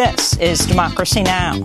This 0.00 0.34
is 0.38 0.60
Democracy 0.60 1.22
Now! 1.22 1.60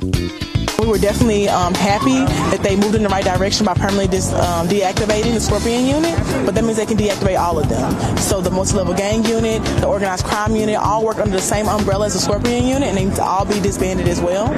We 0.78 0.88
were 0.88 0.98
definitely 0.98 1.48
um, 1.48 1.74
happy 1.74 2.20
that 2.52 2.60
they 2.62 2.76
moved 2.76 2.94
in 2.96 3.04
the 3.04 3.08
right 3.08 3.24
direction 3.24 3.66
by 3.66 3.76
permanently 3.76 4.10
dis, 4.10 4.34
um, 4.34 4.68
deactivating 4.68 5.36
the 5.36 5.40
Scorpion 5.40 5.86
unit, 5.86 6.18
but 6.46 6.54
that 6.54 6.66
means 6.66 6.76
they 6.76 6.86
can 6.86 6.98
deactivate 6.98 7.40
all 7.40 7.58
of 7.58 7.70
them. 7.70 8.18
So 8.18 8.42
the 8.42 8.52
multi-level 8.52 8.94
gang 8.94 9.24
unit, 9.24 9.64
the 9.80 9.88
organized 9.88 10.26
crime 10.26 10.54
unit, 10.54 10.76
all 10.76 11.06
work 11.06 11.20
under 11.20 11.32
the 11.32 11.42
same 11.42 11.70
umbrella 11.70 12.08
as 12.08 12.14
the 12.16 12.20
Scorpion 12.20 12.66
unit, 12.66 12.90
and 12.90 12.98
they 12.98 13.06
need 13.06 13.16
to 13.16 13.24
all 13.24 13.46
be 13.46 13.58
disbanded 13.62 14.10
as 14.10 14.20
well. 14.20 14.54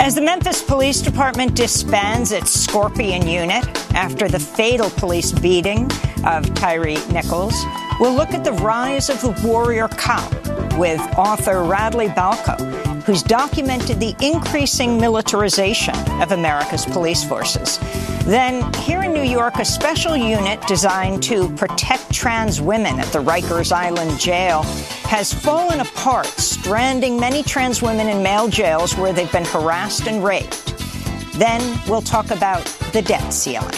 As 0.00 0.16
the 0.16 0.20
Memphis 0.20 0.60
Police 0.60 1.00
Department 1.00 1.54
disbands 1.54 2.32
its 2.32 2.50
Scorpion 2.50 3.28
unit 3.28 3.64
after 3.94 4.26
the 4.26 4.40
fatal 4.40 4.90
police 4.90 5.30
beating 5.30 5.88
of 6.24 6.52
Tyre 6.56 6.98
Nichols, 7.12 7.54
we'll 8.00 8.14
look 8.14 8.32
at 8.34 8.42
the 8.42 8.52
rise 8.54 9.08
of 9.08 9.20
the 9.20 9.30
warrior 9.46 9.86
cop 9.86 10.28
with 10.76 11.00
author 11.16 11.62
Radley 11.62 12.08
Balko, 12.08 12.81
who's 13.04 13.22
documented 13.22 13.98
the 13.98 14.14
increasing 14.20 14.98
militarization 14.98 15.94
of 16.22 16.32
America's 16.32 16.84
police 16.86 17.24
forces. 17.24 17.78
Then, 18.24 18.72
here 18.74 19.02
in 19.02 19.12
New 19.12 19.22
York, 19.22 19.56
a 19.56 19.64
special 19.64 20.16
unit 20.16 20.64
designed 20.68 21.22
to 21.24 21.48
protect 21.56 22.12
trans 22.12 22.60
women 22.60 23.00
at 23.00 23.06
the 23.12 23.18
Rikers 23.18 23.72
Island 23.72 24.20
jail 24.20 24.62
has 25.04 25.32
fallen 25.32 25.80
apart, 25.80 26.26
stranding 26.26 27.18
many 27.18 27.42
trans 27.42 27.82
women 27.82 28.08
in 28.08 28.22
male 28.22 28.48
jails 28.48 28.96
where 28.96 29.12
they've 29.12 29.32
been 29.32 29.44
harassed 29.44 30.06
and 30.06 30.22
raped. 30.22 30.68
Then 31.34 31.60
we'll 31.88 32.02
talk 32.02 32.30
about 32.30 32.64
the 32.92 33.02
debt 33.02 33.32
ceiling. 33.32 33.70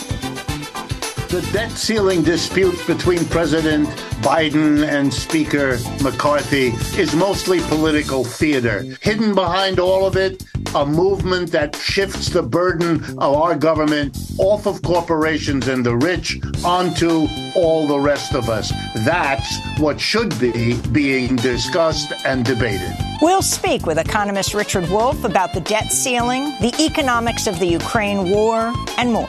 The 1.28 1.48
debt 1.52 1.72
ceiling 1.72 2.22
dispute 2.22 2.78
between 2.86 3.24
President 3.24 3.88
Biden 4.24 4.88
and 4.88 5.12
Speaker 5.12 5.76
McCarthy 6.02 6.68
is 6.98 7.14
mostly 7.14 7.60
political 7.68 8.24
theater. 8.24 8.80
Hidden 9.02 9.34
behind 9.34 9.78
all 9.78 10.06
of 10.06 10.16
it, 10.16 10.42
a 10.74 10.86
movement 10.86 11.52
that 11.52 11.76
shifts 11.76 12.30
the 12.30 12.42
burden 12.42 13.04
of 13.18 13.34
our 13.34 13.54
government 13.54 14.16
off 14.38 14.66
of 14.66 14.80
corporations 14.80 15.68
and 15.68 15.84
the 15.84 15.94
rich 15.94 16.40
onto 16.64 17.26
all 17.54 17.86
the 17.86 18.00
rest 18.00 18.34
of 18.34 18.48
us. 18.48 18.72
That's 19.04 19.58
what 19.78 20.00
should 20.00 20.40
be 20.40 20.80
being 20.90 21.36
discussed 21.36 22.14
and 22.24 22.46
debated. 22.46 22.96
We'll 23.20 23.42
speak 23.42 23.84
with 23.84 23.98
economist 23.98 24.54
Richard 24.54 24.88
Wolff 24.88 25.22
about 25.24 25.52
the 25.52 25.60
debt 25.60 25.92
ceiling, 25.92 26.44
the 26.62 26.74
economics 26.80 27.46
of 27.46 27.58
the 27.58 27.66
Ukraine 27.66 28.30
war, 28.30 28.72
and 28.96 29.12
more. 29.12 29.28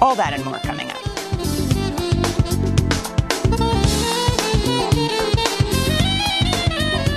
All 0.00 0.14
that 0.14 0.32
and 0.32 0.42
more 0.46 0.58
coming 0.60 0.90
up. 0.90 1.09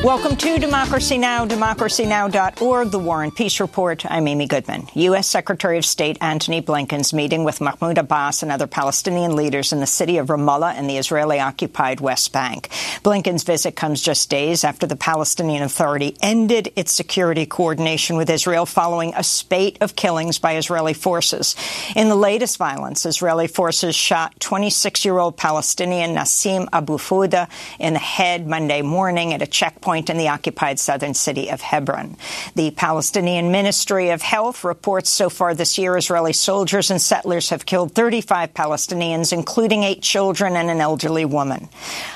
Welcome 0.03 0.35
to 0.35 0.59
Democracy 0.59 1.17
Now!, 1.17 1.47
democracynow.org, 1.47 2.91
the 2.91 2.99
War 2.99 3.23
and 3.23 3.33
Peace 3.33 3.61
Report. 3.61 4.05
I'm 4.05 4.27
Amy 4.27 4.47
Goodman. 4.47 4.89
U.S. 4.95 5.27
Secretary 5.27 5.77
of 5.77 5.85
State 5.85 6.17
Antony 6.19 6.61
Blinken's 6.61 7.13
meeting 7.13 7.45
with 7.45 7.61
Mahmoud 7.61 7.97
Abbas 7.97 8.43
and 8.43 8.51
other 8.51 8.67
Palestinian 8.67 9.37
leaders 9.37 9.71
in 9.71 9.79
the 9.79 9.87
city 9.87 10.17
of 10.17 10.27
Ramallah 10.27 10.77
in 10.77 10.87
the 10.87 10.97
Israeli-occupied 10.97 12.01
West 12.01 12.33
Bank. 12.33 12.67
Blinken's 13.01 13.43
visit 13.43 13.77
comes 13.77 14.01
just 14.01 14.29
days 14.29 14.65
after 14.65 14.85
the 14.85 14.97
Palestinian 14.97 15.63
Authority 15.63 16.17
ended 16.21 16.73
its 16.75 16.91
security 16.91 17.45
coordination 17.45 18.17
with 18.17 18.29
Israel 18.29 18.65
following 18.65 19.13
a 19.15 19.23
spate 19.23 19.77
of 19.79 19.95
killings 19.95 20.37
by 20.37 20.57
Israeli 20.57 20.93
forces. 20.93 21.55
In 21.95 22.09
the 22.09 22.15
latest 22.17 22.57
violence, 22.57 23.05
Israeli 23.05 23.47
forces 23.47 23.95
shot 23.95 24.37
26-year-old 24.41 25.37
Palestinian 25.37 26.13
Nassim 26.13 26.67
Abu 26.73 26.97
Fouda 26.97 27.47
in 27.79 27.93
the 27.93 27.99
head 27.99 28.45
Monday 28.45 28.81
morning 28.81 29.33
at 29.33 29.41
a 29.41 29.47
checkpoint 29.47 29.92
in 29.93 30.17
the 30.17 30.27
occupied 30.27 30.79
southern 30.79 31.13
city 31.13 31.49
of 31.49 31.61
Hebron. 31.61 32.17
The 32.55 32.71
Palestinian 32.71 33.51
Ministry 33.51 34.09
of 34.09 34.21
Health 34.21 34.63
reports 34.63 35.09
so 35.09 35.29
far 35.29 35.53
this 35.53 35.77
year 35.77 35.95
Israeli 35.95 36.33
soldiers 36.33 36.89
and 36.89 37.01
settlers 37.01 37.49
have 37.49 37.65
killed 37.65 37.93
35 37.93 38.53
Palestinians, 38.53 39.31
including 39.31 39.83
eight 39.83 40.01
children 40.01 40.55
and 40.55 40.69
an 40.69 40.81
elderly 40.81 41.25
woman. 41.25 41.69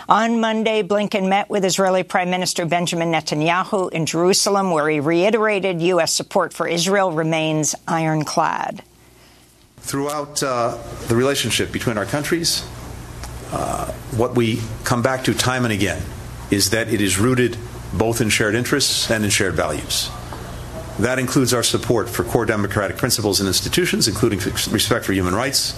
On 0.09 0.39
Monday, 0.39 0.81
Blinken 0.81 1.29
met 1.29 1.49
with 1.49 1.63
Israeli 1.63 2.03
Prime 2.03 2.29
Minister 2.29 2.65
Benjamin 2.65 3.11
Netanyahu 3.11 3.91
in 3.91 4.05
Jerusalem, 4.05 4.71
where 4.71 4.89
he 4.89 4.99
reiterated 4.99 5.81
U.S. 5.81 6.13
support 6.13 6.53
for 6.53 6.67
Israel 6.67 7.11
remains 7.11 7.75
ironclad. 7.88 8.83
Throughout 9.77 10.41
uh, 10.41 10.77
the 11.07 11.15
relationship 11.15 11.71
between 11.71 11.97
our 11.97 12.05
countries, 12.05 12.67
uh, 13.51 13.91
what 14.15 14.35
we 14.35 14.61
come 14.83 15.01
back 15.01 15.23
to 15.25 15.33
time 15.33 15.63
and 15.63 15.73
again 15.73 16.01
is 16.51 16.71
that 16.71 16.91
it 16.94 17.01
is 17.01 17.17
rooted 17.17 17.57
both 17.93 18.21
in 18.21 18.29
shared 18.29 18.55
interests 18.55 19.09
and 19.09 19.23
in 19.23 19.29
shared 19.29 19.53
values. 19.53 20.09
That 20.99 21.19
includes 21.19 21.53
our 21.53 21.63
support 21.63 22.09
for 22.09 22.23
core 22.23 22.45
democratic 22.45 22.97
principles 22.97 23.39
and 23.39 23.47
institutions, 23.47 24.07
including 24.07 24.39
respect 24.39 25.05
for 25.05 25.13
human 25.13 25.35
rights, 25.35 25.73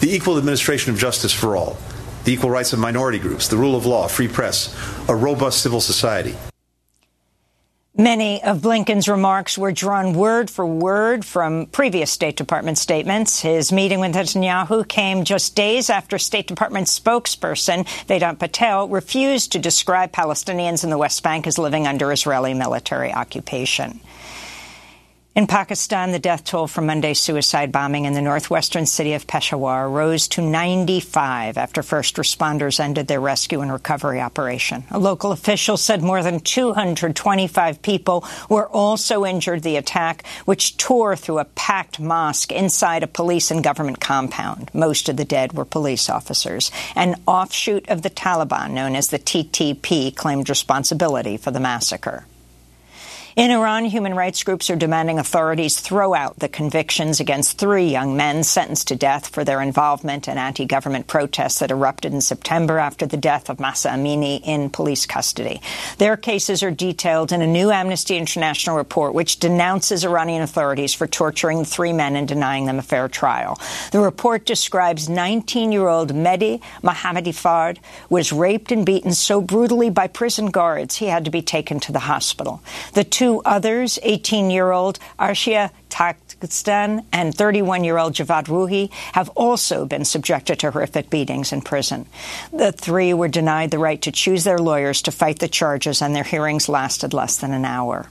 the 0.00 0.14
equal 0.14 0.38
administration 0.38 0.92
of 0.92 0.98
justice 0.98 1.32
for 1.32 1.56
all, 1.56 1.76
the 2.24 2.32
equal 2.32 2.50
rights 2.50 2.72
of 2.72 2.78
minority 2.78 3.18
groups, 3.18 3.48
the 3.48 3.56
rule 3.56 3.74
of 3.74 3.86
law, 3.86 4.06
free 4.06 4.28
press, 4.28 4.74
a 5.08 5.14
robust 5.14 5.62
civil 5.62 5.80
society. 5.80 6.34
Many 8.00 8.42
of 8.42 8.62
Blinken's 8.62 9.10
remarks 9.10 9.58
were 9.58 9.72
drawn 9.72 10.14
word 10.14 10.48
for 10.48 10.64
word 10.64 11.22
from 11.22 11.66
previous 11.66 12.10
State 12.10 12.34
Department 12.34 12.78
statements. 12.78 13.42
His 13.42 13.72
meeting 13.72 14.00
with 14.00 14.14
Netanyahu 14.14 14.88
came 14.88 15.22
just 15.22 15.54
days 15.54 15.90
after 15.90 16.16
State 16.18 16.46
Department 16.46 16.86
spokesperson 16.86 17.86
Vedant 18.06 18.38
Patel 18.38 18.88
refused 18.88 19.52
to 19.52 19.58
describe 19.58 20.12
Palestinians 20.12 20.82
in 20.82 20.88
the 20.88 20.96
West 20.96 21.22
Bank 21.22 21.46
as 21.46 21.58
living 21.58 21.86
under 21.86 22.10
Israeli 22.10 22.54
military 22.54 23.12
occupation. 23.12 24.00
In 25.32 25.46
Pakistan, 25.46 26.10
the 26.10 26.18
death 26.18 26.42
toll 26.42 26.66
from 26.66 26.86
Monday's 26.86 27.20
suicide 27.20 27.70
bombing 27.70 28.04
in 28.04 28.14
the 28.14 28.20
northwestern 28.20 28.84
city 28.84 29.12
of 29.12 29.28
Peshawar 29.28 29.88
rose 29.88 30.26
to 30.28 30.42
95 30.42 31.56
after 31.56 31.84
first 31.84 32.16
responders 32.16 32.80
ended 32.80 33.06
their 33.06 33.20
rescue 33.20 33.60
and 33.60 33.72
recovery 33.72 34.20
operation. 34.20 34.82
A 34.90 34.98
local 34.98 35.30
official 35.30 35.76
said 35.76 36.02
more 36.02 36.24
than 36.24 36.40
225 36.40 37.80
people 37.80 38.24
were 38.48 38.68
also 38.70 39.24
injured 39.24 39.62
the 39.62 39.76
attack, 39.76 40.26
which 40.46 40.76
tore 40.76 41.14
through 41.14 41.38
a 41.38 41.44
packed 41.44 42.00
mosque 42.00 42.50
inside 42.50 43.04
a 43.04 43.06
police 43.06 43.52
and 43.52 43.62
government 43.62 44.00
compound. 44.00 44.68
Most 44.74 45.08
of 45.08 45.16
the 45.16 45.24
dead 45.24 45.52
were 45.52 45.64
police 45.64 46.10
officers. 46.10 46.72
An 46.96 47.14
offshoot 47.28 47.88
of 47.88 48.02
the 48.02 48.10
Taliban, 48.10 48.72
known 48.72 48.96
as 48.96 49.10
the 49.10 49.18
TTP, 49.20 50.12
claimed 50.12 50.50
responsibility 50.50 51.36
for 51.36 51.52
the 51.52 51.60
massacre. 51.60 52.26
In 53.36 53.52
Iran, 53.52 53.84
human 53.84 54.14
rights 54.14 54.42
groups 54.42 54.70
are 54.70 54.76
demanding 54.76 55.20
authorities 55.20 55.78
throw 55.78 56.14
out 56.14 56.40
the 56.40 56.48
convictions 56.48 57.20
against 57.20 57.58
three 57.58 57.84
young 57.84 58.16
men 58.16 58.42
sentenced 58.42 58.88
to 58.88 58.96
death 58.96 59.28
for 59.28 59.44
their 59.44 59.62
involvement 59.62 60.26
in 60.26 60.36
anti-government 60.36 61.06
protests 61.06 61.60
that 61.60 61.70
erupted 61.70 62.12
in 62.12 62.22
September 62.22 62.80
after 62.80 63.06
the 63.06 63.16
death 63.16 63.48
of 63.48 63.60
Mahsa 63.60 63.90
Amini 63.90 64.40
in 64.44 64.68
police 64.68 65.06
custody. 65.06 65.60
Their 65.98 66.16
cases 66.16 66.64
are 66.64 66.72
detailed 66.72 67.30
in 67.30 67.40
a 67.40 67.46
new 67.46 67.70
Amnesty 67.70 68.16
International 68.16 68.76
report 68.76 69.14
which 69.14 69.38
denounces 69.38 70.04
Iranian 70.04 70.42
authorities 70.42 70.92
for 70.92 71.06
torturing 71.06 71.60
the 71.60 71.64
three 71.64 71.92
men 71.92 72.16
and 72.16 72.26
denying 72.26 72.66
them 72.66 72.80
a 72.80 72.82
fair 72.82 73.06
trial. 73.06 73.60
The 73.92 74.00
report 74.00 74.44
describes 74.44 75.08
19-year-old 75.08 76.12
Mehdi 76.12 76.60
Mohammadi 76.82 77.32
Fard 77.32 77.78
was 78.08 78.32
raped 78.32 78.72
and 78.72 78.84
beaten 78.84 79.12
so 79.12 79.40
brutally 79.40 79.88
by 79.88 80.08
prison 80.08 80.46
guards 80.46 80.96
he 80.96 81.06
had 81.06 81.24
to 81.26 81.30
be 81.30 81.42
taken 81.42 81.78
to 81.78 81.92
the 81.92 82.00
hospital. 82.00 82.60
The 82.94 83.04
two 83.20 83.42
others, 83.44 83.98
18-year-old 84.02 84.98
Arshia 85.18 85.70
Takdastan 85.90 87.04
and 87.12 87.34
31-year-old 87.34 88.14
Javad 88.14 88.46
Ruhi, 88.46 88.90
have 89.12 89.28
also 89.36 89.84
been 89.84 90.06
subjected 90.06 90.58
to 90.60 90.70
horrific 90.70 91.10
beatings 91.10 91.52
in 91.52 91.60
prison. 91.60 92.06
The 92.50 92.72
three 92.72 93.12
were 93.12 93.28
denied 93.28 93.72
the 93.72 93.78
right 93.78 94.00
to 94.00 94.10
choose 94.10 94.44
their 94.44 94.58
lawyers 94.58 95.02
to 95.02 95.12
fight 95.12 95.38
the 95.38 95.48
charges, 95.48 96.00
and 96.00 96.16
their 96.16 96.24
hearings 96.24 96.66
lasted 96.66 97.12
less 97.12 97.36
than 97.36 97.52
an 97.52 97.66
hour. 97.66 98.08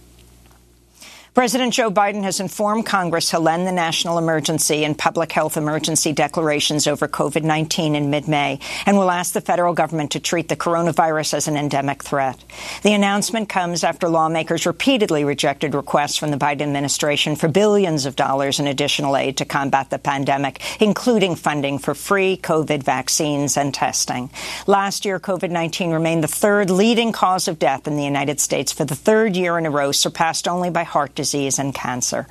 President 1.35 1.73
Joe 1.73 1.91
Biden 1.91 2.23
has 2.23 2.39
informed 2.39 2.87
Congress 2.87 3.29
he'll 3.29 3.47
end 3.47 3.67
the 3.67 3.71
national 3.71 4.17
emergency 4.17 4.83
and 4.83 4.97
public 4.97 5.31
health 5.31 5.57
emergency 5.57 6.11
declarations 6.11 6.87
over 6.87 7.07
COVID-19 7.07 7.95
in 7.95 8.09
mid-May 8.09 8.59
and 8.87 8.97
will 8.97 9.11
ask 9.11 9.33
the 9.33 9.41
federal 9.41 9.75
government 9.75 10.11
to 10.11 10.19
treat 10.19 10.49
the 10.49 10.55
coronavirus 10.55 11.35
as 11.35 11.47
an 11.47 11.55
endemic 11.55 12.03
threat. 12.03 12.43
The 12.81 12.93
announcement 12.93 13.47
comes 13.47 13.83
after 13.83 14.09
lawmakers 14.09 14.65
repeatedly 14.65 15.23
rejected 15.23 15.75
requests 15.75 16.17
from 16.17 16.31
the 16.31 16.37
Biden 16.37 16.63
administration 16.63 17.35
for 17.35 17.47
billions 17.47 18.07
of 18.07 18.15
dollars 18.15 18.59
in 18.59 18.65
additional 18.65 19.15
aid 19.15 19.37
to 19.37 19.45
combat 19.45 19.91
the 19.91 19.99
pandemic, 19.99 20.61
including 20.81 21.35
funding 21.35 21.77
for 21.77 21.93
free 21.93 22.37
COVID 22.37 22.81
vaccines 22.81 23.55
and 23.55 23.71
testing. 23.71 24.31
Last 24.65 25.05
year, 25.05 25.19
COVID-19 25.19 25.93
remained 25.93 26.23
the 26.23 26.27
third 26.27 26.71
leading 26.71 27.11
cause 27.11 27.47
of 27.47 27.59
death 27.59 27.87
in 27.87 27.97
the 27.97 28.03
United 28.03 28.39
States 28.39 28.71
for 28.71 28.83
the 28.83 28.95
third 28.95 29.35
year 29.35 29.59
in 29.59 29.67
a 29.67 29.71
row, 29.71 29.91
surpassed 29.91 30.47
only 30.47 30.71
by 30.71 30.83
heart 30.83 31.18
disease 31.19 31.59
and 31.59 31.75
cancer. 31.75 32.27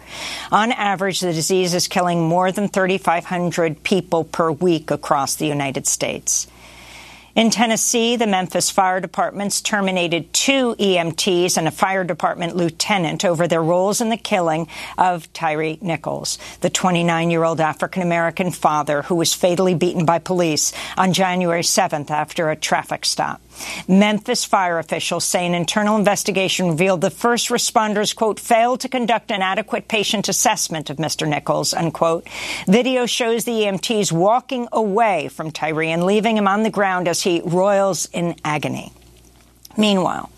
On 0.50 0.72
average, 0.72 1.20
the 1.20 1.34
disease 1.34 1.74
is 1.74 1.88
killing 1.88 2.26
more 2.26 2.50
than 2.50 2.68
3,500 2.68 3.82
people 3.82 4.24
per 4.24 4.50
week 4.50 4.90
across 4.90 5.36
the 5.36 5.46
United 5.46 5.86
States. 5.86 6.46
In 7.34 7.50
Tennessee, 7.50 8.16
the 8.16 8.26
Memphis 8.26 8.70
Fire 8.70 9.00
Department's 9.00 9.60
terminated 9.60 10.32
two 10.32 10.74
EMTs 10.76 11.56
and 11.56 11.68
a 11.68 11.70
fire 11.70 12.02
department 12.02 12.56
lieutenant 12.56 13.24
over 13.24 13.46
their 13.46 13.62
roles 13.62 14.00
in 14.00 14.08
the 14.08 14.16
killing 14.16 14.66
of 14.96 15.30
Tyre 15.34 15.76
Nichols, 15.80 16.38
the 16.62 16.70
29-year-old 16.70 17.60
African-American 17.60 18.50
father 18.50 19.02
who 19.02 19.14
was 19.14 19.34
fatally 19.34 19.74
beaten 19.74 20.06
by 20.06 20.18
police 20.18 20.72
on 20.96 21.12
January 21.12 21.62
7th 21.62 22.10
after 22.10 22.50
a 22.50 22.56
traffic 22.56 23.04
stop. 23.04 23.40
Memphis 23.86 24.44
fire 24.44 24.78
officials 24.78 25.24
say 25.24 25.44
an 25.44 25.54
internal 25.54 25.96
investigation 25.96 26.68
revealed 26.68 27.00
the 27.00 27.10
first 27.10 27.48
responders, 27.48 28.14
quote, 28.14 28.40
failed 28.40 28.80
to 28.80 28.88
conduct 28.88 29.30
an 29.30 29.42
adequate 29.42 29.88
patient 29.88 30.28
assessment 30.28 30.90
of 30.90 30.96
Mr. 30.96 31.28
Nichols, 31.28 31.74
unquote. 31.74 32.26
Video 32.66 33.04
shows 33.04 33.44
the 33.44 33.52
EMTs 33.52 34.12
walking 34.12 34.68
away 34.72 35.28
from 35.28 35.50
Tyre 35.50 35.82
and 35.82 36.04
leaving 36.04 36.36
him 36.36 36.48
on 36.48 36.62
the 36.62 36.70
ground 36.70 37.08
as 37.08 37.22
he 37.22 37.27
roils 37.44 38.08
in 38.12 38.34
agony. 38.44 38.92
Meanwhile, 39.76 40.30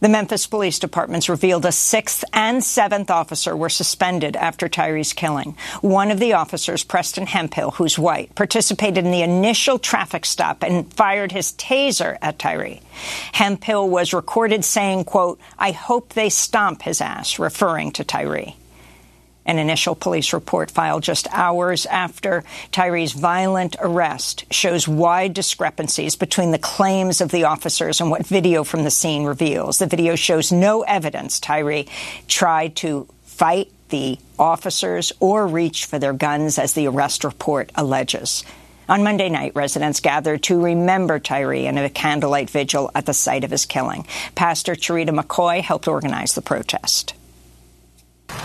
the 0.00 0.08
Memphis 0.08 0.46
Police 0.46 0.78
Department's 0.78 1.28
revealed 1.28 1.66
a 1.66 1.72
sixth 1.72 2.22
and 2.32 2.62
seventh 2.62 3.10
officer 3.10 3.56
were 3.56 3.68
suspended 3.68 4.36
after 4.36 4.68
Tyre's 4.68 5.12
killing. 5.12 5.56
One 5.80 6.12
of 6.12 6.20
the 6.20 6.34
officers, 6.34 6.84
Preston 6.84 7.26
Hemphill, 7.26 7.72
who's 7.72 7.98
white, 7.98 8.32
participated 8.36 9.04
in 9.04 9.10
the 9.10 9.22
initial 9.22 9.78
traffic 9.80 10.24
stop 10.24 10.62
and 10.62 10.92
fired 10.92 11.32
his 11.32 11.52
taser 11.54 12.16
at 12.22 12.38
Tyre. 12.38 12.78
Hemphill 13.32 13.88
was 13.88 14.14
recorded 14.14 14.64
saying, 14.64 15.04
quote, 15.04 15.40
I 15.58 15.72
hope 15.72 16.10
they 16.10 16.28
stomp 16.28 16.82
his 16.82 17.00
ass, 17.00 17.40
referring 17.40 17.90
to 17.92 18.04
Tyre. 18.04 18.52
An 19.48 19.58
initial 19.58 19.94
police 19.94 20.34
report 20.34 20.70
filed 20.70 21.02
just 21.02 21.26
hours 21.32 21.86
after 21.86 22.44
Tyre's 22.70 23.12
violent 23.12 23.76
arrest 23.80 24.44
shows 24.52 24.86
wide 24.86 25.32
discrepancies 25.32 26.16
between 26.16 26.50
the 26.50 26.58
claims 26.58 27.22
of 27.22 27.30
the 27.30 27.44
officers 27.44 27.98
and 28.02 28.10
what 28.10 28.26
video 28.26 28.62
from 28.62 28.84
the 28.84 28.90
scene 28.90 29.24
reveals. 29.24 29.78
The 29.78 29.86
video 29.86 30.16
shows 30.16 30.52
no 30.52 30.82
evidence 30.82 31.40
Tyre 31.40 31.84
tried 32.26 32.76
to 32.76 33.08
fight 33.24 33.72
the 33.88 34.18
officers 34.38 35.12
or 35.18 35.46
reach 35.46 35.86
for 35.86 35.98
their 35.98 36.12
guns, 36.12 36.58
as 36.58 36.74
the 36.74 36.86
arrest 36.86 37.24
report 37.24 37.72
alleges. 37.74 38.44
On 38.86 39.02
Monday 39.02 39.30
night, 39.30 39.52
residents 39.54 40.00
gathered 40.00 40.42
to 40.42 40.60
remember 40.60 41.18
Tyre 41.18 41.54
in 41.54 41.78
a 41.78 41.88
candlelight 41.88 42.50
vigil 42.50 42.90
at 42.94 43.06
the 43.06 43.14
site 43.14 43.44
of 43.44 43.50
his 43.50 43.64
killing. 43.64 44.06
Pastor 44.34 44.74
Cherita 44.74 45.18
McCoy 45.18 45.62
helped 45.62 45.88
organize 45.88 46.34
the 46.34 46.42
protest. 46.42 47.14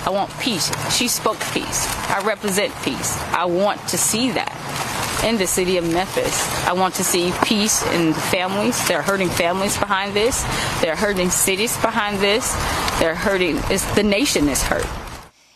I 0.06 0.10
want 0.10 0.32
peace. 0.40 0.72
She 0.96 1.08
spoke 1.08 1.40
peace. 1.54 1.88
I 2.10 2.22
represent 2.26 2.74
peace. 2.84 3.18
I 3.32 3.46
want 3.46 3.80
to 3.88 3.98
see 3.98 4.32
that 4.32 5.24
in 5.24 5.38
the 5.38 5.48
city 5.48 5.78
of 5.78 5.86
Memphis. 5.92 6.68
I 6.68 6.74
want 6.74 6.96
to 6.96 7.04
see 7.04 7.34
peace 7.46 7.82
in 7.94 8.08
the 8.08 8.20
families. 8.20 8.86
They're 8.88 9.02
hurting 9.02 9.30
families 9.30 9.78
behind 9.78 10.14
this. 10.14 10.44
They're 10.82 10.98
hurting 10.98 11.30
cities 11.30 11.78
behind 11.78 12.20
this. 12.20 12.54
They're 13.00 13.16
hurting, 13.16 13.56
the 13.96 14.04
nation 14.04 14.50
is 14.50 14.62
hurt. 14.62 14.86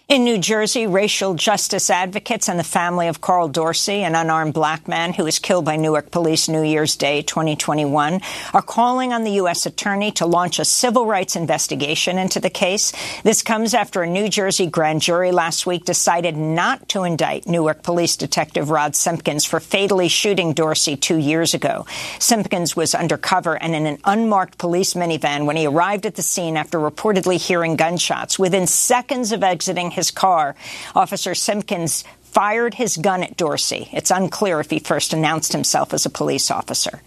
In 0.09 0.23
New 0.23 0.37
Jersey, 0.37 0.87
racial 0.87 1.33
justice 1.33 1.89
advocates 1.89 2.47
and 2.47 2.57
the 2.57 2.63
family 2.63 3.09
of 3.09 3.19
Carl 3.19 3.49
Dorsey, 3.49 4.03
an 4.03 4.15
unarmed 4.15 4.53
black 4.53 4.87
man 4.87 5.11
who 5.11 5.25
was 5.25 5.37
killed 5.37 5.65
by 5.65 5.75
Newark 5.75 6.11
police 6.11 6.47
New 6.47 6.63
Year's 6.63 6.95
Day 6.95 7.23
2021, 7.23 8.21
are 8.53 8.61
calling 8.61 9.11
on 9.11 9.25
the 9.25 9.31
U.S. 9.31 9.65
attorney 9.65 10.13
to 10.13 10.25
launch 10.25 10.59
a 10.59 10.63
civil 10.65 11.05
rights 11.05 11.35
investigation 11.35 12.17
into 12.17 12.39
the 12.39 12.49
case. 12.49 12.93
This 13.23 13.41
comes 13.41 13.73
after 13.73 14.01
a 14.01 14.09
New 14.09 14.29
Jersey 14.29 14.67
grand 14.67 15.01
jury 15.01 15.33
last 15.33 15.67
week 15.67 15.83
decided 15.83 16.37
not 16.37 16.87
to 16.87 17.03
indict 17.03 17.45
Newark 17.45 17.83
police 17.83 18.15
detective 18.15 18.69
Rod 18.69 18.95
Simpkins 18.95 19.43
for 19.43 19.59
fatally 19.59 20.07
shooting 20.07 20.53
Dorsey 20.53 20.95
two 20.95 21.17
years 21.17 21.53
ago. 21.53 21.85
Simpkins 22.17 22.77
was 22.77 22.95
undercover 22.95 23.61
and 23.61 23.75
in 23.75 23.85
an 23.85 23.97
unmarked 24.05 24.57
police 24.57 24.93
minivan 24.93 25.45
when 25.45 25.57
he 25.57 25.65
arrived 25.65 26.05
at 26.05 26.15
the 26.15 26.21
scene 26.21 26.55
after 26.55 26.79
reportedly 26.79 27.35
hearing 27.35 27.75
gunshots. 27.75 28.39
Within 28.39 28.67
seconds 28.67 29.33
of 29.33 29.43
exiting 29.43 29.91
his 29.97 30.11
car. 30.11 30.55
Officer 30.95 31.35
Simpkins 31.35 32.05
fired 32.23 32.75
his 32.75 32.95
gun 32.95 33.23
at 33.23 33.35
Dorsey. 33.35 33.89
It's 33.91 34.11
unclear 34.11 34.61
if 34.61 34.69
he 34.69 34.79
first 34.79 35.11
announced 35.11 35.51
himself 35.51 35.93
as 35.93 36.05
a 36.05 36.09
police 36.09 36.49
officer. 36.49 37.01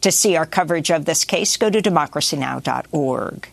To 0.00 0.10
see 0.10 0.36
our 0.36 0.46
coverage 0.46 0.90
of 0.90 1.04
this 1.04 1.24
case, 1.24 1.56
go 1.56 1.70
to 1.70 1.80
democracynow.org. 1.80 3.48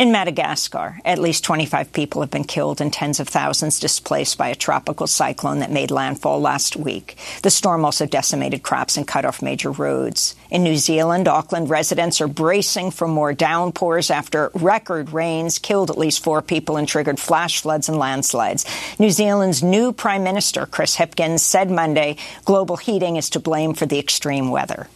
In 0.00 0.12
Madagascar, 0.12 0.98
at 1.04 1.18
least 1.18 1.44
25 1.44 1.92
people 1.92 2.22
have 2.22 2.30
been 2.30 2.44
killed 2.44 2.80
and 2.80 2.90
tens 2.90 3.20
of 3.20 3.28
thousands 3.28 3.78
displaced 3.78 4.38
by 4.38 4.48
a 4.48 4.54
tropical 4.54 5.06
cyclone 5.06 5.58
that 5.58 5.70
made 5.70 5.90
landfall 5.90 6.40
last 6.40 6.74
week. 6.74 7.18
The 7.42 7.50
storm 7.50 7.84
also 7.84 8.06
decimated 8.06 8.62
crops 8.62 8.96
and 8.96 9.06
cut 9.06 9.26
off 9.26 9.42
major 9.42 9.70
roads. 9.70 10.36
In 10.48 10.62
New 10.62 10.76
Zealand, 10.76 11.28
Auckland 11.28 11.68
residents 11.68 12.22
are 12.22 12.28
bracing 12.28 12.92
for 12.92 13.06
more 13.08 13.34
downpours 13.34 14.10
after 14.10 14.50
record 14.54 15.10
rains 15.12 15.58
killed 15.58 15.90
at 15.90 15.98
least 15.98 16.24
four 16.24 16.40
people 16.40 16.78
and 16.78 16.88
triggered 16.88 17.20
flash 17.20 17.60
floods 17.60 17.90
and 17.90 17.98
landslides. 17.98 18.64
New 18.98 19.10
Zealand's 19.10 19.62
new 19.62 19.92
Prime 19.92 20.24
Minister, 20.24 20.64
Chris 20.64 20.96
Hipkins, 20.96 21.40
said 21.40 21.70
Monday 21.70 22.16
global 22.46 22.78
heating 22.78 23.16
is 23.16 23.28
to 23.28 23.38
blame 23.38 23.74
for 23.74 23.84
the 23.84 23.98
extreme 23.98 24.48
weather. 24.48 24.88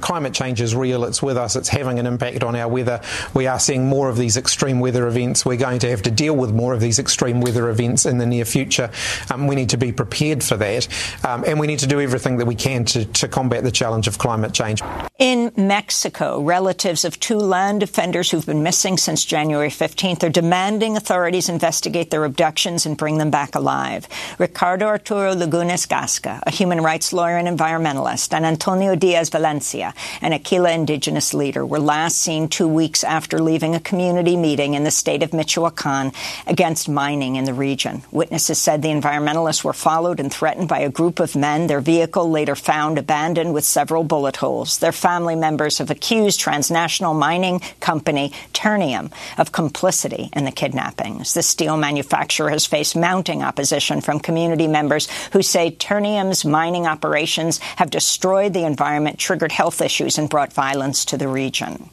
Climate 0.00 0.34
change 0.34 0.60
is 0.60 0.74
real, 0.74 1.04
it's 1.04 1.22
with 1.22 1.36
us, 1.36 1.56
it's 1.56 1.68
having 1.68 1.98
an 1.98 2.06
impact 2.06 2.42
on 2.42 2.56
our 2.56 2.68
weather. 2.68 3.00
We 3.34 3.46
are 3.46 3.58
seeing 3.58 3.86
more 3.86 4.08
of 4.08 4.16
these 4.16 4.36
extreme 4.36 4.80
weather 4.80 5.06
events. 5.06 5.44
We're 5.44 5.56
going 5.56 5.80
to 5.80 5.90
have 5.90 6.02
to 6.02 6.10
deal 6.10 6.36
with 6.36 6.52
more 6.52 6.72
of 6.72 6.80
these 6.80 6.98
extreme 6.98 7.40
weather 7.40 7.68
events 7.68 8.06
in 8.06 8.18
the 8.18 8.26
near 8.26 8.44
future. 8.44 8.90
Um, 9.30 9.46
we 9.46 9.54
need 9.54 9.70
to 9.70 9.76
be 9.76 9.92
prepared 9.92 10.42
for 10.42 10.56
that, 10.56 10.88
um, 11.24 11.44
and 11.46 11.60
we 11.60 11.66
need 11.66 11.80
to 11.80 11.86
do 11.86 12.00
everything 12.00 12.38
that 12.38 12.46
we 12.46 12.54
can 12.54 12.84
to, 12.86 13.04
to 13.04 13.28
combat 13.28 13.64
the 13.64 13.70
challenge 13.70 14.08
of 14.08 14.18
climate 14.18 14.52
change. 14.52 14.82
In 15.18 15.52
Mexico, 15.56 16.40
relatives 16.40 17.04
of 17.04 17.20
two 17.20 17.36
land 17.36 17.80
defenders 17.80 18.30
who've 18.30 18.46
been 18.46 18.62
missing 18.62 18.96
since 18.96 19.24
January 19.24 19.68
15th 19.68 20.22
are 20.22 20.30
demanding 20.30 20.96
authorities 20.96 21.48
investigate 21.48 22.10
their 22.10 22.24
abductions 22.24 22.86
and 22.86 22.96
bring 22.96 23.18
them 23.18 23.30
back 23.30 23.54
alive. 23.54 24.08
Ricardo 24.38 24.86
Arturo 24.86 25.34
Lagunes 25.34 25.86
Gasca, 25.86 26.40
a 26.46 26.50
human 26.50 26.80
rights 26.80 27.12
lawyer 27.12 27.36
and 27.36 27.46
environmentalist, 27.46 28.32
and 28.32 28.46
Antonio 28.46 28.94
Diaz 28.94 29.28
Valencia, 29.28 29.89
an 30.20 30.32
Aquila 30.32 30.72
indigenous 30.72 31.34
leader, 31.34 31.64
were 31.64 31.78
last 31.78 32.18
seen 32.18 32.48
two 32.48 32.68
weeks 32.68 33.04
after 33.04 33.40
leaving 33.40 33.74
a 33.74 33.80
community 33.80 34.36
meeting 34.36 34.74
in 34.74 34.84
the 34.84 34.90
state 34.90 35.22
of 35.22 35.32
Michoacan 35.32 36.12
against 36.46 36.88
mining 36.88 37.36
in 37.36 37.44
the 37.44 37.54
region. 37.54 38.02
Witnesses 38.10 38.58
said 38.58 38.82
the 38.82 38.88
environmentalists 38.88 39.64
were 39.64 39.72
followed 39.72 40.20
and 40.20 40.32
threatened 40.32 40.68
by 40.68 40.80
a 40.80 40.90
group 40.90 41.20
of 41.20 41.36
men. 41.36 41.66
Their 41.66 41.80
vehicle 41.80 42.30
later 42.30 42.54
found 42.56 42.98
abandoned 42.98 43.54
with 43.54 43.64
several 43.64 44.04
bullet 44.04 44.36
holes. 44.36 44.78
Their 44.78 44.92
family 44.92 45.36
members 45.36 45.78
have 45.78 45.90
accused 45.90 46.40
transnational 46.40 47.14
mining 47.14 47.60
company 47.80 48.32
Ternium 48.52 49.12
of 49.38 49.52
complicity 49.52 50.30
in 50.32 50.44
the 50.44 50.52
kidnappings. 50.52 51.34
The 51.34 51.42
steel 51.42 51.76
manufacturer 51.76 52.50
has 52.50 52.66
faced 52.66 52.96
mounting 52.96 53.42
opposition 53.42 54.00
from 54.00 54.20
community 54.20 54.66
members 54.66 55.08
who 55.32 55.42
say 55.42 55.70
Ternium's 55.70 56.44
mining 56.44 56.86
operations 56.86 57.58
have 57.58 57.90
destroyed 57.90 58.52
the 58.52 58.64
environment, 58.64 59.18
triggered 59.18 59.52
health 59.52 59.79
issues 59.80 60.18
and 60.18 60.28
brought 60.28 60.52
violence 60.52 61.04
to 61.06 61.16
the 61.16 61.28
region. 61.28 61.90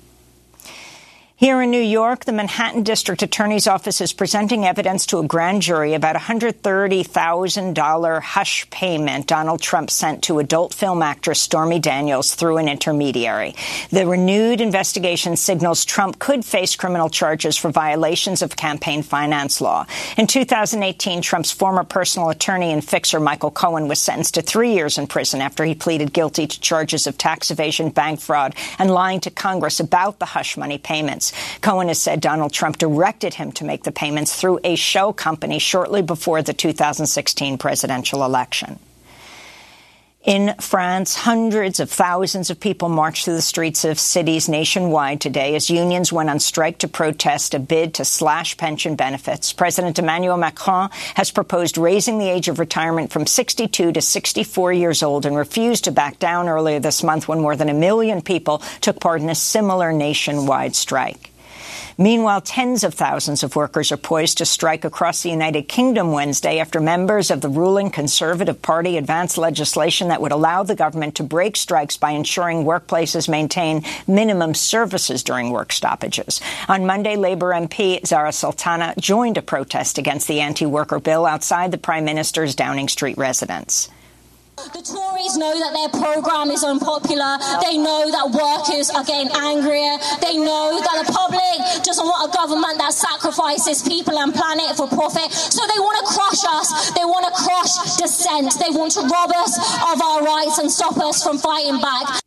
Here 1.39 1.61
in 1.61 1.69
New 1.69 1.79
York, 1.79 2.25
the 2.25 2.31
Manhattan 2.31 2.81
District 2.81 3.21
Attorney's 3.21 3.67
Office 3.67 4.01
is 4.01 4.11
presenting 4.11 4.65
evidence 4.65 5.05
to 5.05 5.19
a 5.19 5.23
grand 5.23 5.61
jury 5.61 5.93
about 5.93 6.15
a 6.15 6.19
$130,000 6.19 8.21
hush 8.23 8.67
payment 8.71 9.27
Donald 9.27 9.61
Trump 9.61 9.91
sent 9.91 10.23
to 10.23 10.39
adult 10.39 10.73
film 10.73 11.03
actress 11.03 11.39
Stormy 11.39 11.77
Daniels 11.77 12.33
through 12.33 12.57
an 12.57 12.67
intermediary. 12.67 13.53
The 13.91 14.07
renewed 14.07 14.61
investigation 14.61 15.35
signals 15.35 15.85
Trump 15.85 16.17
could 16.17 16.43
face 16.43 16.75
criminal 16.75 17.07
charges 17.07 17.55
for 17.55 17.69
violations 17.69 18.41
of 18.41 18.55
campaign 18.55 19.03
finance 19.03 19.61
law. 19.61 19.85
In 20.17 20.25
2018, 20.25 21.21
Trump's 21.21 21.51
former 21.51 21.83
personal 21.83 22.31
attorney 22.31 22.73
and 22.73 22.83
fixer 22.83 23.19
Michael 23.19 23.51
Cohen 23.51 23.87
was 23.87 24.01
sentenced 24.01 24.33
to 24.33 24.41
three 24.41 24.73
years 24.73 24.97
in 24.97 25.05
prison 25.05 25.41
after 25.41 25.63
he 25.63 25.75
pleaded 25.75 26.13
guilty 26.13 26.47
to 26.47 26.59
charges 26.59 27.05
of 27.05 27.15
tax 27.15 27.51
evasion, 27.51 27.91
bank 27.91 28.21
fraud, 28.21 28.55
and 28.79 28.89
lying 28.89 29.19
to 29.19 29.29
Congress 29.29 29.79
about 29.79 30.17
the 30.17 30.25
hush 30.25 30.57
money 30.57 30.79
payments. 30.79 31.26
Cohen 31.61 31.87
has 31.87 31.99
said 31.99 32.21
Donald 32.21 32.53
Trump 32.53 32.77
directed 32.77 33.33
him 33.33 33.51
to 33.53 33.65
make 33.65 33.83
the 33.83 33.91
payments 33.91 34.35
through 34.35 34.59
a 34.63 34.75
show 34.75 35.13
company 35.13 35.59
shortly 35.59 36.01
before 36.01 36.41
the 36.41 36.53
2016 36.53 37.57
presidential 37.57 38.23
election. 38.23 38.79
In 40.27 40.55
France, 40.59 41.15
hundreds 41.15 41.79
of 41.79 41.89
thousands 41.89 42.49
of 42.49 42.59
people 42.59 42.89
marched 42.89 43.23
through 43.23 43.35
the 43.35 43.41
streets 43.41 43.85
of 43.85 43.97
cities 43.97 44.49
nationwide 44.49 45.21
today 45.21 45.55
as 45.55 45.69
unions 45.69 46.11
went 46.11 46.29
on 46.29 46.41
strike 46.41 46.79
to 46.79 46.89
protest 46.89 47.53
a 47.53 47.59
bid 47.59 47.93
to 47.93 48.03
slash 48.03 48.57
pension 48.57 48.97
benefits. 48.97 49.53
President 49.53 49.97
Emmanuel 49.97 50.35
Macron 50.35 50.89
has 51.15 51.31
proposed 51.31 51.77
raising 51.77 52.19
the 52.19 52.27
age 52.27 52.49
of 52.49 52.59
retirement 52.59 53.09
from 53.09 53.25
62 53.25 53.93
to 53.93 54.01
64 54.01 54.73
years 54.73 55.01
old 55.01 55.25
and 55.25 55.37
refused 55.37 55.85
to 55.85 55.91
back 55.91 56.19
down 56.19 56.49
earlier 56.49 56.81
this 56.81 57.03
month 57.03 57.29
when 57.29 57.39
more 57.39 57.55
than 57.55 57.69
a 57.69 57.73
million 57.73 58.21
people 58.21 58.57
took 58.81 58.99
part 58.99 59.21
in 59.21 59.29
a 59.29 59.35
similar 59.35 59.93
nationwide 59.93 60.75
strike. 60.75 61.31
Meanwhile, 61.99 62.41
tens 62.41 62.83
of 62.83 62.93
thousands 62.93 63.41
of 63.41 63.55
workers 63.55 63.91
are 63.91 63.97
poised 63.97 64.37
to 64.37 64.45
strike 64.45 64.85
across 64.85 65.23
the 65.23 65.31
United 65.31 65.63
Kingdom 65.63 66.11
Wednesday 66.11 66.59
after 66.59 66.79
members 66.79 67.31
of 67.31 67.41
the 67.41 67.49
ruling 67.49 67.89
Conservative 67.89 68.61
Party 68.61 68.97
advanced 68.97 69.35
legislation 69.35 70.09
that 70.09 70.21
would 70.21 70.31
allow 70.31 70.61
the 70.61 70.75
government 70.75 71.15
to 71.15 71.23
break 71.23 71.57
strikes 71.57 71.97
by 71.97 72.11
ensuring 72.11 72.65
workplaces 72.65 73.27
maintain 73.27 73.83
minimum 74.05 74.53
services 74.53 75.23
during 75.23 75.49
work 75.49 75.71
stoppages. 75.71 76.39
On 76.67 76.85
Monday, 76.85 77.15
Labour 77.15 77.51
MP 77.51 78.05
Zarah 78.05 78.31
Sultana 78.31 78.93
joined 78.99 79.39
a 79.39 79.41
protest 79.41 79.97
against 79.97 80.27
the 80.27 80.39
anti-worker 80.39 80.99
bill 80.99 81.25
outside 81.25 81.71
the 81.71 81.79
Prime 81.79 82.05
Minister's 82.05 82.53
Downing 82.53 82.89
Street 82.89 83.17
residence. 83.17 83.89
The 84.57 84.81
Tories 84.81 85.37
know 85.37 85.53
that 85.53 85.69
their 85.77 86.01
programme 86.01 86.49
is 86.49 86.63
unpopular. 86.63 87.37
They 87.61 87.77
know 87.77 88.09
that 88.09 88.33
workers 88.33 88.89
are 88.89 89.05
getting 89.05 89.29
angrier. 89.37 90.01
They 90.17 90.33
know 90.33 90.81
that 90.81 91.05
the 91.05 91.13
public 91.13 91.61
doesn't 91.85 92.01
want 92.01 92.25
a 92.25 92.33
government 92.33 92.81
that 92.81 92.91
sacrifices 92.91 93.85
people 93.85 94.17
and 94.17 94.33
planet 94.33 94.75
for 94.75 94.89
profit. 94.89 95.31
So 95.31 95.61
they 95.61 95.77
want 95.77 96.01
to 96.01 96.05
crush 96.09 96.41
us. 96.57 96.89
They 96.97 97.05
want 97.05 97.29
to 97.29 97.33
crush 97.37 98.01
dissent. 98.01 98.57
They 98.57 98.73
want 98.73 98.97
to 98.97 99.05
rob 99.05 99.29
us 99.37 99.53
of 99.93 100.01
our 100.01 100.25
rights 100.25 100.57
and 100.57 100.71
stop 100.71 100.97
us 100.97 101.21
from 101.21 101.37
fighting 101.37 101.79
back. 101.79 102.26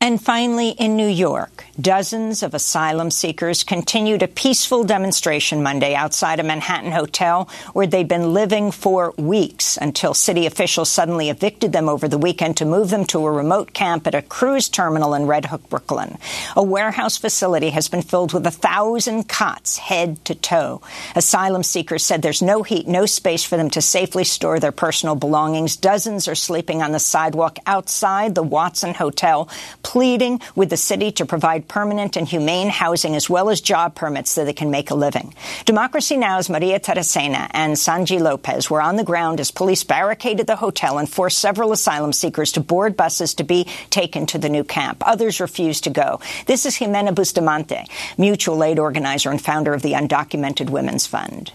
And 0.00 0.22
finally, 0.22 0.70
in 0.70 0.94
New 0.94 1.08
York, 1.08 1.64
dozens 1.80 2.44
of 2.44 2.54
asylum 2.54 3.10
seekers 3.10 3.64
continued 3.64 4.22
a 4.22 4.28
peaceful 4.28 4.84
demonstration 4.84 5.60
Monday 5.60 5.96
outside 5.96 6.38
a 6.38 6.44
Manhattan 6.44 6.92
hotel 6.92 7.48
where 7.72 7.88
they'd 7.88 8.06
been 8.06 8.32
living 8.32 8.70
for 8.70 9.12
weeks 9.18 9.76
until 9.76 10.14
city 10.14 10.46
officials 10.46 10.88
suddenly 10.88 11.30
evicted 11.30 11.72
them 11.72 11.88
over 11.88 12.06
the 12.06 12.16
weekend 12.16 12.56
to 12.58 12.64
move 12.64 12.90
them 12.90 13.06
to 13.06 13.26
a 13.26 13.32
remote 13.32 13.72
camp 13.72 14.06
at 14.06 14.14
a 14.14 14.22
cruise 14.22 14.68
terminal 14.68 15.14
in 15.14 15.26
Red 15.26 15.46
Hook, 15.46 15.68
Brooklyn. 15.68 16.16
A 16.54 16.62
warehouse 16.62 17.16
facility 17.16 17.70
has 17.70 17.88
been 17.88 18.02
filled 18.02 18.32
with 18.32 18.46
a 18.46 18.52
thousand 18.52 19.28
cots 19.28 19.78
head 19.78 20.24
to 20.26 20.36
toe. 20.36 20.80
Asylum 21.16 21.64
seekers 21.64 22.04
said 22.04 22.22
there's 22.22 22.40
no 22.40 22.62
heat, 22.62 22.86
no 22.86 23.04
space 23.04 23.42
for 23.42 23.56
them 23.56 23.70
to 23.70 23.82
safely 23.82 24.22
store 24.22 24.60
their 24.60 24.70
personal 24.70 25.16
belongings. 25.16 25.74
Dozens 25.74 26.28
are 26.28 26.36
sleeping 26.36 26.82
on 26.82 26.92
the 26.92 27.00
sidewalk 27.00 27.58
outside 27.66 28.36
the 28.36 28.44
Watson 28.44 28.94
Hotel 28.94 29.48
pleading 29.88 30.38
with 30.54 30.68
the 30.68 30.76
city 30.76 31.10
to 31.10 31.24
provide 31.24 31.66
permanent 31.66 32.14
and 32.14 32.28
humane 32.28 32.68
housing 32.68 33.16
as 33.16 33.30
well 33.30 33.48
as 33.48 33.62
job 33.62 33.94
permits 33.94 34.30
so 34.30 34.44
they 34.44 34.52
can 34.52 34.70
make 34.70 34.90
a 34.90 34.94
living. 34.94 35.32
Democracy 35.64 36.18
Now!'s 36.18 36.50
Maria 36.50 36.78
Taracena 36.78 37.48
and 37.52 37.72
Sanji 37.72 38.20
Lopez 38.20 38.68
were 38.68 38.82
on 38.82 38.96
the 38.96 39.02
ground 39.02 39.40
as 39.40 39.50
police 39.50 39.84
barricaded 39.84 40.46
the 40.46 40.56
hotel 40.56 40.98
and 40.98 41.08
forced 41.08 41.38
several 41.38 41.72
asylum 41.72 42.12
seekers 42.12 42.52
to 42.52 42.60
board 42.60 42.98
buses 42.98 43.32
to 43.32 43.44
be 43.44 43.64
taken 43.88 44.26
to 44.26 44.36
the 44.36 44.50
new 44.50 44.62
camp. 44.62 45.02
Others 45.06 45.40
refused 45.40 45.84
to 45.84 45.90
go. 45.90 46.20
This 46.44 46.66
is 46.66 46.76
Jimena 46.76 47.14
Bustamante, 47.14 47.86
mutual 48.18 48.62
aid 48.62 48.78
organizer 48.78 49.30
and 49.30 49.40
founder 49.40 49.72
of 49.72 49.80
the 49.80 49.92
Undocumented 49.94 50.68
Women's 50.68 51.06
Fund. 51.06 51.50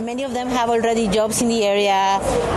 Many 0.00 0.24
of 0.24 0.32
them 0.32 0.48
have 0.48 0.70
already 0.70 1.08
jobs 1.08 1.42
in 1.42 1.48
the 1.48 1.62
area, 1.62 1.92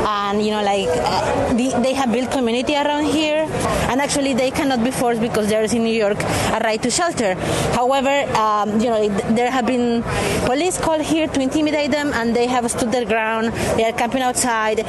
and 0.08 0.42
you 0.44 0.52
know, 0.52 0.64
like 0.64 0.88
uh, 0.88 1.54
the, 1.54 1.78
they 1.82 1.94
have 1.94 2.12
built 2.12 2.32
community 2.32 2.74
around 2.74 3.06
here. 3.06 3.46
And 3.90 4.00
actually, 4.00 4.34
they 4.34 4.50
cannot 4.50 4.82
be 4.84 4.92
forced 4.92 5.20
because 5.20 5.50
there 5.50 5.62
is 5.62 5.74
in 5.74 5.84
New 5.84 5.94
York 5.94 6.18
a 6.24 6.62
right 6.64 6.82
to 6.82 6.90
shelter. 6.90 7.36
However, 7.74 8.24
um, 8.38 8.80
you 8.80 8.90
know, 8.90 9.10
there 9.36 9.52
have 9.52 9.66
been 9.66 10.04
police 10.46 10.80
called 10.80 11.02
here 11.02 11.28
to 11.28 11.42
intimidate 11.42 11.92
them, 11.92 12.14
and 12.14 12.34
they 12.34 12.48
have 12.48 12.70
stood 12.72 12.92
their 12.94 13.06
ground. 13.06 13.52
They 13.78 13.84
are 13.84 13.94
camping 13.94 14.22
outside. 14.22 14.86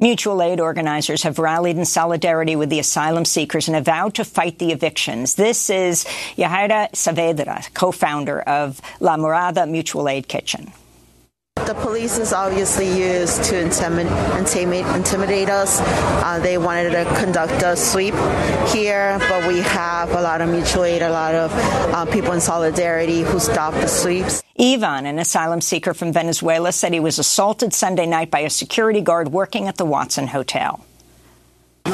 Mutual 0.00 0.42
aid 0.42 0.60
organizers 0.60 1.22
have 1.24 1.38
rallied 1.38 1.76
in 1.76 1.84
solidarity 1.84 2.56
with 2.56 2.70
the 2.70 2.78
asylum 2.78 3.24
seekers 3.24 3.68
and 3.68 3.74
have 3.74 3.84
vowed 3.84 4.14
to 4.14 4.24
fight 4.24 4.58
the 4.58 4.72
evictions. 4.72 5.34
This 5.34 5.68
is 5.68 6.04
Yahaira 6.36 6.90
Saavedra, 6.92 7.72
co-founder 7.74 8.40
of 8.40 8.80
La 9.00 9.16
Morada 9.16 9.68
Mutual 9.68 10.08
Aid 10.08 10.28
Kitchen. 10.28 10.72
The 11.66 11.74
police 11.74 12.16
is 12.18 12.32
obviously 12.32 12.86
used 12.86 13.42
to 13.44 13.60
intimidate, 13.60 14.86
intimidate 14.94 15.48
us. 15.48 15.80
Uh, 15.80 16.38
they 16.40 16.58
wanted 16.58 16.90
to 16.90 17.04
conduct 17.18 17.60
a 17.60 17.74
sweep 17.76 18.14
here, 18.68 19.18
but 19.28 19.48
we 19.48 19.58
have 19.62 20.12
a 20.12 20.20
lot 20.20 20.40
of 20.40 20.48
mutual 20.48 20.84
aid, 20.84 21.02
a 21.02 21.10
lot 21.10 21.34
of 21.34 21.50
uh, 21.52 22.06
people 22.06 22.30
in 22.34 22.40
solidarity 22.40 23.22
who 23.22 23.40
stopped 23.40 23.78
the 23.78 23.88
sweeps. 23.88 24.44
Ivan, 24.56 25.06
an 25.06 25.18
asylum 25.18 25.60
seeker 25.60 25.92
from 25.92 26.12
Venezuela, 26.12 26.70
said 26.70 26.92
he 26.92 27.00
was 27.00 27.18
assaulted 27.18 27.74
Sunday 27.74 28.06
night 28.06 28.30
by 28.30 28.40
a 28.40 28.50
security 28.50 29.00
guard 29.00 29.32
working 29.32 29.66
at 29.66 29.76
the 29.76 29.84
Watson 29.84 30.28
Hotel. 30.28 30.84
I 31.84 31.90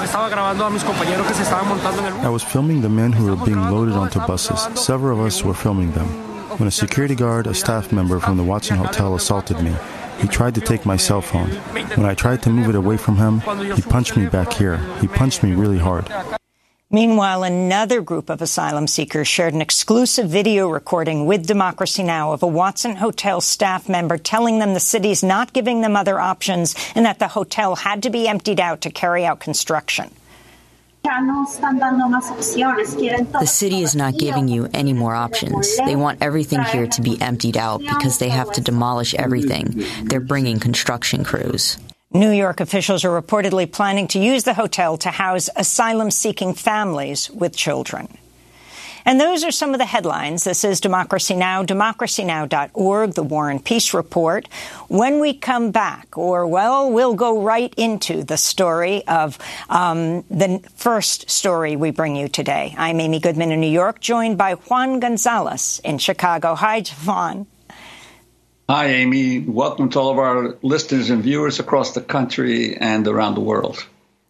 was 2.30 2.44
filming 2.44 2.82
the 2.82 2.90
men 2.90 3.12
who 3.12 3.34
were 3.34 3.42
being 3.44 3.70
loaded 3.70 3.94
onto 3.94 4.20
buses. 4.20 4.68
Several 4.78 5.18
of 5.18 5.24
us 5.24 5.42
were 5.42 5.54
filming 5.54 5.92
them. 5.92 6.31
When 6.62 6.68
a 6.68 6.70
security 6.70 7.16
guard, 7.16 7.48
a 7.48 7.54
staff 7.54 7.90
member 7.90 8.20
from 8.20 8.36
the 8.36 8.44
Watson 8.44 8.76
Hotel, 8.76 9.16
assaulted 9.16 9.60
me, 9.60 9.74
he 10.20 10.28
tried 10.28 10.54
to 10.54 10.60
take 10.60 10.86
my 10.86 10.96
cell 10.96 11.20
phone. 11.20 11.48
When 11.96 12.06
I 12.06 12.14
tried 12.14 12.40
to 12.42 12.50
move 12.50 12.68
it 12.68 12.76
away 12.76 12.98
from 12.98 13.16
him, 13.16 13.40
he 13.74 13.82
punched 13.82 14.16
me 14.16 14.28
back 14.28 14.52
here. 14.52 14.76
He 15.00 15.08
punched 15.08 15.42
me 15.42 15.54
really 15.54 15.78
hard. 15.78 16.08
Meanwhile, 16.88 17.42
another 17.42 18.00
group 18.00 18.30
of 18.30 18.40
asylum 18.40 18.86
seekers 18.86 19.26
shared 19.26 19.54
an 19.54 19.60
exclusive 19.60 20.28
video 20.28 20.68
recording 20.68 21.26
with 21.26 21.48
Democracy 21.48 22.04
Now! 22.04 22.30
of 22.30 22.44
a 22.44 22.46
Watson 22.46 22.94
Hotel 22.94 23.40
staff 23.40 23.88
member 23.88 24.16
telling 24.16 24.60
them 24.60 24.72
the 24.72 24.78
city's 24.78 25.24
not 25.24 25.52
giving 25.52 25.80
them 25.80 25.96
other 25.96 26.20
options 26.20 26.76
and 26.94 27.04
that 27.06 27.18
the 27.18 27.26
hotel 27.26 27.74
had 27.74 28.04
to 28.04 28.10
be 28.10 28.28
emptied 28.28 28.60
out 28.60 28.82
to 28.82 28.90
carry 28.92 29.26
out 29.26 29.40
construction. 29.40 30.12
The 31.04 31.46
city 33.46 33.82
is 33.82 33.96
not 33.96 34.18
giving 34.18 34.48
you 34.48 34.68
any 34.72 34.92
more 34.92 35.14
options. 35.14 35.76
They 35.78 35.96
want 35.96 36.22
everything 36.22 36.62
here 36.64 36.86
to 36.86 37.02
be 37.02 37.20
emptied 37.20 37.56
out 37.56 37.80
because 37.80 38.18
they 38.18 38.28
have 38.28 38.52
to 38.52 38.60
demolish 38.60 39.14
everything. 39.14 39.84
They're 40.04 40.20
bringing 40.20 40.60
construction 40.60 41.24
crews. 41.24 41.78
New 42.14 42.30
York 42.30 42.60
officials 42.60 43.04
are 43.04 43.20
reportedly 43.20 43.70
planning 43.70 44.06
to 44.08 44.18
use 44.18 44.44
the 44.44 44.54
hotel 44.54 44.96
to 44.98 45.10
house 45.10 45.48
asylum 45.56 46.10
seeking 46.10 46.54
families 46.54 47.30
with 47.30 47.56
children. 47.56 48.08
And 49.04 49.20
those 49.20 49.42
are 49.44 49.50
some 49.50 49.72
of 49.72 49.78
the 49.78 49.84
headlines. 49.84 50.44
This 50.44 50.64
is 50.64 50.80
Democracy 50.80 51.34
Now!, 51.34 51.64
democracynow.org, 51.64 53.14
the 53.14 53.22
War 53.22 53.50
and 53.50 53.64
Peace 53.64 53.92
Report. 53.94 54.48
When 54.88 55.18
we 55.20 55.34
come 55.34 55.70
back, 55.72 56.16
or 56.16 56.46
well, 56.46 56.90
we'll 56.90 57.14
go 57.14 57.42
right 57.42 57.72
into 57.76 58.22
the 58.22 58.36
story 58.36 59.06
of 59.06 59.38
um, 59.68 60.22
the 60.30 60.62
first 60.74 61.30
story 61.30 61.76
we 61.76 61.90
bring 61.90 62.14
you 62.16 62.28
today. 62.28 62.74
I'm 62.78 63.00
Amy 63.00 63.18
Goodman 63.18 63.50
in 63.50 63.60
New 63.60 63.70
York, 63.70 64.00
joined 64.00 64.38
by 64.38 64.54
Juan 64.54 65.00
Gonzalez 65.00 65.80
in 65.84 65.98
Chicago. 65.98 66.54
Hi, 66.54 66.82
Juan. 67.04 67.46
Hi, 68.68 68.86
Amy. 68.86 69.40
Welcome 69.40 69.90
to 69.90 69.98
all 69.98 70.10
of 70.12 70.18
our 70.18 70.56
listeners 70.62 71.10
and 71.10 71.22
viewers 71.22 71.58
across 71.58 71.94
the 71.94 72.00
country 72.00 72.76
and 72.76 73.06
around 73.08 73.34
the 73.34 73.40
world. 73.40 73.84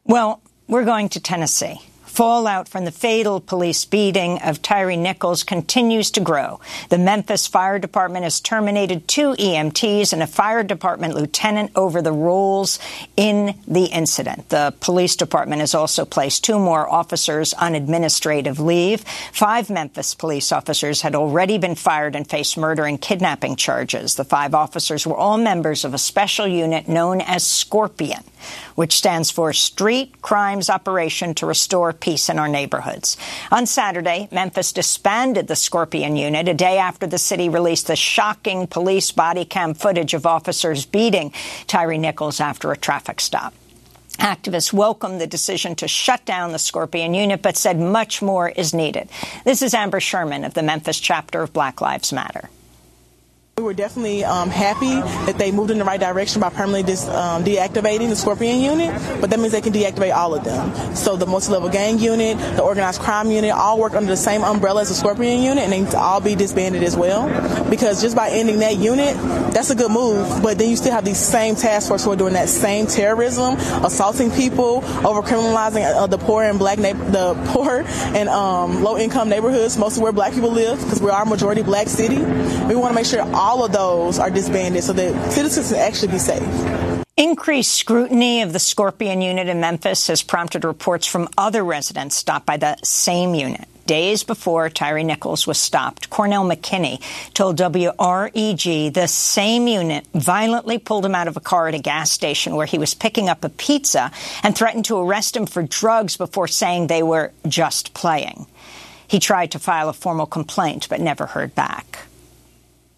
Well, 0.04 0.40
we're 0.66 0.84
going 0.84 1.10
to 1.10 1.20
Tennessee. 1.20 1.80
Fallout 2.12 2.68
from 2.68 2.84
the 2.84 2.92
fatal 2.92 3.40
police 3.40 3.86
beating 3.86 4.38
of 4.42 4.60
Tyre 4.60 4.94
Nichols 4.96 5.42
continues 5.42 6.10
to 6.10 6.20
grow. 6.20 6.60
The 6.90 6.98
Memphis 6.98 7.46
Fire 7.46 7.78
Department 7.78 8.24
has 8.24 8.38
terminated 8.38 9.08
two 9.08 9.32
EMTs 9.32 10.12
and 10.12 10.22
a 10.22 10.26
fire 10.26 10.62
department 10.62 11.14
lieutenant 11.14 11.70
over 11.74 12.02
the 12.02 12.12
roles 12.12 12.78
in 13.16 13.54
the 13.66 13.86
incident. 13.86 14.50
The 14.50 14.74
police 14.80 15.16
department 15.16 15.60
has 15.60 15.74
also 15.74 16.04
placed 16.04 16.44
two 16.44 16.58
more 16.58 16.86
officers 16.86 17.54
on 17.54 17.74
administrative 17.74 18.60
leave. 18.60 19.00
Five 19.32 19.70
Memphis 19.70 20.14
police 20.14 20.52
officers 20.52 21.00
had 21.00 21.14
already 21.14 21.56
been 21.56 21.76
fired 21.76 22.14
and 22.14 22.28
faced 22.28 22.58
murder 22.58 22.84
and 22.84 23.00
kidnapping 23.00 23.56
charges. 23.56 24.16
The 24.16 24.24
five 24.24 24.54
officers 24.54 25.06
were 25.06 25.16
all 25.16 25.38
members 25.38 25.82
of 25.82 25.94
a 25.94 25.98
special 25.98 26.46
unit 26.46 26.88
known 26.88 27.22
as 27.22 27.42
Scorpion 27.42 28.22
which 28.74 28.96
stands 28.96 29.30
for 29.30 29.52
Street 29.52 30.20
Crimes 30.22 30.70
Operation 30.70 31.34
to 31.34 31.46
Restore 31.46 31.92
Peace 32.02 32.28
in 32.28 32.38
Our 32.38 32.48
Neighborhoods. 32.48 33.16
On 33.52 33.64
Saturday, 33.64 34.28
Memphis 34.32 34.72
disbanded 34.72 35.46
the 35.46 35.54
Scorpion 35.54 36.16
unit 36.16 36.48
a 36.48 36.54
day 36.54 36.76
after 36.76 37.06
the 37.06 37.16
city 37.16 37.48
released 37.48 37.86
the 37.86 37.94
shocking 37.94 38.66
police 38.66 39.12
body 39.12 39.44
cam 39.44 39.72
footage 39.72 40.12
of 40.12 40.26
officers 40.26 40.84
beating 40.84 41.32
Tyre 41.68 41.96
Nichols 41.96 42.40
after 42.40 42.72
a 42.72 42.76
traffic 42.76 43.20
stop. 43.20 43.54
Activists 44.18 44.72
welcomed 44.72 45.20
the 45.20 45.28
decision 45.28 45.76
to 45.76 45.86
shut 45.86 46.24
down 46.24 46.50
the 46.50 46.58
Scorpion 46.58 47.14
unit, 47.14 47.40
but 47.40 47.56
said 47.56 47.78
much 47.78 48.20
more 48.20 48.48
is 48.48 48.74
needed. 48.74 49.08
This 49.44 49.62
is 49.62 49.72
Amber 49.72 50.00
Sherman 50.00 50.42
of 50.42 50.54
the 50.54 50.62
Memphis 50.62 50.98
chapter 50.98 51.40
of 51.40 51.52
Black 51.52 51.80
Lives 51.80 52.12
Matter. 52.12 52.50
We 53.58 53.64
were 53.64 53.74
definitely 53.74 54.24
um, 54.24 54.48
happy 54.48 54.94
that 55.26 55.36
they 55.36 55.52
moved 55.52 55.70
in 55.70 55.76
the 55.76 55.84
right 55.84 56.00
direction 56.00 56.40
by 56.40 56.48
permanently 56.48 56.84
dis, 56.84 57.06
um, 57.08 57.44
deactivating 57.44 58.08
the 58.08 58.16
Scorpion 58.16 58.62
unit, 58.62 58.98
but 59.20 59.28
that 59.28 59.38
means 59.38 59.52
they 59.52 59.60
can 59.60 59.74
deactivate 59.74 60.14
all 60.14 60.34
of 60.34 60.42
them. 60.42 60.96
So 60.96 61.16
the 61.16 61.26
multi-level 61.26 61.68
gang 61.68 61.98
unit, 61.98 62.38
the 62.56 62.62
organized 62.62 63.02
crime 63.02 63.30
unit, 63.30 63.50
all 63.50 63.78
work 63.78 63.92
under 63.92 64.08
the 64.08 64.16
same 64.16 64.42
umbrella 64.42 64.80
as 64.80 64.88
the 64.88 64.94
Scorpion 64.94 65.42
unit, 65.42 65.64
and 65.64 65.86
they 65.86 65.96
all 65.98 66.22
be 66.22 66.34
disbanded 66.34 66.82
as 66.82 66.96
well. 66.96 67.28
Because 67.68 68.00
just 68.00 68.16
by 68.16 68.30
ending 68.30 68.60
that 68.60 68.78
unit, 68.78 69.14
that's 69.52 69.68
a 69.68 69.74
good 69.74 69.90
move. 69.90 70.42
But 70.42 70.56
then 70.56 70.70
you 70.70 70.76
still 70.76 70.92
have 70.92 71.04
these 71.04 71.20
same 71.20 71.54
task 71.54 71.88
force 71.88 72.06
who 72.06 72.12
are 72.12 72.16
doing 72.16 72.32
that 72.32 72.48
same 72.48 72.86
terrorism, 72.86 73.56
assaulting 73.84 74.30
people, 74.30 74.82
over 75.06 75.20
criminalizing 75.20 75.84
uh, 75.94 76.06
the 76.06 76.16
poor 76.16 76.42
and 76.42 76.58
black 76.58 76.78
na- 76.78 76.94
the 76.94 77.34
poor 77.52 77.84
and 78.16 78.30
um, 78.30 78.82
low-income 78.82 79.28
neighborhoods, 79.28 79.76
mostly 79.76 80.02
where 80.02 80.12
black 80.12 80.32
people 80.32 80.50
live, 80.50 80.80
because 80.82 81.02
we 81.02 81.10
are 81.10 81.24
a 81.24 81.26
majority 81.26 81.62
black 81.62 81.88
city. 81.88 82.16
We 82.16 82.76
want 82.76 82.92
to 82.92 82.94
make 82.94 83.04
sure 83.04 83.20
all 83.42 83.64
of 83.64 83.72
those 83.72 84.20
are 84.20 84.30
disbanded 84.30 84.84
so 84.84 84.92
that 84.92 85.32
citizens 85.32 85.70
can 85.72 85.80
actually 85.80 86.12
be 86.12 86.18
safe. 86.18 87.02
Increased 87.16 87.72
scrutiny 87.72 88.40
of 88.42 88.52
the 88.52 88.60
Scorpion 88.60 89.20
unit 89.20 89.48
in 89.48 89.58
Memphis 89.58 90.06
has 90.06 90.22
prompted 90.22 90.64
reports 90.64 91.08
from 91.08 91.28
other 91.36 91.64
residents 91.64 92.14
stopped 92.14 92.46
by 92.46 92.56
the 92.56 92.76
same 92.84 93.34
unit. 93.34 93.66
Days 93.84 94.22
before 94.22 94.70
Tyre 94.70 95.02
Nichols 95.02 95.44
was 95.44 95.58
stopped, 95.58 96.08
Cornell 96.08 96.44
McKinney 96.44 97.02
told 97.34 97.58
WREG 97.58 98.94
the 98.94 99.08
same 99.08 99.66
unit 99.66 100.06
violently 100.14 100.78
pulled 100.78 101.04
him 101.04 101.16
out 101.16 101.26
of 101.26 101.36
a 101.36 101.40
car 101.40 101.66
at 101.66 101.74
a 101.74 101.80
gas 101.80 102.12
station 102.12 102.54
where 102.54 102.64
he 102.64 102.78
was 102.78 102.94
picking 102.94 103.28
up 103.28 103.42
a 103.42 103.48
pizza 103.48 104.12
and 104.44 104.56
threatened 104.56 104.84
to 104.84 104.98
arrest 104.98 105.36
him 105.36 105.46
for 105.46 105.64
drugs 105.64 106.16
before 106.16 106.46
saying 106.46 106.86
they 106.86 107.02
were 107.02 107.32
just 107.48 107.92
playing. 107.92 108.46
He 109.08 109.18
tried 109.18 109.50
to 109.50 109.58
file 109.58 109.88
a 109.88 109.92
formal 109.92 110.26
complaint 110.26 110.86
but 110.88 111.00
never 111.00 111.26
heard 111.26 111.56
back. 111.56 112.06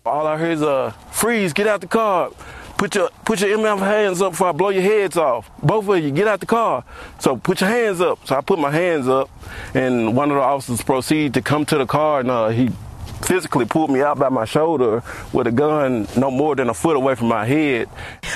All 0.06 0.26
I 0.26 0.36
heard 0.36 0.52
is, 0.52 0.62
uh, 0.62 0.92
freeze, 1.12 1.54
get 1.54 1.66
out 1.66 1.80
the 1.80 1.86
car. 1.86 2.30
Put 2.76 2.94
your 2.94 3.08
put 3.24 3.40
your 3.40 3.56
MF 3.56 3.78
hands 3.78 4.20
up 4.20 4.32
before 4.32 4.48
I 4.48 4.52
blow 4.52 4.68
your 4.68 4.82
heads 4.82 5.16
off. 5.16 5.50
Both 5.62 5.88
of 5.88 6.04
you, 6.04 6.10
get 6.10 6.28
out 6.28 6.40
the 6.40 6.46
car. 6.46 6.84
So 7.18 7.38
put 7.38 7.62
your 7.62 7.70
hands 7.70 8.02
up. 8.02 8.18
So 8.26 8.36
I 8.36 8.42
put 8.42 8.58
my 8.58 8.70
hands 8.70 9.08
up, 9.08 9.30
and 9.72 10.14
one 10.14 10.30
of 10.30 10.36
the 10.36 10.42
officers 10.42 10.82
proceeded 10.82 11.32
to 11.32 11.40
come 11.40 11.64
to 11.64 11.78
the 11.78 11.86
car, 11.86 12.20
and 12.20 12.30
uh, 12.30 12.48
he 12.48 12.70
physically 13.22 13.64
pulled 13.64 13.90
me 13.90 14.02
out 14.02 14.18
by 14.18 14.28
my 14.28 14.44
shoulder 14.44 15.02
with 15.32 15.46
a 15.46 15.52
gun 15.52 16.06
no 16.16 16.30
more 16.30 16.54
than 16.54 16.68
a 16.68 16.74
foot 16.74 16.96
away 16.96 17.14
from 17.14 17.28
my 17.28 17.46
head. 17.46 17.88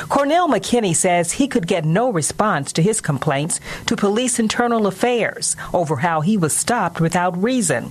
Cornell 0.09 0.49
McKinney 0.49 0.97
says 0.97 1.33
he 1.33 1.49
could 1.49 1.67
get 1.67 1.85
no 1.85 2.11
response 2.11 2.73
to 2.73 2.83
his 2.83 3.01
complaints 3.01 3.61
to 3.87 3.97
police 3.97 4.39
internal 4.39 4.87
affairs 4.87 5.57
over 5.75 5.97
how 5.97 6.21
he 6.21 6.37
was 6.37 6.57
stopped 6.57 7.01
without 7.01 7.41
reason. 7.43 7.91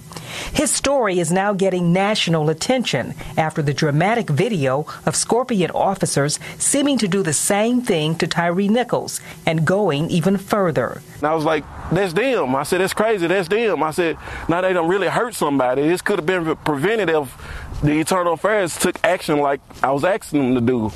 His 0.53 0.71
story 0.71 1.19
is 1.19 1.31
now 1.31 1.53
getting 1.53 1.93
national 1.93 2.49
attention 2.49 3.13
after 3.37 3.61
the 3.61 3.73
dramatic 3.73 4.29
video 4.29 4.85
of 5.05 5.15
Scorpion 5.15 5.71
officers 5.71 6.39
seeming 6.57 6.97
to 6.97 7.07
do 7.07 7.21
the 7.21 7.33
same 7.33 7.81
thing 7.81 8.15
to 8.15 8.27
Tyree 8.27 8.67
Nichols 8.67 9.21
and 9.45 9.65
going 9.65 10.09
even 10.09 10.37
further. 10.37 11.01
And 11.15 11.23
I 11.25 11.35
was 11.35 11.45
like, 11.45 11.63
that's 11.91 12.13
them. 12.13 12.55
I 12.55 12.63
said, 12.63 12.81
that's 12.81 12.93
crazy. 12.93 13.27
That's 13.27 13.47
them. 13.47 13.83
I 13.83 13.91
said, 13.91 14.17
now 14.49 14.61
they 14.61 14.73
don't 14.73 14.89
really 14.89 15.07
hurt 15.07 15.35
somebody. 15.35 15.83
This 15.83 16.01
could 16.01 16.19
have 16.19 16.25
been 16.25 16.55
prevented 16.57 16.76
if 16.85 17.81
the 17.81 17.99
Internal 17.99 18.33
Affairs 18.33 18.77
took 18.77 19.03
action 19.03 19.39
like 19.39 19.61
I 19.83 19.91
was 19.91 20.03
asking 20.03 20.53
them 20.53 20.65
to 20.65 20.71
do. 20.71 20.91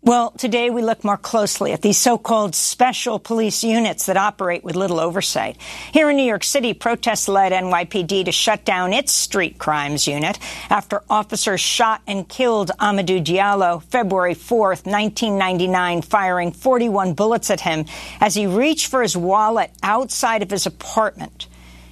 Well, 0.00 0.30
today 0.30 0.70
we 0.70 0.80
look 0.80 1.02
more 1.02 1.16
closely 1.16 1.72
at 1.72 1.82
these 1.82 1.98
so-called 1.98 2.54
special 2.54 3.18
police 3.18 3.64
units 3.64 4.06
that 4.06 4.16
operate 4.16 4.62
with 4.62 4.76
little 4.76 5.00
oversight. 5.00 5.60
Here 5.92 6.08
in 6.08 6.16
New 6.16 6.24
York 6.24 6.44
City, 6.44 6.72
protests 6.72 7.26
led 7.26 7.50
NYPD 7.50 8.26
to 8.26 8.32
shut 8.32 8.64
down 8.64 8.92
its 8.92 9.12
street 9.12 9.58
crimes 9.58 10.06
unit 10.06 10.38
after 10.70 11.02
officers 11.10 11.60
shot 11.60 12.00
and 12.06 12.28
killed 12.28 12.70
Amadou 12.78 13.22
Diallo 13.22 13.82
February 13.82 14.36
4th, 14.36 14.86
1999, 14.86 16.02
firing 16.02 16.52
41 16.52 17.14
bullets 17.14 17.50
at 17.50 17.60
him 17.60 17.84
as 18.20 18.36
he 18.36 18.46
reached 18.46 18.86
for 18.86 19.02
his 19.02 19.16
wallet 19.16 19.72
outside 19.82 20.42
of 20.42 20.50
his 20.50 20.64
apartment. 20.64 21.47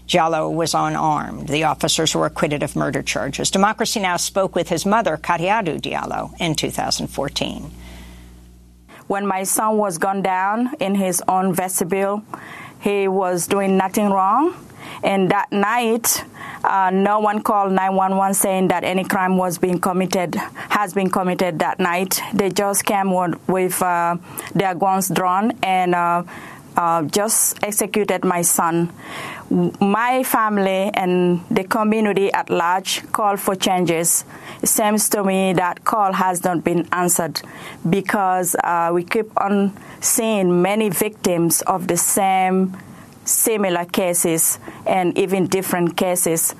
Diallo 0.06 0.52
was 0.52 0.74
unarmed. 0.74 1.48
The 1.48 1.64
officers 1.64 2.14
were 2.14 2.26
acquitted 2.26 2.62
of 2.62 2.76
murder 2.76 3.02
charges. 3.02 3.50
Democracy 3.50 4.00
Now! 4.00 4.16
spoke 4.16 4.54
with 4.54 4.68
his 4.68 4.86
mother, 4.86 5.16
Kadiatou 5.16 5.80
Diallo, 5.80 6.34
in 6.40 6.54
2014 6.54 7.70
when 9.06 9.26
my 9.26 9.44
son 9.44 9.76
was 9.76 9.98
gunned 9.98 10.24
down 10.24 10.74
in 10.80 10.94
his 10.94 11.22
own 11.28 11.52
vestibule, 11.52 12.22
he 12.80 13.08
was 13.08 13.46
doing 13.46 13.76
nothing 13.76 14.10
wrong. 14.10 14.54
And 15.02 15.30
that 15.30 15.50
night, 15.52 16.24
uh, 16.64 16.90
no 16.92 17.18
one 17.20 17.42
called 17.42 17.72
911 17.72 18.34
saying 18.34 18.68
that 18.68 18.84
any 18.84 19.04
crime 19.04 19.36
was 19.36 19.58
being 19.58 19.80
committed, 19.80 20.34
has 20.34 20.94
been 20.94 21.10
committed 21.10 21.58
that 21.58 21.78
night. 21.78 22.20
They 22.32 22.50
just 22.50 22.84
came 22.84 23.12
with 23.12 23.82
uh, 23.82 24.16
their 24.54 24.74
guns 24.74 25.08
drawn 25.08 25.52
and 25.62 25.94
uh, 25.94 26.22
uh, 26.76 27.02
just 27.02 27.62
executed 27.62 28.24
my 28.24 28.42
son. 28.42 28.92
My 29.80 30.22
family 30.22 30.90
and 30.94 31.40
the 31.50 31.64
community 31.64 32.32
at 32.32 32.50
large 32.50 33.10
call 33.12 33.36
for 33.36 33.54
changes. 33.54 34.24
It 34.62 34.68
seems 34.68 35.08
to 35.10 35.24
me 35.24 35.52
that 35.54 35.84
call 35.84 36.12
has 36.12 36.44
not 36.44 36.64
been 36.64 36.86
answered 36.92 37.40
because 37.88 38.56
uh, 38.62 38.90
we 38.92 39.04
keep 39.04 39.30
on 39.40 39.76
seeing 40.00 40.62
many 40.62 40.88
victims 40.88 41.62
of 41.62 41.86
the 41.88 41.96
same 41.96 42.76
similar 43.24 43.84
cases 43.84 44.58
and 44.86 45.16
even 45.18 45.46
different 45.46 45.96
cases. 45.96 46.54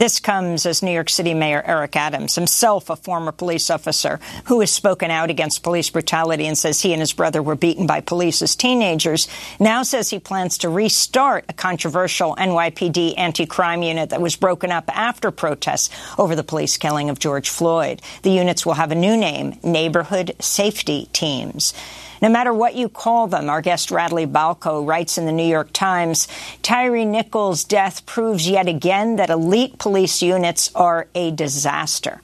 This 0.00 0.18
comes 0.18 0.64
as 0.64 0.82
New 0.82 0.92
York 0.92 1.10
City 1.10 1.34
Mayor 1.34 1.62
Eric 1.62 1.94
Adams, 1.94 2.34
himself 2.34 2.88
a 2.88 2.96
former 2.96 3.32
police 3.32 3.68
officer 3.68 4.18
who 4.46 4.60
has 4.60 4.70
spoken 4.70 5.10
out 5.10 5.28
against 5.28 5.62
police 5.62 5.90
brutality 5.90 6.46
and 6.46 6.56
says 6.56 6.80
he 6.80 6.94
and 6.94 7.00
his 7.00 7.12
brother 7.12 7.42
were 7.42 7.54
beaten 7.54 7.86
by 7.86 8.00
police 8.00 8.40
as 8.40 8.56
teenagers, 8.56 9.28
now 9.58 9.82
says 9.82 10.08
he 10.08 10.18
plans 10.18 10.56
to 10.56 10.70
restart 10.70 11.44
a 11.50 11.52
controversial 11.52 12.34
NYPD 12.36 13.12
anti-crime 13.18 13.82
unit 13.82 14.08
that 14.08 14.22
was 14.22 14.36
broken 14.36 14.72
up 14.72 14.88
after 14.96 15.30
protests 15.30 15.90
over 16.18 16.34
the 16.34 16.42
police 16.42 16.78
killing 16.78 17.10
of 17.10 17.18
George 17.18 17.50
Floyd. 17.50 18.00
The 18.22 18.30
units 18.30 18.64
will 18.64 18.72
have 18.72 18.92
a 18.92 18.94
new 18.94 19.18
name, 19.18 19.58
Neighborhood 19.62 20.34
Safety 20.40 21.10
Teams. 21.12 21.74
No 22.20 22.28
matter 22.28 22.52
what 22.52 22.74
you 22.74 22.88
call 22.88 23.26
them, 23.26 23.48
our 23.48 23.62
guest 23.62 23.90
Radley 23.90 24.26
Balko 24.26 24.86
writes 24.86 25.16
in 25.16 25.26
the 25.26 25.32
New 25.32 25.46
York 25.46 25.72
Times, 25.72 26.28
Tyre 26.62 27.04
Nichols' 27.04 27.64
death 27.64 28.04
proves 28.04 28.48
yet 28.48 28.68
again 28.68 29.16
that 29.16 29.30
elite 29.30 29.78
police 29.78 30.20
units 30.20 30.70
are 30.74 31.08
a 31.14 31.30
disaster. 31.30 32.20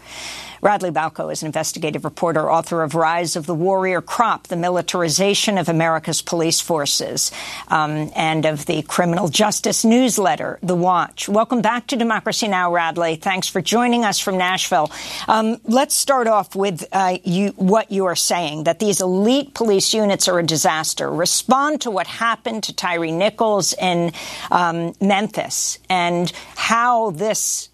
Radley 0.66 0.90
Balko 0.90 1.33
is 1.33 1.42
an 1.42 1.46
investigative 1.46 2.05
reporter, 2.05 2.50
author 2.50 2.83
of 2.83 2.96
Rise 2.96 3.37
of 3.37 3.46
the 3.46 3.55
Warrior 3.55 4.00
Cop, 4.00 4.48
the 4.48 4.57
militarization 4.57 5.59
of 5.59 5.68
America's 5.68 6.22
police 6.22 6.61
forces, 6.61 7.31
um, 7.68 8.11
and 8.16 8.44
of 8.44 8.66
the 8.66 8.83
criminal 8.83 9.29
justice 9.29 9.85
newsletter, 9.85 10.59
The 10.64 10.74
Watch. 10.74 11.29
Welcome 11.29 11.62
back 11.62 11.87
to 11.87 11.96
Democracy 11.96 12.48
Now!, 12.48 12.72
Radley. 12.72 13.14
Thanks 13.14 13.46
for 13.46 13.62
joining 13.62 14.05
us 14.05 14.18
from 14.18 14.38
Nashville. 14.38 14.90
Um, 15.29 15.59
let's 15.62 15.94
start 15.94 16.26
off 16.26 16.57
with 16.57 16.85
uh, 16.90 17.18
you, 17.22 17.50
what 17.50 17.92
you 17.92 18.07
are 18.07 18.16
saying, 18.16 18.64
that 18.64 18.81
these 18.81 19.00
elite 19.00 19.55
police 19.55 19.94
units 19.94 20.26
are 20.26 20.40
a 20.40 20.42
disaster. 20.44 21.09
Respond 21.09 21.83
to 21.83 21.92
what 21.92 22.09
happened 22.09 22.64
to 22.64 22.74
Tyre 22.74 23.07
Nichols 23.12 23.72
in 23.72 24.11
um, 24.50 24.94
Memphis 25.00 25.79
and 25.88 26.33
how 26.57 27.12
this 27.12 27.68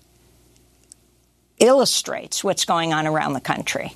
illustrates 1.63 2.45
what's 2.45 2.65
going 2.65 2.93
on 2.93 3.07
around 3.07 3.33
the 3.33 3.41
country. 3.41 3.95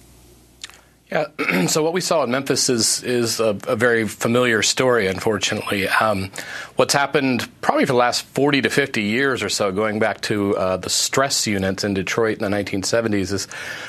Yeah, 1.10 1.26
so 1.68 1.84
what 1.84 1.92
we 1.92 2.00
saw 2.00 2.24
in 2.24 2.32
Memphis 2.32 2.68
is 2.68 3.02
is 3.04 3.38
a, 3.38 3.56
a 3.68 3.76
very 3.76 4.08
familiar 4.08 4.62
story. 4.62 5.06
Unfortunately, 5.06 5.86
um, 5.88 6.30
what's 6.74 6.94
happened 6.94 7.48
probably 7.60 7.84
for 7.84 7.92
the 7.92 7.98
last 7.98 8.24
forty 8.24 8.60
to 8.62 8.70
fifty 8.70 9.04
years 9.04 9.42
or 9.42 9.48
so, 9.48 9.70
going 9.70 10.00
back 10.00 10.20
to 10.22 10.56
uh, 10.56 10.76
the 10.78 10.90
stress 10.90 11.46
units 11.46 11.84
in 11.84 11.94
Detroit 11.94 12.38
in 12.38 12.50
the 12.50 12.56
1970s, 12.56 13.32
is 13.32 13.44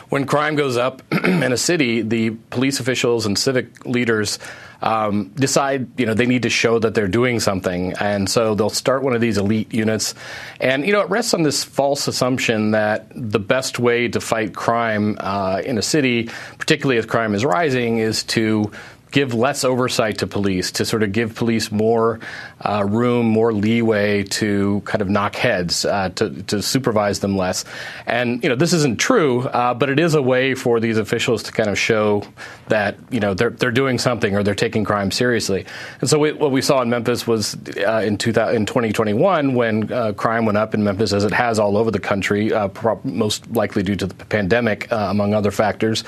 when 0.10 0.26
crime 0.26 0.56
goes 0.56 0.78
up 0.78 1.02
in 1.24 1.52
a 1.52 1.58
city, 1.58 2.02
the 2.02 2.32
police 2.52 2.80
officials 2.80 3.26
and 3.26 3.38
civic 3.38 3.86
leaders 3.86 4.38
um, 4.82 5.30
decide 5.36 5.88
you 6.00 6.06
know 6.06 6.14
they 6.14 6.26
need 6.26 6.44
to 6.44 6.50
show 6.50 6.80
that 6.80 6.94
they're 6.94 7.08
doing 7.08 7.40
something, 7.40 7.94
and 7.94 8.30
so 8.30 8.56
they'll 8.56 8.70
start 8.70 9.04
one 9.04 9.14
of 9.14 9.22
these 9.22 9.38
elite 9.38 9.74
units, 9.74 10.14
and 10.60 10.86
you 10.86 10.94
know 10.94 11.02
it 11.02 11.10
rests 11.10 11.34
on 11.34 11.44
this 11.44 11.64
false 11.64 12.08
assumption 12.08 12.72
that 12.72 13.08
the 13.16 13.40
best 13.40 13.80
way 13.80 14.08
to 14.08 14.20
fight 14.20 14.54
crime 14.56 15.18
uh, 15.20 15.62
in 15.66 15.78
a 15.78 15.82
city, 15.82 16.30
particularly 16.58 16.98
if 16.98 17.08
crime 17.08 17.34
is 17.34 17.44
rising, 17.44 17.98
is 17.98 18.24
to 18.24 18.72
give 19.12 19.34
less 19.34 19.64
oversight 19.64 20.18
to 20.20 20.28
police, 20.28 20.72
to 20.72 20.86
sort 20.86 21.04
of 21.04 21.12
give 21.12 21.36
police 21.36 21.72
more 21.72 22.20
uh, 22.62 22.84
room, 22.88 23.26
more 23.26 23.54
leeway 23.54 24.24
to 24.24 24.82
kind 24.86 25.02
of 25.02 25.10
knock 25.10 25.36
heads, 25.36 25.86
uh, 25.86 26.10
to, 26.10 26.42
to 26.44 26.62
supervise 26.62 27.20
them 27.20 27.38
less. 27.38 27.66
And, 28.06 28.44
you 28.44 28.50
know, 28.50 28.56
this 28.56 28.74
isn't 28.74 29.00
true, 29.00 29.44
uh, 29.44 29.74
but 29.74 29.90
it 29.90 30.00
is 30.00 30.16
a 30.16 30.22
way 30.22 30.56
for 30.56 30.80
these 30.80 30.98
officials 30.98 31.44
to 31.44 31.52
kind 31.52 31.70
of 31.70 31.78
show 31.78 32.24
that, 32.68 32.98
you 33.10 33.20
know, 33.20 33.34
they're, 33.34 33.52
they're 33.52 33.72
doing 33.72 33.98
something 33.98 34.36
or 34.36 34.44
they're 34.44 34.56
taking 34.56 34.84
crime 34.84 35.12
seriously. 35.12 35.66
And 36.02 36.10
so 36.10 36.20
we, 36.20 36.34
what 36.34 36.52
we 36.52 36.62
saw 36.62 36.82
in 36.82 36.90
Memphis 36.90 37.28
was 37.28 37.56
uh, 37.78 38.02
in, 38.04 38.18
2000, 38.18 38.56
in 38.56 38.66
2021 38.66 39.54
when 39.54 39.92
uh, 39.92 40.14
crime 40.14 40.46
went 40.46 40.58
up 40.58 40.74
in 40.74 40.84
Memphis, 40.84 41.14
as 41.14 41.24
it 41.24 41.34
has 41.34 41.60
all 41.60 41.78
over 41.78 41.92
the 41.92 42.00
country, 42.00 42.52
uh, 42.52 42.70
most 43.04 43.50
likely 43.52 43.84
due 43.84 43.96
to 43.96 44.08
the 44.08 44.14
pandemic, 44.26 44.88
among 44.92 45.34
other 45.34 45.52
factors. 45.52 46.04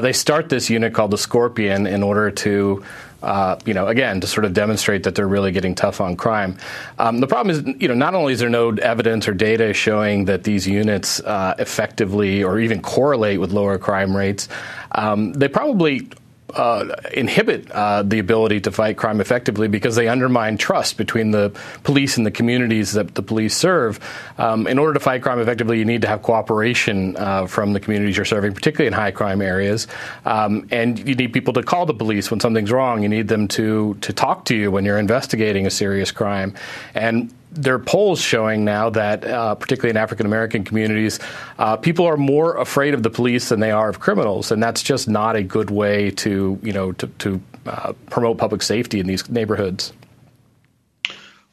they 0.00 0.12
start 0.12 0.48
this 0.48 0.70
unit 0.70 0.94
called 0.94 1.10
the 1.10 1.18
Scorpion 1.18 1.86
in 1.86 2.02
order 2.02 2.29
to 2.30 2.84
uh, 3.22 3.58
you 3.66 3.74
know, 3.74 3.86
again, 3.86 4.20
to 4.20 4.26
sort 4.26 4.44
of 4.44 4.54
demonstrate 4.54 5.02
that 5.02 5.14
they're 5.14 5.28
really 5.28 5.52
getting 5.52 5.74
tough 5.74 6.00
on 6.00 6.16
crime. 6.16 6.56
Um, 6.98 7.20
the 7.20 7.26
problem 7.26 7.54
is, 7.54 7.74
you 7.80 7.88
know, 7.88 7.94
not 7.94 8.14
only 8.14 8.32
is 8.32 8.38
there 8.38 8.48
no 8.48 8.70
evidence 8.70 9.28
or 9.28 9.34
data 9.34 9.74
showing 9.74 10.24
that 10.24 10.44
these 10.44 10.66
units 10.66 11.20
uh, 11.20 11.54
effectively 11.58 12.42
or 12.42 12.58
even 12.58 12.80
correlate 12.80 13.40
with 13.40 13.52
lower 13.52 13.78
crime 13.78 14.16
rates, 14.16 14.48
um, 14.92 15.32
they 15.34 15.48
probably 15.48 16.08
uh, 16.54 16.94
inhibit 17.12 17.70
uh, 17.70 18.02
the 18.02 18.18
ability 18.18 18.60
to 18.60 18.70
fight 18.70 18.96
crime 18.96 19.20
effectively 19.20 19.68
because 19.68 19.96
they 19.96 20.08
undermine 20.08 20.56
trust 20.56 20.96
between 20.96 21.30
the 21.30 21.52
police 21.82 22.16
and 22.16 22.26
the 22.26 22.30
communities 22.30 22.92
that 22.92 23.14
the 23.14 23.22
police 23.22 23.56
serve. 23.56 24.00
Um, 24.38 24.66
in 24.66 24.78
order 24.78 24.94
to 24.94 25.00
fight 25.00 25.22
crime 25.22 25.40
effectively, 25.40 25.78
you 25.78 25.84
need 25.84 26.02
to 26.02 26.08
have 26.08 26.22
cooperation 26.22 27.16
uh, 27.16 27.46
from 27.46 27.72
the 27.72 27.80
communities 27.80 28.16
you're 28.16 28.24
serving, 28.24 28.54
particularly 28.54 28.86
in 28.86 28.92
high 28.92 29.10
crime 29.10 29.42
areas. 29.42 29.86
Um, 30.24 30.68
and 30.70 30.98
you 30.98 31.14
need 31.14 31.32
people 31.32 31.52
to 31.54 31.62
call 31.62 31.86
the 31.86 31.94
police 31.94 32.30
when 32.30 32.40
something's 32.40 32.72
wrong. 32.72 33.02
You 33.02 33.08
need 33.08 33.28
them 33.28 33.48
to 33.48 33.94
to 34.00 34.12
talk 34.12 34.44
to 34.46 34.56
you 34.56 34.70
when 34.70 34.84
you're 34.84 34.98
investigating 34.98 35.66
a 35.66 35.70
serious 35.70 36.10
crime. 36.10 36.54
And 36.94 37.32
there 37.52 37.74
are 37.74 37.80
polls 37.80 38.20
showing 38.20 38.64
now 38.64 38.90
that, 38.90 39.24
uh, 39.24 39.54
particularly 39.54 39.90
in 39.90 39.96
African 39.96 40.26
American 40.26 40.64
communities, 40.64 41.18
uh, 41.58 41.76
people 41.76 42.06
are 42.06 42.16
more 42.16 42.56
afraid 42.56 42.94
of 42.94 43.02
the 43.02 43.10
police 43.10 43.48
than 43.48 43.60
they 43.60 43.70
are 43.70 43.88
of 43.88 44.00
criminals, 44.00 44.52
and 44.52 44.62
that's 44.62 44.82
just 44.82 45.08
not 45.08 45.36
a 45.36 45.42
good 45.42 45.70
way 45.70 46.10
to, 46.10 46.58
you 46.62 46.72
know, 46.72 46.92
to, 46.92 47.06
to 47.06 47.40
uh, 47.66 47.92
promote 48.08 48.38
public 48.38 48.62
safety 48.62 49.00
in 49.00 49.06
these 49.06 49.28
neighborhoods. 49.28 49.92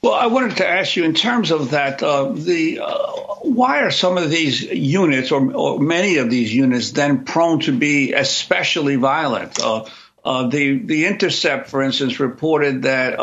Well, 0.01 0.13
I 0.13 0.27
wanted 0.27 0.57
to 0.57 0.67
ask 0.67 0.95
you 0.95 1.03
in 1.03 1.15
terms 1.15 1.49
of 1.49 1.71
that, 1.71 2.03
uh, 2.03 2.31
the 2.31 2.81
uh, 2.83 2.97
why 3.41 3.81
are 3.81 3.91
some 3.91 4.17
of 4.17 4.29
these 4.29 4.61
units 4.61 5.31
or, 5.31 5.51
or, 5.53 5.79
many 5.79 6.17
of 6.17 6.29
these 6.29 6.53
units 6.53 6.91
then 6.91 7.25
prone 7.25 7.61
to 7.61 7.71
be 7.75 8.13
especially 8.13 8.95
violent? 8.95 9.59
Uh, 9.59 9.85
the 10.49 10.77
the 10.77 11.07
Intercept, 11.07 11.69
for 11.69 11.81
instance, 11.81 12.19
reported 12.19 12.83
that 12.83 13.17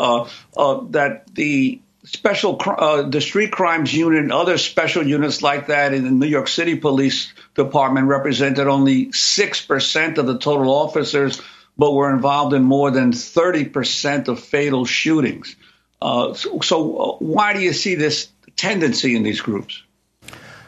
that 0.89 1.33
the 1.33 1.79
special 2.05 2.61
uh, 2.65 3.03
the 3.03 3.21
street 3.21 3.51
crimes 3.51 3.93
unit 3.93 4.19
and 4.19 4.31
other 4.31 4.57
special 4.57 5.05
units 5.05 5.41
like 5.41 5.67
that 5.67 5.93
in 5.93 6.03
the 6.03 6.11
New 6.11 6.27
York 6.27 6.47
City 6.47 6.75
Police 6.75 7.33
Department 7.55 8.07
represented 8.07 8.67
only 8.67 9.07
6% 9.07 10.17
of 10.17 10.27
the 10.27 10.37
total 10.37 10.69
officers 10.69 11.41
but 11.77 11.91
were 11.91 12.13
involved 12.13 12.53
in 12.53 12.63
more 12.63 12.91
than 12.91 13.11
30% 13.11 14.27
of 14.29 14.39
fatal 14.39 14.85
shootings. 14.85 15.55
Uh, 16.01 16.33
so, 16.33 16.59
so 16.61 16.97
uh, 16.97 17.17
why 17.17 17.53
do 17.53 17.59
you 17.59 17.73
see 17.73 17.95
this 17.95 18.29
tendency 18.55 19.15
in 19.15 19.23
these 19.23 19.41
groups? 19.41 19.81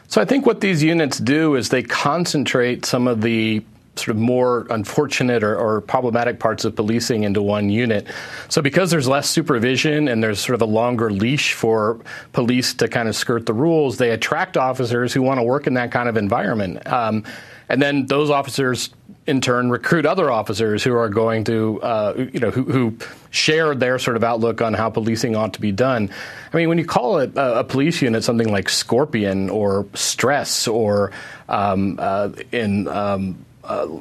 So 0.08 0.20
I 0.20 0.24
think 0.24 0.46
what 0.46 0.60
these 0.60 0.82
units 0.82 1.18
do 1.18 1.54
is 1.54 1.68
they 1.68 1.82
concentrate 1.82 2.84
some 2.84 3.06
of 3.06 3.20
the 3.22 3.62
sort 3.98 4.16
of 4.16 4.16
more 4.16 4.66
unfortunate 4.70 5.42
or, 5.42 5.56
or, 5.56 5.80
problematic 5.80 6.38
parts 6.38 6.64
of 6.64 6.74
policing 6.76 7.24
into 7.24 7.42
one 7.42 7.70
unit. 7.70 8.06
So 8.48 8.60
because 8.62 8.90
there's 8.90 9.08
less 9.08 9.28
supervision 9.28 10.08
and 10.08 10.22
there's 10.22 10.40
sort 10.40 10.54
of 10.54 10.62
a 10.62 10.66
longer 10.66 11.10
leash 11.10 11.54
for 11.54 12.00
police 12.32 12.74
to 12.74 12.88
kind 12.88 13.08
of 13.08 13.16
skirt 13.16 13.46
the 13.46 13.54
rules, 13.54 13.98
they 13.98 14.10
attract 14.10 14.56
officers 14.56 15.12
who 15.12 15.22
want 15.22 15.38
to 15.38 15.44
work 15.44 15.66
in 15.66 15.74
that 15.74 15.90
kind 15.90 16.08
of 16.08 16.16
environment. 16.16 16.86
Um, 16.86 17.24
and 17.68 17.82
then 17.82 18.06
those 18.06 18.30
officers 18.30 18.90
in 19.28 19.42
turn 19.42 19.70
recruit 19.70 20.06
other 20.06 20.30
officers 20.30 20.82
who 20.82 20.94
are 20.94 21.10
going 21.10 21.44
to, 21.44 21.80
uh, 21.82 22.26
you 22.32 22.40
know, 22.40 22.50
who, 22.50 22.64
who, 22.64 22.98
share 23.30 23.74
their 23.74 23.98
sort 23.98 24.16
of 24.16 24.24
outlook 24.24 24.62
on 24.62 24.72
how 24.72 24.88
policing 24.88 25.36
ought 25.36 25.52
to 25.52 25.60
be 25.60 25.70
done. 25.70 26.08
I 26.50 26.56
mean, 26.56 26.70
when 26.70 26.78
you 26.78 26.86
call 26.86 27.20
a, 27.20 27.28
a 27.34 27.62
police 27.62 28.00
unit 28.00 28.24
something 28.24 28.50
like 28.50 28.70
Scorpion 28.70 29.50
or 29.50 29.86
Stress 29.92 30.66
or 30.66 31.12
um, 31.46 31.98
uh, 32.00 32.30
in 32.52 32.88
um, 32.88 33.44
uh, 33.68 34.00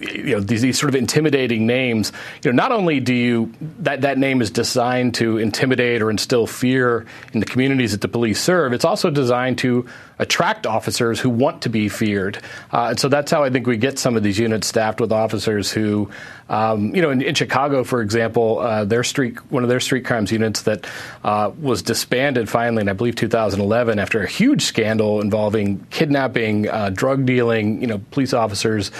you 0.00 0.34
know 0.34 0.40
these, 0.40 0.62
these, 0.62 0.78
sort 0.78 0.88
of 0.88 0.96
intimidating 0.96 1.66
names 1.66 2.10
you 2.42 2.50
know 2.50 2.56
not 2.56 2.72
only 2.72 2.98
do 2.98 3.14
you 3.14 3.52
that 3.78 4.00
that 4.00 4.18
name 4.18 4.42
is 4.42 4.50
designed 4.50 5.14
to 5.14 5.38
intimidate 5.38 6.02
or 6.02 6.10
instill 6.10 6.46
fear 6.48 7.06
in 7.32 7.38
the 7.38 7.46
communities 7.46 7.92
that 7.92 8.00
the 8.00 8.08
police 8.08 8.42
serve 8.42 8.72
it's 8.72 8.84
also 8.84 9.08
designed 9.08 9.56
to 9.58 9.86
attract 10.18 10.66
officers 10.66 11.20
who 11.20 11.30
want 11.30 11.62
to 11.62 11.68
be 11.68 11.88
feared. 11.88 12.38
Uh, 12.72 12.88
and 12.90 13.00
so 13.00 13.08
that's 13.08 13.30
how 13.30 13.44
I 13.44 13.50
think 13.50 13.66
we 13.66 13.76
get 13.76 13.98
some 13.98 14.16
of 14.16 14.22
these 14.22 14.38
units 14.38 14.66
staffed 14.66 15.00
with 15.00 15.12
officers 15.12 15.70
who, 15.70 16.10
um, 16.48 16.94
you 16.94 17.02
know, 17.02 17.10
in, 17.10 17.22
in, 17.22 17.34
Chicago, 17.34 17.84
for 17.84 18.02
example, 18.02 18.58
uh, 18.58 18.84
their 18.84 19.04
street 19.04 19.38
one 19.50 19.62
of 19.62 19.68
their 19.68 19.80
street 19.80 20.04
crimes 20.04 20.32
units 20.32 20.62
that 20.62 20.86
uh, 21.24 21.50
was 21.60 21.82
disbanded 21.82 22.48
finally 22.48 22.80
in 22.80 22.88
I 22.88 22.94
believe 22.94 23.14
2011 23.16 23.98
after 23.98 24.22
a 24.22 24.26
huge 24.26 24.62
scandal 24.62 25.20
involving 25.20 25.86
kidnapping, 25.90 26.68
uh, 26.68 26.90
drug 26.90 27.26
dealing, 27.26 27.80
you 27.80 27.86
know, 27.86 28.00
police 28.10 28.32
officers 28.32 28.90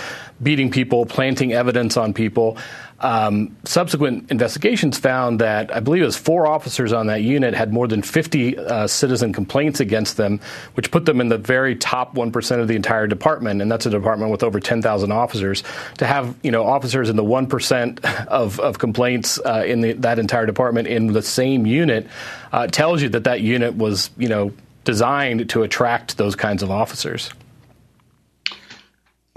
beating 0.43 0.71
people, 0.71 1.07
planting 1.07 1.53
evidence 1.53 1.97
on 1.97 2.15
people. 2.15 2.57
Um, 3.01 3.57
subsequent 3.65 4.31
investigations 4.31 4.99
found 4.99 5.41
that 5.41 5.75
I 5.75 5.79
believe 5.79 6.03
it 6.03 6.07
was 6.07 6.17
four 6.17 6.49
officers 6.49 6.93
on 6.93 7.07
that 7.07 7.23
unit 7.23 7.55
had 7.55 7.73
more 7.73 7.87
than 7.87 8.03
50 8.03 8.59
uh, 8.59 8.87
citizen 8.89 9.33
complaints 9.33 9.79
against 9.79 10.17
them, 10.17 10.41
which 10.75 10.91
put 10.91 11.07
them 11.07 11.21
in 11.21 11.29
the 11.29 11.39
very 11.39 11.77
top 11.77 12.17
1% 12.17 12.61
of 12.61 12.67
the 12.67 12.75
entire 12.75 13.07
department. 13.07 13.63
And 13.63 13.71
that's 13.71 13.87
a 13.87 13.91
department 13.91 14.33
with 14.33 14.43
over 14.43 14.59
10,000 14.59 15.13
officers. 15.13 15.63
To 15.99 16.07
have 16.07 16.35
you 16.43 16.51
know 16.51 16.65
officers 16.65 17.09
in 17.09 17.17
the 17.17 17.25
1% 17.25 18.05
of, 18.27 18.59
of 18.59 18.79
complaints 18.79 19.39
uh, 19.45 19.65
in 19.65 19.81
the, 19.81 19.93
that 19.95 20.19
entire 20.19 20.47
department 20.47 20.89
in 20.89 21.13
the 21.13 21.23
same 21.23 21.67
unit 21.67 22.07
uh, 22.53 22.67
tells 22.67 23.01
you 23.01 23.09
that 23.11 23.25
that 23.25 23.41
unit 23.41 23.75
was 23.75 24.11
you 24.19 24.29
know 24.29 24.53
designed 24.85 25.51
to 25.51 25.63
attract 25.63 26.17
those 26.17 26.35
kinds 26.35 26.63
of 26.63 26.71
officers. 26.71 27.31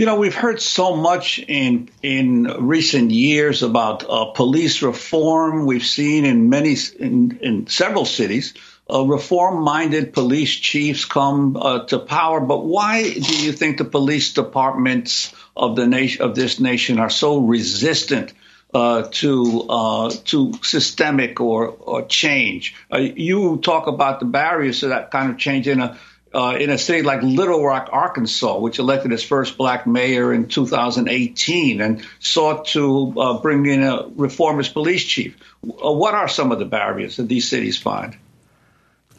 You 0.02 0.08
know, 0.08 0.16
we've 0.16 0.34
heard 0.34 0.60
so 0.60 0.96
much 0.96 1.38
in 1.38 1.90
in 2.02 2.46
recent 2.46 3.12
years 3.12 3.62
about 3.62 4.04
uh, 4.10 4.32
police 4.32 4.82
reform. 4.82 5.68
We've 5.68 5.86
seen 5.86 6.26
in 6.26 6.50
many 6.50 6.76
in, 7.00 7.38
in 7.40 7.68
several 7.68 8.06
cities 8.06 8.56
uh, 8.92 9.06
reform-minded 9.06 10.12
police 10.12 10.56
chiefs 10.56 11.06
come 11.06 11.56
uh, 11.56 11.86
to 11.86 12.00
power. 12.00 12.40
But 12.40 12.66
why 12.66 13.04
do 13.04 13.44
you 13.44 13.52
think 13.52 13.78
the 13.78 13.86
police 13.86 14.34
departments 14.34 15.36
of 15.56 15.76
the 15.76 15.86
nation 15.86 16.24
of 16.24 16.34
this 16.34 16.60
nation 16.60 16.98
are 16.98 17.12
so 17.12 17.38
resistant 17.38 18.34
uh, 18.74 19.04
to 19.12 19.66
uh, 19.70 20.10
to 20.26 20.54
systemic 20.64 21.40
or, 21.42 21.68
or 21.68 22.06
change. 22.06 22.74
Uh, 22.92 22.98
you 22.98 23.58
talk 23.58 23.88
about 23.88 24.20
the 24.20 24.26
barriers 24.26 24.80
to 24.80 24.88
that 24.88 25.12
kind 25.12 25.30
of 25.30 25.38
change 25.38 25.68
in 25.68 25.82
a 25.82 25.98
uh, 26.34 26.58
in 26.60 26.70
a 26.70 26.78
city 26.78 27.02
like 27.02 27.22
Little 27.22 27.63
Rock, 27.63 27.89
Arkansas, 27.91 28.58
which 28.60 28.80
elected 28.80 29.12
its 29.12 29.24
first 29.24 29.58
black 29.58 29.86
mayor 29.86 30.34
in 30.34 30.48
2018 30.48 31.82
and 31.82 32.06
sought 32.20 32.65
to 32.67 33.13
uh, 33.20 33.41
bring 33.41 33.65
in 33.65 33.84
a 33.84 34.08
reformist 34.15 34.74
police 34.74 35.04
chief. 35.04 35.38
Uh, 35.63 35.91
what 35.91 36.13
are 36.13 36.28
some 36.28 36.52
of 36.52 36.60
the 36.60 36.65
barriers 36.65 37.17
that 37.17 37.28
these 37.28 37.50
cities 37.50 37.78
find? 37.78 38.15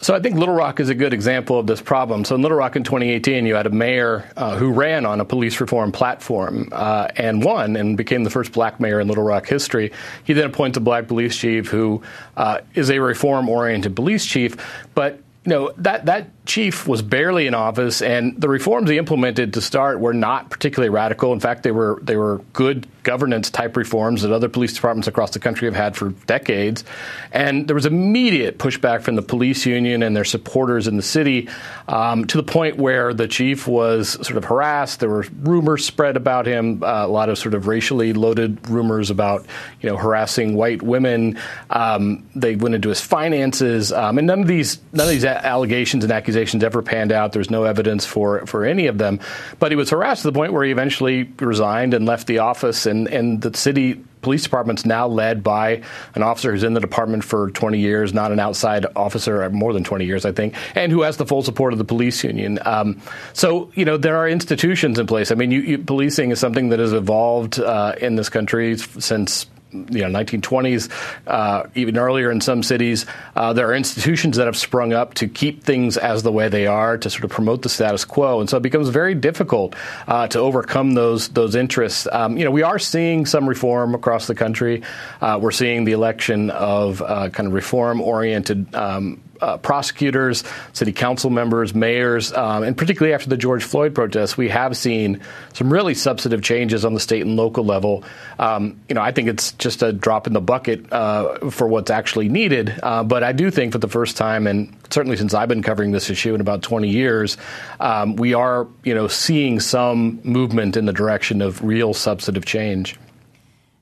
So 0.02 0.16
I 0.16 0.18
think 0.18 0.34
Little 0.34 0.56
Rock 0.56 0.80
is 0.80 0.88
a 0.88 0.96
good 0.96 1.12
example 1.12 1.60
of 1.60 1.68
this 1.68 1.80
problem. 1.80 2.24
So 2.24 2.34
in 2.34 2.42
Little 2.42 2.58
Rock 2.58 2.74
in 2.74 2.82
2018, 2.82 3.46
you 3.46 3.54
had 3.54 3.66
a 3.66 3.70
mayor 3.70 4.28
uh, 4.36 4.56
who 4.56 4.72
ran 4.72 5.06
on 5.06 5.20
a 5.20 5.24
police 5.24 5.60
reform 5.60 5.92
platform 5.92 6.70
uh, 6.72 7.06
and 7.14 7.44
won 7.44 7.76
and 7.76 7.96
became 7.96 8.24
the 8.24 8.30
first 8.30 8.50
black 8.50 8.80
mayor 8.80 8.98
in 8.98 9.06
Little 9.06 9.22
Rock 9.22 9.46
history. 9.46 9.92
He 10.24 10.32
then 10.32 10.46
appoints 10.46 10.76
a 10.76 10.80
black 10.80 11.06
police 11.06 11.36
chief 11.36 11.68
who 11.68 12.02
uh, 12.36 12.62
is 12.74 12.90
a 12.90 12.98
reform-oriented 12.98 13.94
police 13.94 14.26
chief, 14.26 14.56
but 14.96 15.20
you 15.44 15.50
know 15.50 15.72
that 15.78 16.06
that 16.06 16.41
chief 16.44 16.88
was 16.88 17.02
barely 17.02 17.46
in 17.46 17.54
office, 17.54 18.02
and 18.02 18.40
the 18.40 18.48
reforms 18.48 18.90
he 18.90 18.98
implemented 18.98 19.54
to 19.54 19.60
start 19.60 20.00
were 20.00 20.14
not 20.14 20.50
particularly 20.50 20.90
radical. 20.90 21.32
In 21.32 21.40
fact, 21.40 21.62
they 21.62 21.70
were 21.70 22.00
they 22.02 22.16
were 22.16 22.40
good 22.52 22.86
governance 23.04 23.50
type 23.50 23.76
reforms 23.76 24.22
that 24.22 24.32
other 24.32 24.48
police 24.48 24.72
departments 24.72 25.08
across 25.08 25.32
the 25.32 25.40
country 25.40 25.66
have 25.66 25.74
had 25.74 25.96
for 25.96 26.10
decades. 26.26 26.84
And 27.32 27.66
there 27.66 27.74
was 27.74 27.84
immediate 27.84 28.58
pushback 28.58 29.02
from 29.02 29.16
the 29.16 29.22
police 29.22 29.66
union 29.66 30.04
and 30.04 30.14
their 30.14 30.24
supporters 30.24 30.86
in 30.86 30.96
the 30.96 31.02
city 31.02 31.48
um, 31.88 32.26
to 32.26 32.36
the 32.36 32.44
point 32.44 32.76
where 32.76 33.12
the 33.12 33.26
chief 33.26 33.66
was 33.66 34.10
sort 34.24 34.36
of 34.36 34.44
harassed. 34.44 35.00
There 35.00 35.08
were 35.08 35.26
rumors 35.40 35.84
spread 35.84 36.16
about 36.16 36.46
him, 36.46 36.82
uh, 36.84 37.06
a 37.06 37.08
lot 37.08 37.28
of 37.28 37.38
sort 37.38 37.54
of 37.54 37.66
racially 37.66 38.12
loaded 38.12 38.68
rumors 38.68 39.10
about 39.10 39.46
you 39.80 39.88
know 39.88 39.96
harassing 39.96 40.54
white 40.54 40.82
women. 40.82 41.38
Um, 41.70 42.28
they 42.34 42.56
went 42.56 42.74
into 42.74 42.88
his 42.88 43.00
finances, 43.00 43.92
um, 43.92 44.18
and 44.18 44.26
none 44.26 44.40
of 44.40 44.48
these 44.48 44.80
none 44.92 45.06
of 45.06 45.12
these 45.12 45.24
allegations 45.24 46.04
and 46.04 46.12
accusations 46.12 46.31
accusations 46.32 46.64
ever 46.64 46.82
panned 46.82 47.12
out. 47.12 47.32
There's 47.32 47.50
no 47.50 47.64
evidence 47.64 48.04
for 48.04 48.46
for 48.46 48.64
any 48.64 48.86
of 48.86 48.98
them. 48.98 49.20
But 49.58 49.72
he 49.72 49.76
was 49.76 49.90
harassed 49.90 50.22
to 50.22 50.28
the 50.30 50.34
point 50.34 50.52
where 50.52 50.64
he 50.64 50.70
eventually 50.70 51.24
resigned 51.38 51.94
and 51.94 52.06
left 52.06 52.26
the 52.26 52.38
office, 52.38 52.86
and 52.86 53.08
and 53.08 53.40
the 53.40 53.56
city 53.56 54.02
police 54.22 54.44
department's 54.44 54.86
now 54.86 55.08
led 55.08 55.42
by 55.42 55.82
an 56.14 56.22
officer 56.22 56.52
who's 56.52 56.62
in 56.62 56.74
the 56.74 56.80
department 56.80 57.24
for 57.24 57.50
20 57.50 57.80
years, 57.80 58.14
not 58.14 58.30
an 58.30 58.38
outside 58.38 58.86
officer, 58.94 59.50
more 59.50 59.72
than 59.72 59.82
20 59.82 60.04
years, 60.04 60.24
I 60.24 60.30
think, 60.30 60.54
and 60.76 60.92
who 60.92 61.02
has 61.02 61.16
the 61.16 61.26
full 61.26 61.42
support 61.42 61.72
of 61.72 61.80
the 61.80 61.84
police 61.84 62.22
union. 62.22 62.60
Um, 62.64 63.02
so, 63.32 63.72
you 63.74 63.84
know, 63.84 63.96
there 63.96 64.16
are 64.16 64.28
institutions 64.28 65.00
in 65.00 65.08
place. 65.08 65.32
I 65.32 65.34
mean, 65.34 65.50
you, 65.50 65.60
you, 65.62 65.78
policing 65.78 66.30
is 66.30 66.38
something 66.38 66.68
that 66.68 66.78
has 66.78 66.92
evolved 66.92 67.58
uh, 67.58 67.96
in 68.00 68.14
this 68.14 68.28
country 68.28 68.78
since 68.78 69.46
you 69.72 70.08
know 70.08 70.18
1920s, 70.18 70.90
uh, 71.26 71.64
even 71.74 71.98
earlier 71.98 72.30
in 72.30 72.40
some 72.40 72.62
cities. 72.62 73.06
Uh, 73.34 73.52
there 73.52 73.68
are 73.68 73.74
institutions 73.74 74.36
that 74.36 74.46
have 74.46 74.56
sprung 74.56 74.92
up 74.92 75.14
to 75.14 75.28
keep 75.28 75.64
things 75.64 75.96
as 75.96 76.22
the 76.22 76.32
way 76.32 76.48
they 76.48 76.66
are, 76.66 76.98
to 76.98 77.10
sort 77.10 77.24
of 77.24 77.30
promote 77.30 77.62
the 77.62 77.68
status 77.68 78.04
quo, 78.04 78.40
and 78.40 78.48
so 78.48 78.56
it 78.56 78.62
becomes 78.62 78.88
very 78.88 79.14
difficult 79.14 79.74
uh, 80.08 80.26
to 80.28 80.38
overcome 80.38 80.92
those 80.92 81.28
those 81.28 81.54
interests. 81.54 82.06
Um, 82.12 82.36
you 82.36 82.44
know, 82.44 82.50
we 82.50 82.62
are 82.62 82.78
seeing 82.78 83.26
some 83.26 83.48
reform 83.48 83.94
across 83.94 84.26
the 84.26 84.34
country. 84.34 84.82
Uh, 85.20 85.38
we're 85.40 85.50
seeing 85.50 85.84
the 85.84 85.92
election 85.92 86.50
of 86.50 87.02
uh, 87.02 87.28
kind 87.30 87.46
of 87.46 87.52
reform 87.52 88.00
oriented. 88.00 88.74
Um, 88.74 89.20
uh, 89.42 89.58
prosecutors, 89.58 90.44
city 90.72 90.92
council 90.92 91.28
members, 91.28 91.74
mayors, 91.74 92.32
um, 92.32 92.62
and 92.62 92.76
particularly 92.76 93.12
after 93.12 93.28
the 93.28 93.36
George 93.36 93.64
Floyd 93.64 93.94
protests, 93.94 94.36
we 94.36 94.48
have 94.48 94.76
seen 94.76 95.20
some 95.52 95.72
really 95.72 95.94
substantive 95.94 96.42
changes 96.42 96.84
on 96.84 96.94
the 96.94 97.00
state 97.00 97.22
and 97.22 97.36
local 97.36 97.64
level. 97.64 98.04
Um, 98.38 98.80
you 98.88 98.94
know, 98.94 99.02
I 99.02 99.12
think 99.12 99.28
it's 99.28 99.52
just 99.52 99.82
a 99.82 99.92
drop 99.92 100.26
in 100.26 100.32
the 100.32 100.40
bucket 100.40 100.90
uh, 100.92 101.50
for 101.50 101.66
what's 101.66 101.90
actually 101.90 102.28
needed. 102.28 102.78
Uh, 102.82 103.02
but 103.02 103.22
I 103.22 103.32
do 103.32 103.50
think 103.50 103.72
for 103.72 103.78
the 103.78 103.88
first 103.88 104.16
time, 104.16 104.46
and 104.46 104.74
certainly 104.90 105.16
since 105.16 105.34
I've 105.34 105.48
been 105.48 105.62
covering 105.62 105.90
this 105.90 106.08
issue 106.08 106.34
in 106.34 106.40
about 106.40 106.62
20 106.62 106.88
years, 106.88 107.36
um, 107.80 108.16
we 108.16 108.34
are, 108.34 108.68
you 108.84 108.94
know, 108.94 109.08
seeing 109.08 109.60
some 109.60 110.20
movement 110.22 110.76
in 110.76 110.86
the 110.86 110.92
direction 110.92 111.42
of 111.42 111.62
real 111.64 111.94
substantive 111.94 112.44
change. 112.44 112.96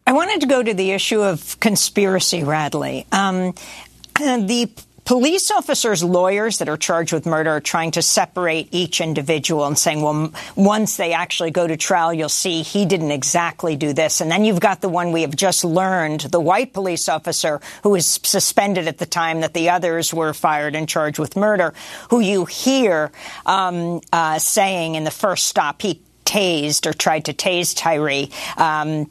I 0.07 0.13
wanted 0.13 0.41
to 0.41 0.47
go 0.47 0.63
to 0.63 0.75
the 0.75 0.91
issue 0.91 1.21
of 1.21 1.61
conspiracy, 1.61 2.43
Radley. 2.43 3.07
Um, 3.13 3.55
the 4.15 4.71
police 5.11 5.51
officers' 5.51 6.05
lawyers 6.05 6.59
that 6.59 6.69
are 6.69 6.77
charged 6.77 7.13
with 7.13 7.27
murder 7.27 7.51
are 7.51 7.61
trying 7.61 7.91
to 7.91 8.01
separate 8.01 8.69
each 8.71 9.01
individual 9.01 9.67
and 9.67 9.77
saying, 9.77 10.01
well, 10.01 10.33
once 10.55 10.99
they 10.99 11.13
actually 11.13 11.51
go 11.51 11.67
to 11.67 11.77
trial, 11.77 12.15
you'll 12.15 12.29
see 12.29 12.63
he 12.63 12.87
didn't 12.87 13.11
exactly 13.11 13.75
do 13.75 13.93
this. 13.93 14.21
And 14.21 14.31
then 14.31 14.45
you've 14.45 14.61
got 14.61 14.83
the 14.83 14.89
one 14.89 15.11
we 15.11 15.23
have 15.23 15.35
just 15.35 15.65
learned, 15.65 16.21
the 16.21 16.39
white 16.39 16.73
police 16.73 17.09
officer 17.09 17.61
who 17.83 17.91
was 17.91 18.21
suspended 18.23 18.87
at 18.87 18.99
the 18.99 19.05
time 19.05 19.41
that 19.41 19.53
the 19.53 19.71
others 19.71 20.15
were 20.15 20.33
fired 20.33 20.77
and 20.77 20.89
charged 20.89 21.19
with 21.19 21.35
murder, 21.35 21.75
who 22.11 22.21
you 22.21 22.45
hear 22.45 23.11
um, 23.47 24.01
uh, 24.13 24.39
saying 24.39 24.95
in 24.95 25.03
the 25.03 25.11
first 25.11 25.49
stop 25.49 25.83
he 25.83 26.01
tased 26.25 26.87
or 26.87 26.93
tried 26.93 27.25
to 27.25 27.33
tase 27.33 27.77
Tyre, 27.77 28.29
um, 28.57 29.11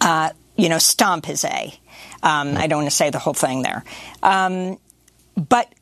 uh, 0.00 0.30
you 0.54 0.68
know, 0.68 0.78
stomp 0.78 1.26
his 1.26 1.44
A. 1.44 1.74
Um, 2.22 2.56
I 2.56 2.68
don't 2.68 2.78
want 2.78 2.90
to 2.90 2.96
say 2.96 3.10
the 3.10 3.18
whole 3.18 3.34
thing 3.34 3.62
there. 3.62 3.82
Um, 4.22 4.78
but 5.36 5.72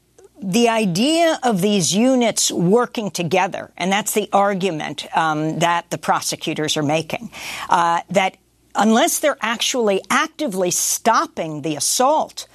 the 0.42 0.68
idea 0.68 1.38
of 1.42 1.62
these 1.62 1.94
units 1.94 2.50
working 2.50 3.10
together, 3.10 3.72
and 3.76 3.90
that's 3.90 4.12
the 4.12 4.28
argument 4.32 5.06
um, 5.16 5.60
that 5.60 5.90
the 5.90 5.98
prosecutors 5.98 6.76
are 6.76 6.82
making, 6.82 7.30
uh, 7.70 8.00
that 8.10 8.36
unless 8.74 9.20
they're 9.20 9.38
actually 9.40 10.02
actively 10.10 10.70
stopping 10.70 11.62
the 11.62 11.76
assault, 11.76 12.46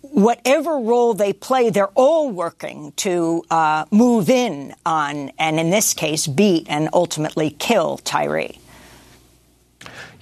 whatever 0.00 0.78
role 0.78 1.14
they 1.14 1.32
play, 1.32 1.70
they're 1.70 1.88
all 1.94 2.30
working 2.30 2.92
to 2.92 3.44
uh, 3.50 3.84
move 3.90 4.30
in 4.30 4.74
on, 4.86 5.30
and 5.38 5.60
in 5.60 5.70
this 5.70 5.94
case, 5.94 6.26
beat 6.26 6.66
and 6.68 6.88
ultimately 6.92 7.50
kill 7.50 7.98
Tyre. 7.98 8.48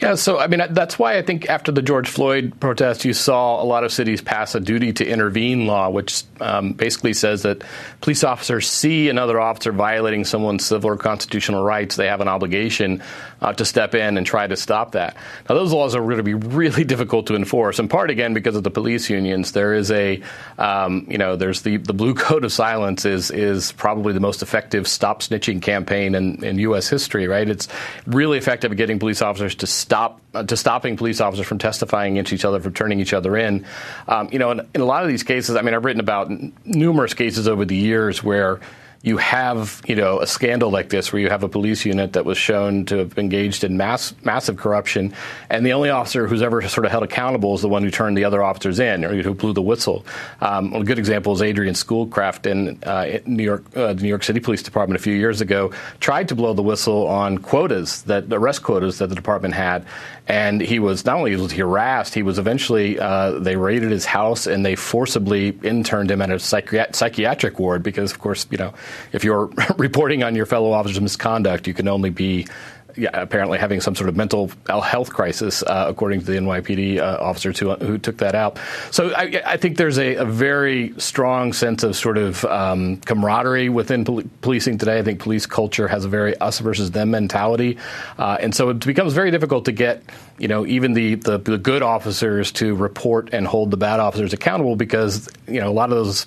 Yeah, 0.00 0.14
so 0.14 0.38
I 0.38 0.46
mean 0.46 0.62
that's 0.70 0.98
why 0.98 1.16
I 1.16 1.22
think 1.22 1.48
after 1.48 1.72
the 1.72 1.80
George 1.80 2.08
Floyd 2.08 2.60
protest, 2.60 3.06
you 3.06 3.14
saw 3.14 3.62
a 3.62 3.64
lot 3.64 3.82
of 3.82 3.90
cities 3.90 4.20
pass 4.20 4.54
a 4.54 4.60
duty 4.60 4.92
to 4.92 5.06
intervene 5.06 5.66
law, 5.66 5.88
which 5.88 6.22
um, 6.38 6.74
basically 6.74 7.14
says 7.14 7.42
that 7.42 7.64
police 8.02 8.22
officers 8.22 8.68
see 8.68 9.08
another 9.08 9.40
officer 9.40 9.72
violating 9.72 10.26
someone's 10.26 10.66
civil 10.66 10.90
or 10.90 10.98
constitutional 10.98 11.64
rights, 11.64 11.96
they 11.96 12.08
have 12.08 12.20
an 12.20 12.28
obligation 12.28 13.02
uh, 13.40 13.52
to 13.52 13.64
step 13.64 13.94
in 13.94 14.16
and 14.16 14.26
try 14.26 14.46
to 14.46 14.56
stop 14.56 14.92
that. 14.92 15.16
Now, 15.48 15.54
those 15.54 15.72
laws 15.72 15.94
are 15.94 16.00
going 16.00 16.16
to 16.16 16.22
be 16.22 16.34
really 16.34 16.84
difficult 16.96 17.26
to 17.26 17.34
enforce, 17.34 17.78
in 17.78 17.88
part 17.88 18.10
again 18.10 18.34
because 18.34 18.56
of 18.56 18.62
the 18.62 18.70
police 18.70 19.10
unions. 19.10 19.52
There 19.52 19.74
is 19.74 19.90
a, 19.90 20.22
um, 20.58 21.06
you 21.08 21.18
know, 21.18 21.36
there's 21.36 21.62
the 21.62 21.76
the 21.76 21.94
blue 21.94 22.14
code 22.26 22.44
of 22.44 22.52
silence 22.52 23.04
is 23.04 23.30
is 23.30 23.72
probably 23.72 24.12
the 24.12 24.20
most 24.20 24.42
effective 24.42 24.88
stop 24.88 25.22
snitching 25.22 25.60
campaign 25.60 26.14
in, 26.14 26.42
in 26.44 26.58
U.S. 26.60 26.88
history. 26.88 27.26
Right? 27.28 27.48
It's 27.48 27.68
really 28.06 28.38
effective 28.38 28.72
at 28.72 28.76
getting 28.76 28.98
police 28.98 29.22
officers 29.22 29.54
to 29.56 29.66
stop 29.66 30.20
uh, 30.34 30.42
to 30.44 30.56
stopping 30.56 30.96
police 30.96 31.20
officers 31.20 31.46
from 31.46 31.58
testifying 31.58 32.14
against 32.14 32.32
each 32.32 32.44
other, 32.44 32.60
from 32.60 32.72
turning 32.72 33.00
each 33.00 33.12
other 33.12 33.36
in. 33.36 33.66
Um, 34.08 34.28
you 34.32 34.38
know, 34.38 34.50
in, 34.50 34.60
in 34.74 34.80
a 34.80 34.84
lot 34.84 35.02
of 35.02 35.08
these 35.08 35.22
cases, 35.22 35.56
I 35.56 35.62
mean, 35.62 35.74
I've 35.74 35.84
written 35.84 36.00
about 36.00 36.30
numerous 36.64 37.14
cases 37.14 37.48
over 37.48 37.64
the 37.64 37.76
years 37.76 38.22
where 38.22 38.60
you 39.06 39.18
have, 39.18 39.80
you 39.86 39.94
know, 39.94 40.20
a 40.20 40.26
scandal 40.26 40.68
like 40.68 40.88
this 40.88 41.12
where 41.12 41.22
you 41.22 41.30
have 41.30 41.44
a 41.44 41.48
police 41.48 41.86
unit 41.86 42.14
that 42.14 42.24
was 42.24 42.36
shown 42.36 42.84
to 42.86 42.96
have 42.98 43.16
engaged 43.16 43.62
in 43.62 43.76
mass, 43.76 44.12
massive 44.24 44.56
corruption, 44.56 45.14
and 45.48 45.64
the 45.64 45.72
only 45.72 45.90
officer 45.90 46.26
who's 46.26 46.42
ever 46.42 46.60
sort 46.68 46.84
of 46.84 46.90
held 46.90 47.04
accountable 47.04 47.54
is 47.54 47.62
the 47.62 47.68
one 47.68 47.84
who 47.84 47.90
turned 47.92 48.18
the 48.18 48.24
other 48.24 48.42
officers 48.42 48.80
in 48.80 49.04
or 49.04 49.14
who 49.22 49.32
blew 49.32 49.52
the 49.52 49.62
whistle. 49.62 50.04
Um, 50.40 50.74
a 50.74 50.82
good 50.82 50.98
example 50.98 51.32
is 51.32 51.40
Adrian 51.40 51.76
Schoolcraft 51.76 52.46
in, 52.46 52.82
uh, 52.82 53.20
New 53.26 53.44
York, 53.44 53.64
uh, 53.76 53.92
the 53.92 54.02
New 54.02 54.08
York 54.08 54.24
City 54.24 54.40
Police 54.40 54.64
Department 54.64 54.98
a 54.98 55.02
few 55.02 55.14
years 55.14 55.40
ago 55.40 55.70
tried 56.00 56.26
to 56.30 56.34
blow 56.34 56.52
the 56.52 56.64
whistle 56.64 57.06
on 57.06 57.38
quotas 57.38 58.02
that 58.02 58.24
arrest 58.32 58.64
quotas 58.64 58.98
that 58.98 59.06
the 59.06 59.14
department 59.14 59.54
had, 59.54 59.86
and 60.28 60.60
he 60.60 60.78
was 60.78 61.04
not 61.04 61.16
only 61.16 61.36
was 61.36 61.52
he 61.52 61.60
harassed, 61.60 62.14
he 62.14 62.22
was 62.22 62.38
eventually 62.38 62.98
uh, 62.98 63.32
they 63.38 63.56
raided 63.56 63.90
his 63.90 64.04
house 64.04 64.46
and 64.46 64.66
they 64.66 64.74
forcibly 64.74 65.56
interned 65.62 66.10
him 66.10 66.20
at 66.20 66.30
a 66.30 66.34
psychiat- 66.34 66.96
psychiatric 66.96 67.58
ward 67.58 67.82
because, 67.82 68.10
of 68.10 68.18
course, 68.18 68.46
you 68.50 68.58
know 68.58 68.74
if 69.12 69.22
you're 69.22 69.46
reporting 69.76 70.22
on 70.22 70.34
your 70.34 70.46
fellow 70.46 70.72
officer's 70.72 71.00
misconduct, 71.00 71.66
you 71.66 71.74
can 71.74 71.86
only 71.86 72.10
be 72.10 72.46
yeah, 72.96 73.10
apparently 73.12 73.58
having 73.58 73.80
some 73.80 73.94
sort 73.94 74.08
of 74.08 74.16
mental 74.16 74.50
health 74.66 75.12
crisis, 75.12 75.62
uh, 75.62 75.86
according 75.88 76.20
to 76.20 76.26
the 76.26 76.32
NYPD 76.32 76.98
uh, 76.98 77.18
officers 77.20 77.58
who, 77.58 77.74
who 77.74 77.98
took 77.98 78.18
that 78.18 78.34
out. 78.34 78.58
So 78.90 79.12
I, 79.14 79.42
I 79.44 79.56
think 79.56 79.76
there's 79.76 79.98
a, 79.98 80.16
a, 80.16 80.24
very 80.24 80.94
strong 80.98 81.52
sense 81.52 81.82
of 81.82 81.96
sort 81.96 82.18
of 82.18 82.44
um, 82.46 82.98
camaraderie 82.98 83.68
within 83.68 84.04
pol- 84.04 84.22
policing 84.40 84.78
today. 84.78 84.98
I 84.98 85.02
think 85.02 85.20
police 85.20 85.46
culture 85.46 85.88
has 85.88 86.04
a 86.04 86.08
very 86.08 86.36
us 86.38 86.58
versus 86.58 86.90
them 86.90 87.10
mentality, 87.10 87.78
uh, 88.18 88.38
and 88.40 88.54
so 88.54 88.70
it 88.70 88.84
becomes 88.84 89.12
very 89.12 89.30
difficult 89.30 89.66
to 89.66 89.72
get 89.72 90.02
you 90.38 90.48
know 90.48 90.66
even 90.66 90.94
the, 90.94 91.16
the, 91.16 91.38
the 91.38 91.58
good 91.58 91.82
officers 91.82 92.52
to 92.52 92.74
report 92.74 93.30
and 93.32 93.46
hold 93.46 93.70
the 93.70 93.76
bad 93.76 94.00
officers 94.00 94.32
accountable 94.32 94.76
because 94.76 95.28
you 95.46 95.60
know 95.60 95.68
a 95.68 95.72
lot 95.72 95.90
of 95.90 95.96
those 95.96 96.26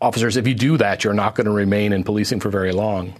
officers, 0.00 0.36
if 0.36 0.46
you 0.46 0.54
do 0.54 0.76
that, 0.76 1.04
you're 1.04 1.14
not 1.14 1.34
going 1.34 1.46
to 1.46 1.50
remain 1.50 1.92
in 1.92 2.04
policing 2.04 2.40
for 2.40 2.50
very 2.50 2.72
long. 2.72 3.14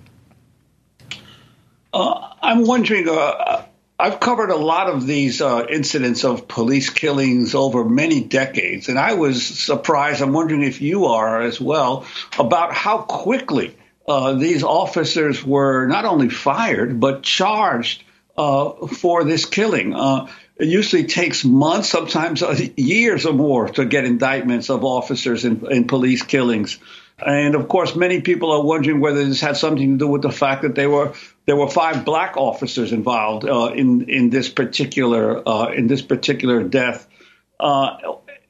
Uh, 1.92 2.34
I'm 2.42 2.66
wondering. 2.66 3.08
Uh, 3.08 3.64
I've 3.98 4.20
covered 4.20 4.50
a 4.50 4.56
lot 4.56 4.90
of 4.90 5.06
these 5.06 5.40
uh, 5.40 5.66
incidents 5.70 6.22
of 6.22 6.46
police 6.46 6.90
killings 6.90 7.54
over 7.54 7.82
many 7.82 8.22
decades, 8.22 8.88
and 8.88 8.98
I 8.98 9.14
was 9.14 9.44
surprised. 9.46 10.20
I'm 10.20 10.32
wondering 10.32 10.62
if 10.62 10.82
you 10.82 11.06
are 11.06 11.40
as 11.40 11.58
well 11.58 12.04
about 12.38 12.74
how 12.74 12.98
quickly 12.98 13.74
uh, 14.06 14.34
these 14.34 14.62
officers 14.62 15.42
were 15.42 15.86
not 15.86 16.04
only 16.04 16.28
fired 16.28 17.00
but 17.00 17.22
charged 17.22 18.02
uh, 18.36 18.86
for 18.86 19.24
this 19.24 19.46
killing. 19.46 19.94
Uh, 19.94 20.28
it 20.56 20.68
usually 20.68 21.04
takes 21.04 21.44
months, 21.44 21.88
sometimes 21.88 22.42
years 22.76 23.26
or 23.26 23.32
more, 23.32 23.68
to 23.68 23.84
get 23.84 24.04
indictments 24.04 24.70
of 24.70 24.84
officers 24.84 25.44
in, 25.44 25.66
in 25.70 25.86
police 25.86 26.22
killings. 26.22 26.78
And 27.18 27.54
of 27.54 27.68
course, 27.68 27.96
many 27.96 28.20
people 28.20 28.52
are 28.52 28.62
wondering 28.62 29.00
whether 29.00 29.24
this 29.24 29.40
had 29.40 29.56
something 29.56 29.92
to 29.92 30.04
do 30.04 30.08
with 30.08 30.22
the 30.22 30.30
fact 30.30 30.62
that 30.62 30.74
there 30.74 30.90
were 30.90 31.14
there 31.46 31.56
were 31.56 31.68
five 31.68 32.04
black 32.04 32.36
officers 32.36 32.92
involved 32.92 33.48
uh, 33.48 33.72
in 33.74 34.10
in 34.10 34.30
this 34.30 34.50
particular 34.50 35.48
uh, 35.48 35.72
in 35.72 35.86
this 35.86 36.02
particular 36.02 36.62
death. 36.62 37.06
Uh, 37.58 37.96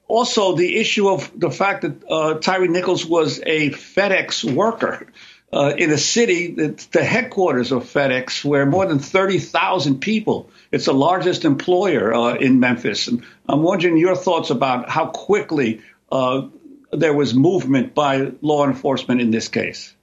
also, 0.09 0.57
the 0.57 0.77
issue 0.77 1.09
of 1.09 1.31
the 1.39 1.51
fact 1.51 1.83
that 1.83 2.05
uh, 2.09 2.35
Tyre 2.35 2.69
Nichols 2.69 3.05
was 3.05 3.41
a 3.45 3.71
FedEx 3.71 4.45
worker 4.45 5.07
uh, 5.53 5.75
in 5.77 5.91
a 5.91 5.99
city, 5.99 6.53
that 6.53 6.79
the 6.93 7.05
headquarters 7.05 7.73
of 7.73 7.85
FedEx, 7.85 8.45
where 8.45 8.67
more 8.67 8.87
than 8.87 8.99
30,000 8.99 10.01
people, 10.01 10.51
it's 10.71 10.87
the 10.87 10.93
largest 10.93 11.45
employer 11.45 12.15
uh, 12.15 12.35
in 12.35 12.61
Memphis. 12.61 13.09
And 13.09 13.25
I'm 13.49 13.63
wondering 13.63 13.97
your 13.97 14.17
thoughts 14.17 14.51
about 14.51 14.89
how 14.89 15.07
quickly 15.07 15.83
there 16.93 17.15
was 17.15 17.35
movement 17.35 17.95
by 17.95 18.33
law 18.43 18.67
enforcement 18.67 19.21
in 19.21 19.31
this 19.31 19.49
case. 19.49 19.95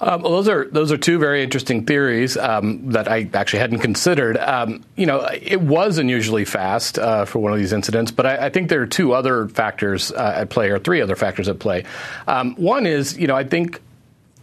Um, 0.00 0.22
well, 0.22 0.32
those 0.32 0.48
are 0.48 0.68
those 0.70 0.92
are 0.92 0.98
two 0.98 1.18
very 1.18 1.42
interesting 1.42 1.86
theories 1.86 2.36
um, 2.36 2.90
that 2.90 3.08
I 3.08 3.30
actually 3.32 3.60
hadn't 3.60 3.78
considered. 3.78 4.36
Um, 4.36 4.84
you 4.96 5.06
know, 5.06 5.26
it 5.32 5.60
was 5.60 5.98
unusually 5.98 6.44
fast 6.44 6.98
uh, 6.98 7.24
for 7.24 7.38
one 7.38 7.52
of 7.52 7.58
these 7.58 7.72
incidents, 7.72 8.10
but 8.10 8.26
I, 8.26 8.46
I, 8.46 8.50
think 8.50 8.68
there 8.68 8.82
are 8.82 8.86
two 8.86 9.14
other 9.14 9.48
factors 9.48 10.10
uh, 10.12 10.32
at 10.36 10.50
play, 10.50 10.70
or 10.70 10.78
three 10.78 11.00
other 11.00 11.16
factors 11.16 11.48
at 11.48 11.58
play. 11.58 11.84
Um, 12.26 12.54
one 12.56 12.86
is, 12.86 13.16
you 13.16 13.26
know, 13.26 13.36
I 13.36 13.44
think 13.44 13.80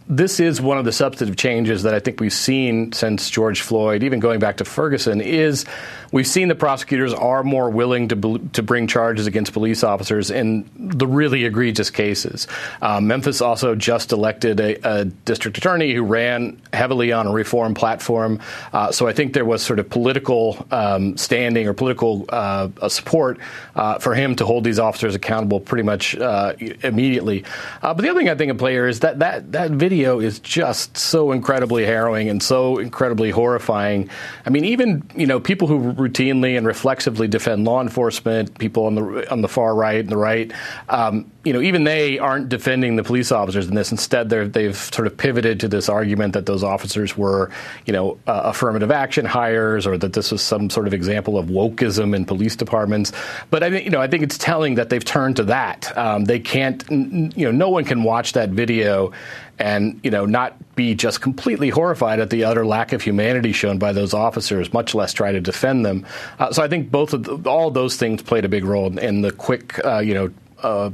this 0.08 0.40
is 0.40 0.60
one 0.60 0.78
of 0.78 0.84
the 0.84 0.92
substantive 0.92 1.36
changes 1.36 1.82
that 1.84 1.94
I 1.94 2.00
think 2.00 2.20
we've 2.20 2.32
seen 2.32 2.92
since 2.92 3.30
George 3.30 3.60
Floyd, 3.60 4.02
even 4.02 4.20
going 4.20 4.40
back 4.40 4.58
to 4.58 4.64
Ferguson, 4.64 5.20
is 5.20 5.64
we've 6.12 6.26
seen 6.26 6.48
the 6.48 6.54
prosecutors 6.54 7.12
are 7.12 7.42
more 7.42 7.70
willing 7.70 8.08
to 8.08 8.38
to 8.52 8.62
bring 8.62 8.86
charges 8.86 9.26
against 9.26 9.52
police 9.52 9.82
officers 9.82 10.30
in 10.30 10.68
the 10.76 11.06
really 11.06 11.44
egregious 11.44 11.90
cases. 11.90 12.46
Um, 12.80 13.06
Memphis 13.06 13.40
also 13.40 13.74
just 13.74 14.12
elected 14.12 14.60
a, 14.60 15.00
a, 15.00 15.04
district 15.04 15.58
attorney 15.58 15.92
who 15.92 16.02
ran 16.02 16.60
heavily 16.72 17.12
on 17.12 17.26
a 17.26 17.32
reform 17.32 17.74
platform. 17.74 18.40
Uh, 18.72 18.92
so 18.92 19.06
I 19.06 19.12
think 19.12 19.32
there 19.32 19.44
was 19.44 19.62
sort 19.62 19.78
of 19.78 19.88
political 19.88 20.66
um, 20.70 21.16
standing 21.16 21.66
or 21.66 21.72
political 21.72 22.26
uh, 22.28 22.68
support 22.88 23.38
uh, 23.76 23.98
for 23.98 24.14
him 24.14 24.36
to 24.36 24.44
hold 24.44 24.64
these 24.64 24.78
officers 24.78 25.14
accountable 25.14 25.60
pretty 25.60 25.84
much 25.84 26.16
uh, 26.16 26.54
immediately. 26.82 27.44
Uh, 27.82 27.94
but 27.94 28.02
the 28.02 28.10
other 28.10 28.20
thing 28.20 28.28
I 28.28 28.34
think 28.34 28.50
in 28.50 28.58
play 28.58 28.72
here 28.72 28.88
is 28.88 29.00
that 29.00 29.20
that 29.20 29.52
that 29.52 29.70
video 29.70 30.01
is 30.04 30.38
just 30.38 30.96
so 30.96 31.32
incredibly 31.32 31.84
harrowing 31.84 32.28
and 32.28 32.42
so 32.42 32.78
incredibly 32.78 33.30
horrifying. 33.30 34.10
I 34.46 34.50
mean, 34.50 34.64
even 34.64 35.02
you 35.16 35.26
know 35.26 35.40
people 35.40 35.68
who 35.68 35.92
routinely 35.92 36.56
and 36.56 36.66
reflexively 36.66 37.28
defend 37.28 37.64
law 37.64 37.80
enforcement, 37.80 38.58
people 38.58 38.86
on 38.86 38.94
the 38.94 39.30
on 39.30 39.40
the 39.42 39.48
far 39.48 39.74
right 39.74 40.00
and 40.00 40.08
the 40.08 40.16
right. 40.16 40.52
Um, 40.88 41.30
you 41.44 41.52
know, 41.52 41.60
even 41.60 41.84
they 41.84 42.18
aren't 42.18 42.48
defending 42.48 42.94
the 42.96 43.02
police 43.02 43.32
officers 43.32 43.66
in 43.66 43.74
this. 43.74 43.90
Instead, 43.90 44.28
they've 44.28 44.76
sort 44.76 45.06
of 45.06 45.16
pivoted 45.16 45.58
to 45.60 45.68
this 45.68 45.88
argument 45.88 46.34
that 46.34 46.46
those 46.46 46.62
officers 46.62 47.16
were, 47.16 47.50
you 47.84 47.92
know, 47.92 48.18
uh, 48.28 48.42
affirmative 48.44 48.92
action 48.92 49.24
hires, 49.24 49.86
or 49.86 49.98
that 49.98 50.12
this 50.12 50.30
was 50.30 50.40
some 50.40 50.70
sort 50.70 50.86
of 50.86 50.94
example 50.94 51.36
of 51.36 51.46
wokeism 51.46 52.14
in 52.14 52.24
police 52.24 52.54
departments. 52.54 53.12
But 53.50 53.64
I 53.64 53.70
think, 53.70 53.84
you 53.84 53.90
know, 53.90 54.00
I 54.00 54.06
think 54.06 54.22
it's 54.22 54.38
telling 54.38 54.76
that 54.76 54.88
they've 54.88 55.04
turned 55.04 55.36
to 55.36 55.44
that. 55.44 55.96
Um, 55.98 56.24
they 56.26 56.38
can't, 56.38 56.84
you 56.90 57.46
know, 57.46 57.50
no 57.50 57.68
one 57.70 57.84
can 57.84 58.04
watch 58.04 58.34
that 58.34 58.50
video 58.50 59.12
and 59.58 60.00
you 60.02 60.10
know 60.10 60.26
not 60.26 60.56
be 60.74 60.94
just 60.94 61.20
completely 61.20 61.68
horrified 61.68 62.20
at 62.20 62.30
the 62.30 62.44
utter 62.44 62.64
lack 62.64 62.92
of 62.92 63.02
humanity 63.02 63.52
shown 63.52 63.78
by 63.78 63.92
those 63.92 64.14
officers, 64.14 64.72
much 64.72 64.94
less 64.94 65.12
try 65.12 65.32
to 65.32 65.40
defend 65.40 65.84
them. 65.84 66.06
Uh, 66.38 66.52
so 66.52 66.62
I 66.62 66.68
think 66.68 66.90
both 66.90 67.12
of 67.12 67.24
the, 67.24 67.48
all 67.48 67.70
those 67.70 67.96
things 67.96 68.22
played 68.22 68.44
a 68.44 68.48
big 68.48 68.64
role 68.64 68.98
in, 68.98 69.20
the 69.20 69.32
quick, 69.32 69.84
uh, 69.84 69.98
you 69.98 70.14
know, 70.14 70.30
uh, 70.62 70.90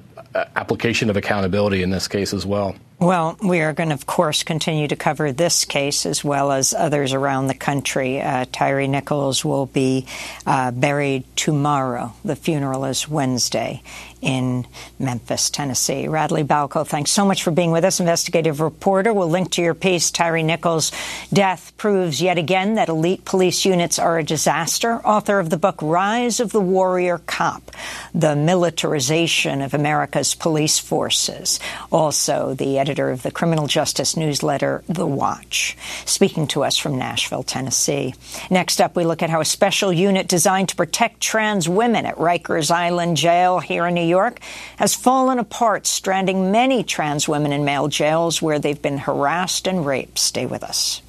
application 0.57 1.11
of 1.11 1.17
accountability 1.17 1.83
in 1.83 1.91
this 1.91 2.09
case 2.09 2.35
as 2.35 2.45
well. 2.45 2.75
Well, 3.01 3.37
we 3.41 3.61
are 3.61 3.73
going 3.73 3.91
to, 3.91 3.95
of 3.95 4.07
course, 4.07 4.43
continue 4.43 4.89
to 4.89 4.97
cover 4.97 5.31
this 5.31 5.65
case 5.65 6.05
as 6.05 6.25
well 6.25 6.51
as 6.51 6.75
others 6.75 7.13
around 7.13 7.47
the 7.47 7.55
country. 7.55 8.21
Uh, 8.21 8.45
Tyre 8.51 8.89
Nichols 8.89 9.45
will 9.45 9.67
be 9.67 10.07
uh, 10.47 10.73
buried 10.73 11.25
tomorrow. 11.37 12.13
The 12.25 12.35
funeral 12.35 12.85
is 12.87 13.09
Wednesday 13.09 13.83
in 14.21 14.67
Memphis, 14.99 15.51
Tennessee. 15.51 16.09
Radley 16.09 16.43
Balko, 16.43 16.87
thanks 16.87 17.11
so 17.11 17.25
much 17.25 17.43
for 17.43 17.51
being 17.51 17.71
with 17.71 17.85
us, 17.85 18.01
investigative 18.01 18.61
reporter. 18.61 19.13
We'll 19.13 19.29
link 19.29 19.51
to 19.53 19.63
your 19.63 19.75
piece. 19.75 20.11
Tyre 20.11 20.43
Nichols' 20.43 20.93
death 21.33 21.73
proves 21.77 22.21
yet 22.21 22.39
again 22.39 22.75
that 22.75 22.89
elite 22.89 23.25
police 23.25 23.65
units 23.65 23.99
are 23.99 24.19
a 24.19 24.25
disaster. 24.25 24.97
Author 25.07 25.39
of 25.39 25.51
the 25.51 25.57
book 25.57 25.77
Rise 25.81 26.41
of 26.41 26.53
the 26.53 26.61
Warrior 26.61 27.19
Cop, 27.27 27.71
the 28.15 28.35
militarization 28.35 29.63
of 29.63 29.75
America's 29.75 30.35
police 30.35 30.79
forces. 30.79 31.61
Also, 31.93 32.55
the 32.55 32.79
editor 32.79 33.11
of 33.11 33.23
the 33.23 33.31
criminal 33.31 33.67
justice 33.67 34.17
newsletter, 34.17 34.83
The 34.89 35.07
Watch, 35.07 35.77
speaking 36.05 36.47
to 36.49 36.65
us 36.65 36.77
from 36.77 36.99
Nashville, 36.99 37.43
Tennessee. 37.43 38.15
Next 38.51 38.81
up, 38.81 38.97
we 38.97 39.05
look 39.05 39.23
at 39.23 39.31
how 39.31 39.41
a 39.41 39.45
special 39.45 39.93
unit 39.93 40.29
designed 40.29 40.69
to 40.71 40.77
protect 40.77 41.21
trans 41.21 41.69
women 41.69 42.07
at 42.07 42.17
Rikers 42.17 42.71
Island 42.71 43.17
Jail 43.17 43.59
here 43.59 43.87
in 43.87 43.95
New 43.95 44.08
York 44.09 44.41
has 44.77 44.95
fallen 44.95 45.39
apart, 45.39 45.87
stranding 45.87 46.51
many 46.51 46.83
trans 46.83 47.29
women 47.29 47.53
in 47.53 47.65
male 47.65 47.89
jails 47.89 48.43
where 48.43 48.59
they've 48.59 48.81
been 48.81 48.99
harassed 48.99 49.69
and 49.69 49.87
raped. 49.87 50.19
Stay 50.19 50.47
with 50.47 50.65
us. 50.65 51.03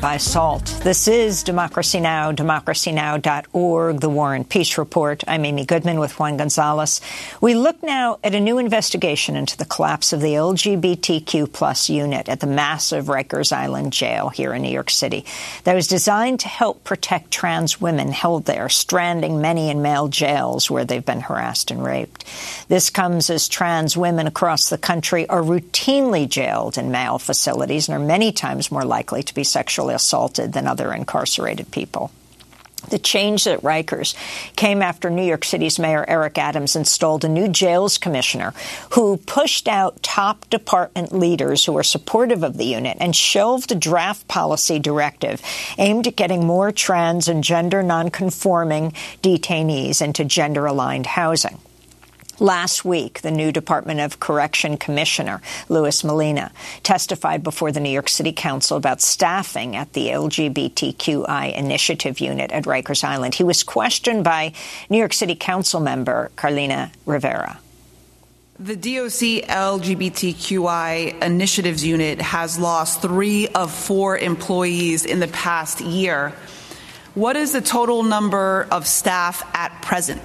By 0.00 0.16
SALT. 0.16 0.67
This 0.84 1.08
is 1.08 1.42
Democracy 1.42 1.98
Now!, 1.98 2.30
democracynow.org, 2.30 4.00
The 4.00 4.08
War 4.08 4.34
and 4.34 4.48
Peace 4.48 4.78
Report. 4.78 5.24
I'm 5.26 5.44
Amy 5.44 5.66
Goodman 5.66 5.98
with 5.98 6.18
Juan 6.20 6.36
Gonzalez. 6.36 7.00
We 7.40 7.54
look 7.56 7.82
now 7.82 8.20
at 8.22 8.36
a 8.36 8.40
new 8.40 8.58
investigation 8.58 9.34
into 9.34 9.56
the 9.56 9.64
collapse 9.64 10.12
of 10.12 10.20
the 10.20 10.34
LGBTQ 10.34 11.52
plus 11.52 11.90
unit 11.90 12.28
at 12.28 12.38
the 12.38 12.46
massive 12.46 13.06
Rikers 13.06 13.52
Island 13.52 13.92
jail 13.92 14.28
here 14.28 14.54
in 14.54 14.62
New 14.62 14.70
York 14.70 14.88
City 14.88 15.24
that 15.64 15.74
was 15.74 15.88
designed 15.88 16.40
to 16.40 16.48
help 16.48 16.84
protect 16.84 17.32
trans 17.32 17.80
women 17.80 18.12
held 18.12 18.44
there, 18.44 18.68
stranding 18.68 19.40
many 19.40 19.70
in 19.70 19.82
male 19.82 20.06
jails 20.06 20.70
where 20.70 20.84
they've 20.84 21.04
been 21.04 21.22
harassed 21.22 21.72
and 21.72 21.84
raped. 21.84 22.24
This 22.68 22.88
comes 22.88 23.30
as 23.30 23.48
trans 23.48 23.96
women 23.96 24.28
across 24.28 24.70
the 24.70 24.78
country 24.78 25.28
are 25.28 25.42
routinely 25.42 26.28
jailed 26.28 26.78
in 26.78 26.92
male 26.92 27.18
facilities 27.18 27.88
and 27.88 28.00
are 28.00 28.06
many 28.06 28.30
times 28.30 28.70
more 28.70 28.84
likely 28.84 29.24
to 29.24 29.34
be 29.34 29.44
sexually 29.44 29.92
assaulted 29.92 30.52
than 30.52 30.67
other 30.68 30.92
incarcerated 30.92 31.72
people. 31.72 32.12
The 32.90 32.98
change 32.98 33.46
at 33.46 33.60
Rikers 33.60 34.14
came 34.56 34.80
after 34.80 35.10
New 35.10 35.24
York 35.24 35.44
City's 35.44 35.78
Mayor 35.78 36.04
Eric 36.08 36.38
Adams 36.38 36.74
installed 36.74 37.24
a 37.24 37.28
new 37.28 37.48
jails 37.48 37.98
commissioner 37.98 38.54
who 38.92 39.18
pushed 39.18 39.68
out 39.68 40.02
top 40.02 40.48
department 40.48 41.12
leaders 41.12 41.64
who 41.64 41.72
were 41.72 41.82
supportive 41.82 42.42
of 42.42 42.56
the 42.56 42.64
unit 42.64 42.96
and 43.00 43.14
shelved 43.14 43.72
a 43.72 43.74
draft 43.74 44.26
policy 44.28 44.78
directive 44.78 45.42
aimed 45.76 46.06
at 46.06 46.16
getting 46.16 46.46
more 46.46 46.72
trans 46.72 47.28
and 47.28 47.44
gender 47.44 47.82
nonconforming 47.82 48.92
detainees 49.22 50.00
into 50.00 50.24
gender 50.24 50.64
aligned 50.64 51.06
housing. 51.06 51.58
Last 52.40 52.84
week, 52.84 53.22
the 53.22 53.32
new 53.32 53.50
Department 53.50 53.98
of 53.98 54.20
Correction 54.20 54.76
Commissioner, 54.76 55.42
Louis 55.68 56.04
Molina, 56.04 56.52
testified 56.84 57.42
before 57.42 57.72
the 57.72 57.80
New 57.80 57.90
York 57.90 58.08
City 58.08 58.32
Council 58.32 58.76
about 58.76 59.00
staffing 59.00 59.74
at 59.74 59.92
the 59.92 60.08
LGBTQI 60.08 61.52
initiative 61.56 62.20
unit 62.20 62.52
at 62.52 62.64
Rikers 62.64 63.02
Island. 63.02 63.34
He 63.34 63.42
was 63.42 63.64
questioned 63.64 64.22
by 64.22 64.52
New 64.88 64.98
York 64.98 65.14
City 65.14 65.34
Council 65.34 65.80
member 65.80 66.30
Carlina 66.36 66.92
Rivera. 67.06 67.58
The 68.60 68.76
DOC 68.76 69.48
LGBTQI 69.48 71.22
initiatives 71.22 71.84
unit 71.84 72.20
has 72.20 72.56
lost 72.56 73.02
three 73.02 73.48
of 73.48 73.72
four 73.72 74.16
employees 74.16 75.04
in 75.04 75.18
the 75.18 75.28
past 75.28 75.80
year. 75.80 76.32
What 77.14 77.34
is 77.34 77.52
the 77.52 77.60
total 77.60 78.04
number 78.04 78.68
of 78.70 78.86
staff 78.86 79.42
at 79.56 79.82
present? 79.82 80.22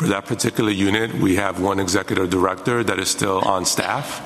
For 0.00 0.06
that 0.06 0.24
particular 0.24 0.70
unit, 0.70 1.12
we 1.12 1.36
have 1.36 1.60
one 1.60 1.78
executive 1.78 2.30
director 2.30 2.82
that 2.82 2.98
is 2.98 3.10
still 3.10 3.40
on 3.40 3.66
staff. 3.66 4.24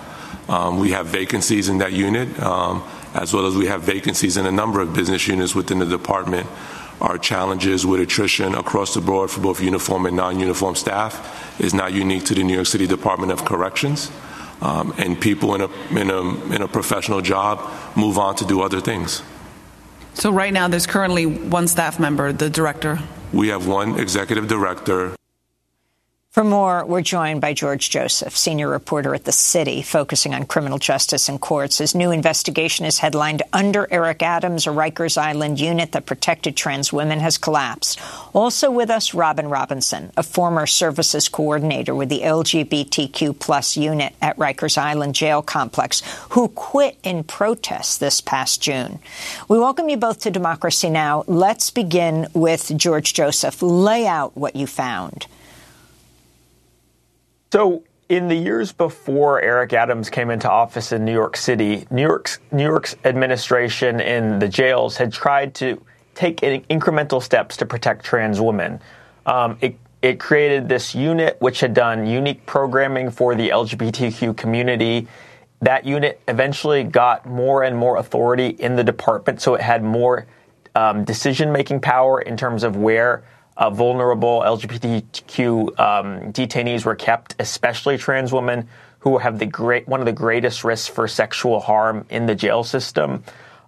Um, 0.48 0.78
we 0.78 0.92
have 0.92 1.06
vacancies 1.06 1.68
in 1.68 1.78
that 1.78 1.92
unit, 1.92 2.40
um, 2.40 2.84
as 3.12 3.34
well 3.34 3.48
as 3.48 3.56
we 3.56 3.66
have 3.66 3.82
vacancies 3.82 4.37
in 4.37 4.46
a 4.46 4.52
number 4.52 4.80
of 4.80 4.94
business 4.94 5.26
units 5.26 5.52
within 5.52 5.80
the 5.80 5.87
department. 5.87 6.46
Our 7.00 7.18
challenges 7.18 7.84
with 7.84 8.00
attrition 8.00 8.54
across 8.54 8.94
the 8.94 9.00
board 9.00 9.32
for 9.32 9.40
both 9.40 9.60
uniform 9.60 10.06
and 10.06 10.16
non 10.16 10.38
uniform 10.38 10.76
staff 10.76 11.60
is 11.60 11.74
not 11.74 11.92
unique 11.92 12.24
to 12.26 12.34
the 12.37 12.44
New 12.44 12.54
York 12.54 12.68
City 12.68 12.87
Department 12.87 13.32
of 13.32 13.44
Corrections. 13.44 14.12
Um, 14.62 14.94
and 14.96 15.20
people 15.20 15.56
in 15.56 15.62
a, 15.62 15.98
in, 15.98 16.08
a, 16.08 16.54
in 16.54 16.62
a 16.62 16.68
professional 16.68 17.20
job 17.20 17.68
move 17.96 18.16
on 18.16 18.37
to 18.37 18.44
do 18.44 18.62
other 18.62 18.80
things. 18.80 19.24
So, 20.14 20.30
right 20.30 20.52
now, 20.52 20.68
there's 20.68 20.87
currently 20.87 21.26
one 21.26 21.66
staff 21.66 21.98
member, 21.98 22.32
the 22.32 22.48
director? 22.48 23.00
We 23.32 23.48
have 23.48 23.66
one 23.66 23.98
executive 23.98 24.46
director 24.46 25.16
For 26.35 26.42
more, 26.42 26.85
we're 26.85 27.01
joined 27.01 27.40
by 27.40 27.53
George 27.53 27.90
Joseph, 27.90 28.37
senior 28.37 28.68
reporter 28.68 29.14
at 29.14 29.25
The 29.25 29.31
City, 29.31 29.83
focusing 29.83 30.35
on 30.35 30.47
criminal 30.47 30.79
justice 30.81 31.29
and 31.29 31.40
courts. 31.40 31.79
His 31.79 31.94
new 31.94 32.11
investigation 32.11 32.85
is 32.87 32.99
headlined 32.99 33.44
Under 33.53 33.87
Eric 33.88 34.20
Adams, 34.20 34.66
a 34.66 34.70
Rikers 34.70 35.16
Island 35.16 35.61
unit 35.61 35.92
that 35.92 36.07
protected 36.07 36.57
trans 36.57 36.92
women 36.92 37.20
has 37.20 37.38
collapsed. 37.38 38.01
Also 38.35 38.68
with 38.68 38.90
us, 38.90 39.14
Robin 39.14 39.49
Robinson, 39.49 40.11
a 40.16 40.25
former 40.25 40.66
services 40.66 41.29
coordinator 41.29 41.95
with 41.95 42.09
the 42.09 42.22
LGBTQ 42.22 43.39
plus 43.39 43.76
unit 43.76 44.12
at 44.20 44.37
Rikers 44.37 44.76
Island 44.76 45.14
Jail 45.14 45.41
Complex, 45.41 46.03
who 46.30 46.49
quit 46.49 46.99
in 47.05 47.22
protest 47.22 48.01
this 48.01 48.20
past 48.20 48.61
June. 48.61 48.99
We 49.47 49.61
welcome 49.61 49.89
you 49.89 49.99
both 49.99 50.18
to 50.22 50.32
Democracy 50.32 50.91
Now! 50.91 51.22
Let's 51.28 51.70
begin 51.70 52.26
with 52.35 52.76
George 52.76 53.14
Joseph. 53.14 53.62
Lay 53.62 54.05
out 54.05 54.37
what 54.37 54.57
you 54.57 54.66
found. 54.66 55.28
So, 57.55 57.84
in 58.09 58.26
the 58.26 58.34
years 58.34 58.72
before 58.72 59.40
Eric 59.40 59.74
Adams 59.74 60.11
came 60.11 60.30
into 60.30 60.50
office 60.50 60.90
in 60.90 61.05
New 61.05 61.12
York 61.12 61.36
City, 61.36 61.86
New 61.88 62.02
York's 62.02 62.40
New 62.50 62.64
York's 62.64 62.96
administration 63.05 64.00
in 64.00 64.40
the 64.40 64.48
jails 64.48 64.96
had 64.96 65.12
tried 65.12 65.55
to 65.55 65.80
take 66.16 66.38
incremental 66.40 67.22
steps 67.22 67.57
to 67.59 67.64
protect 67.64 68.05
trans 68.05 68.40
women. 68.40 68.80
Um, 69.24 69.57
it, 69.61 69.78
it 70.02 70.18
created 70.18 70.68
this 70.68 70.96
unit 70.96 71.36
which 71.38 71.61
had 71.61 71.74
done 71.74 72.09
unique 72.09 72.44
programming 72.44 73.12
for 73.12 73.36
the 73.36 73.50
LGBTQ 73.50 74.36
community. 74.36 75.07
That 75.62 75.86
unit 75.86 76.20
eventually 76.26 76.82
got 76.82 77.24
more 77.24 77.62
and 77.62 77.78
more 77.78 77.98
authority 77.98 78.48
in 78.48 78.74
the 78.74 78.82
department, 78.82 79.40
so 79.40 79.55
it 79.55 79.61
had 79.61 79.84
more 79.84 80.26
um, 80.74 81.05
decision 81.05 81.52
making 81.52 81.82
power 81.82 82.20
in 82.20 82.36
terms 82.36 82.64
of 82.64 82.74
where 82.76 83.22
uh, 83.57 83.70
vulnerable 83.70 84.40
LGBTQ 84.40 85.78
um, 85.78 86.32
detainees 86.32 86.84
were 86.84 86.94
kept, 86.94 87.36
especially 87.38 87.96
trans 87.96 88.32
women 88.32 88.68
who 89.00 89.18
have 89.18 89.38
the 89.38 89.46
great 89.46 89.86
one 89.86 90.00
of 90.00 90.07
the 90.07 90.12
greatest 90.12 90.64
risks 90.64 90.88
for 90.88 91.07
sexual 91.07 91.61
harm 91.61 92.07
in 92.11 92.26
the 92.26 92.34
jail 92.34 92.64
system. 92.64 93.22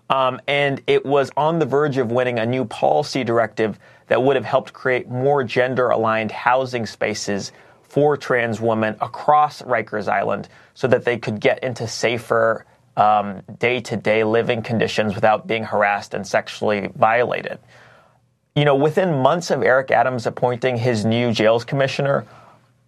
Um, 0.09 0.41
and 0.47 0.80
it 0.87 1.05
was 1.05 1.30
on 1.37 1.59
the 1.59 1.66
verge 1.66 1.99
of 1.99 2.11
winning 2.11 2.39
a 2.39 2.47
new 2.47 2.64
policy 2.64 3.24
directive 3.24 3.78
that 4.07 4.22
would 4.22 4.37
have 4.37 4.45
helped 4.45 4.72
create 4.72 5.09
more 5.09 5.43
gender 5.45 5.89
aligned 5.89 6.30
housing 6.30 6.87
spaces 6.87 7.53
for 7.82 8.16
trans 8.16 8.61
women 8.61 8.97
across 9.01 9.62
Rikers 9.62 10.09
Island 10.09 10.49
so 10.74 10.87
that 10.89 11.05
they 11.05 11.18
could 11.18 11.41
get 11.41 11.62
into 11.62 11.89
safer 11.89 12.64
day 13.59 13.80
to 13.80 13.97
day 13.97 14.24
living 14.24 14.62
conditions 14.62 15.14
without 15.14 15.47
being 15.47 15.64
harassed 15.64 16.14
and 16.14 16.26
sexually 16.26 16.89
violated 16.95 17.59
you 18.57 18.65
know, 18.65 18.75
within 18.75 19.21
months 19.21 19.51
of 19.51 19.63
Eric 19.63 19.91
Adams 19.91 20.27
appointing 20.27 20.79
his 20.79 21.05
new 21.05 21.31
jails 21.31 21.65
commissioner, 21.65 22.27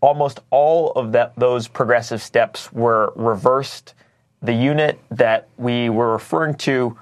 almost 0.00 0.40
all 0.50 0.92
of 0.92 1.12
that, 1.12 1.34
those 1.36 1.68
progressive 1.68 2.22
steps 2.22 2.72
were 2.72 3.12
reversed. 3.14 3.94
The 4.40 4.54
unit 4.54 4.98
that 5.10 5.48
we 5.58 5.90
were 5.90 6.12
referring 6.12 6.54
to 6.56 6.96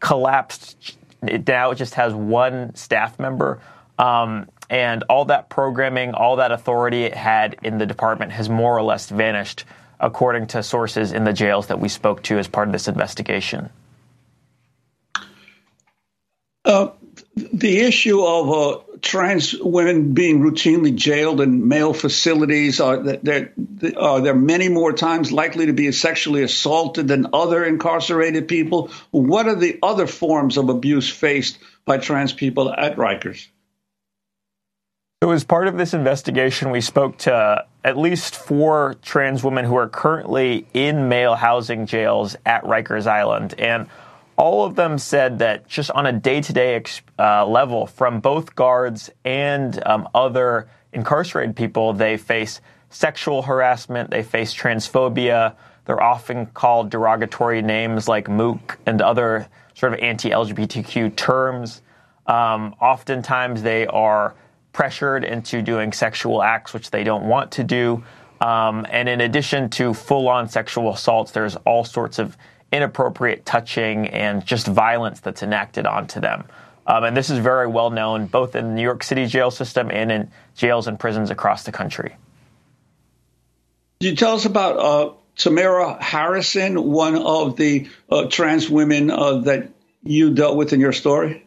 collapsed. 0.00 0.96
It 1.22 1.46
now 1.46 1.70
it 1.70 1.76
just 1.76 1.94
has 1.94 2.12
one 2.12 2.74
staff 2.74 3.18
member. 3.18 3.60
Um, 3.98 4.48
and 4.68 5.02
all 5.08 5.24
that 5.26 5.48
programming, 5.48 6.14
all 6.14 6.36
that 6.36 6.52
authority 6.52 7.04
it 7.04 7.14
had 7.14 7.56
in 7.62 7.78
the 7.78 7.86
department 7.86 8.32
has 8.32 8.48
more 8.48 8.76
or 8.76 8.82
less 8.82 9.08
vanished, 9.08 9.64
according 9.98 10.46
to 10.48 10.62
sources 10.62 11.12
in 11.12 11.24
the 11.24 11.32
jails 11.32 11.68
that 11.68 11.80
we 11.80 11.88
spoke 11.88 12.22
to 12.24 12.38
as 12.38 12.48
part 12.48 12.68
of 12.68 12.72
this 12.72 12.86
investigation. 12.86 13.70
Uh, 16.64 16.90
the 17.52 17.80
issue 17.80 18.22
of 18.22 18.50
uh, 18.50 18.80
trans 19.02 19.54
women 19.58 20.12
being 20.12 20.40
routinely 20.40 20.94
jailed 20.94 21.40
in 21.40 21.68
male 21.68 21.92
facilities 21.92 22.80
are 22.80 23.00
uh, 23.00 23.16
there 23.22 23.52
are 23.96 24.20
there 24.20 24.34
many 24.34 24.68
more 24.68 24.92
times 24.92 25.32
likely 25.32 25.66
to 25.66 25.72
be 25.72 25.90
sexually 25.92 26.42
assaulted 26.42 27.08
than 27.08 27.28
other 27.32 27.64
incarcerated 27.64 28.48
people. 28.48 28.90
What 29.10 29.46
are 29.46 29.54
the 29.54 29.78
other 29.82 30.06
forms 30.06 30.56
of 30.56 30.68
abuse 30.68 31.08
faced 31.08 31.58
by 31.84 31.98
trans 31.98 32.32
people 32.32 32.72
at 32.72 32.96
Rikers? 32.96 33.48
So 35.22 35.32
as 35.32 35.44
part 35.44 35.68
of 35.68 35.76
this 35.76 35.92
investigation 35.92 36.70
we 36.70 36.80
spoke 36.80 37.18
to 37.18 37.66
at 37.84 37.96
least 37.98 38.36
four 38.36 38.96
trans 39.02 39.44
women 39.44 39.64
who 39.64 39.76
are 39.76 39.88
currently 39.88 40.66
in 40.72 41.08
male 41.08 41.34
housing 41.34 41.86
jails 41.86 42.36
at 42.46 42.64
Rikers 42.64 43.06
Island. 43.06 43.54
And 43.58 43.86
all 44.40 44.64
of 44.64 44.74
them 44.74 44.96
said 44.96 45.38
that 45.40 45.68
just 45.68 45.90
on 45.90 46.06
a 46.06 46.12
day 46.12 46.40
to 46.40 46.52
day 46.54 46.82
level, 47.18 47.86
from 47.86 48.20
both 48.20 48.56
guards 48.56 49.10
and 49.22 49.86
um, 49.86 50.08
other 50.14 50.66
incarcerated 50.94 51.54
people, 51.54 51.92
they 51.92 52.16
face 52.16 52.62
sexual 52.88 53.42
harassment, 53.42 54.10
they 54.10 54.22
face 54.22 54.54
transphobia. 54.54 55.54
They're 55.84 56.02
often 56.02 56.46
called 56.46 56.88
derogatory 56.88 57.60
names 57.60 58.08
like 58.08 58.30
mook 58.30 58.78
and 58.86 59.02
other 59.02 59.46
sort 59.74 59.92
of 59.92 60.00
anti 60.00 60.30
LGBTQ 60.30 61.14
terms. 61.16 61.82
Um, 62.26 62.74
oftentimes, 62.80 63.62
they 63.62 63.86
are 63.88 64.34
pressured 64.72 65.22
into 65.22 65.60
doing 65.60 65.92
sexual 65.92 66.42
acts 66.42 66.72
which 66.72 66.90
they 66.90 67.04
don't 67.04 67.24
want 67.24 67.52
to 67.52 67.64
do. 67.64 68.02
Um, 68.40 68.86
and 68.88 69.06
in 69.06 69.20
addition 69.20 69.68
to 69.70 69.92
full 69.92 70.28
on 70.28 70.48
sexual 70.48 70.94
assaults, 70.94 71.32
there's 71.32 71.56
all 71.56 71.84
sorts 71.84 72.18
of 72.18 72.38
inappropriate 72.72 73.44
touching 73.44 74.08
and 74.08 74.44
just 74.44 74.66
violence 74.66 75.20
that's 75.20 75.42
enacted 75.42 75.86
onto 75.86 76.20
them. 76.20 76.44
Um, 76.86 77.04
and 77.04 77.16
this 77.16 77.30
is 77.30 77.38
very 77.38 77.66
well 77.66 77.90
known 77.90 78.26
both 78.26 78.56
in 78.56 78.68
the 78.68 78.74
New 78.74 78.82
York 78.82 79.02
City 79.02 79.26
jail 79.26 79.50
system 79.50 79.90
and 79.90 80.10
in 80.10 80.30
jails 80.56 80.86
and 80.86 80.98
prisons 80.98 81.30
across 81.30 81.64
the 81.64 81.72
country. 81.72 82.16
You 84.00 84.16
tell 84.16 84.34
us 84.34 84.46
about 84.46 84.78
uh, 84.78 85.12
Tamara 85.36 86.02
Harrison, 86.02 86.82
one 86.82 87.16
of 87.16 87.56
the 87.56 87.88
uh, 88.10 88.26
trans 88.26 88.68
women 88.68 89.10
uh, 89.10 89.38
that 89.38 89.70
you 90.02 90.32
dealt 90.32 90.56
with 90.56 90.72
in 90.72 90.80
your 90.80 90.92
story? 90.92 91.46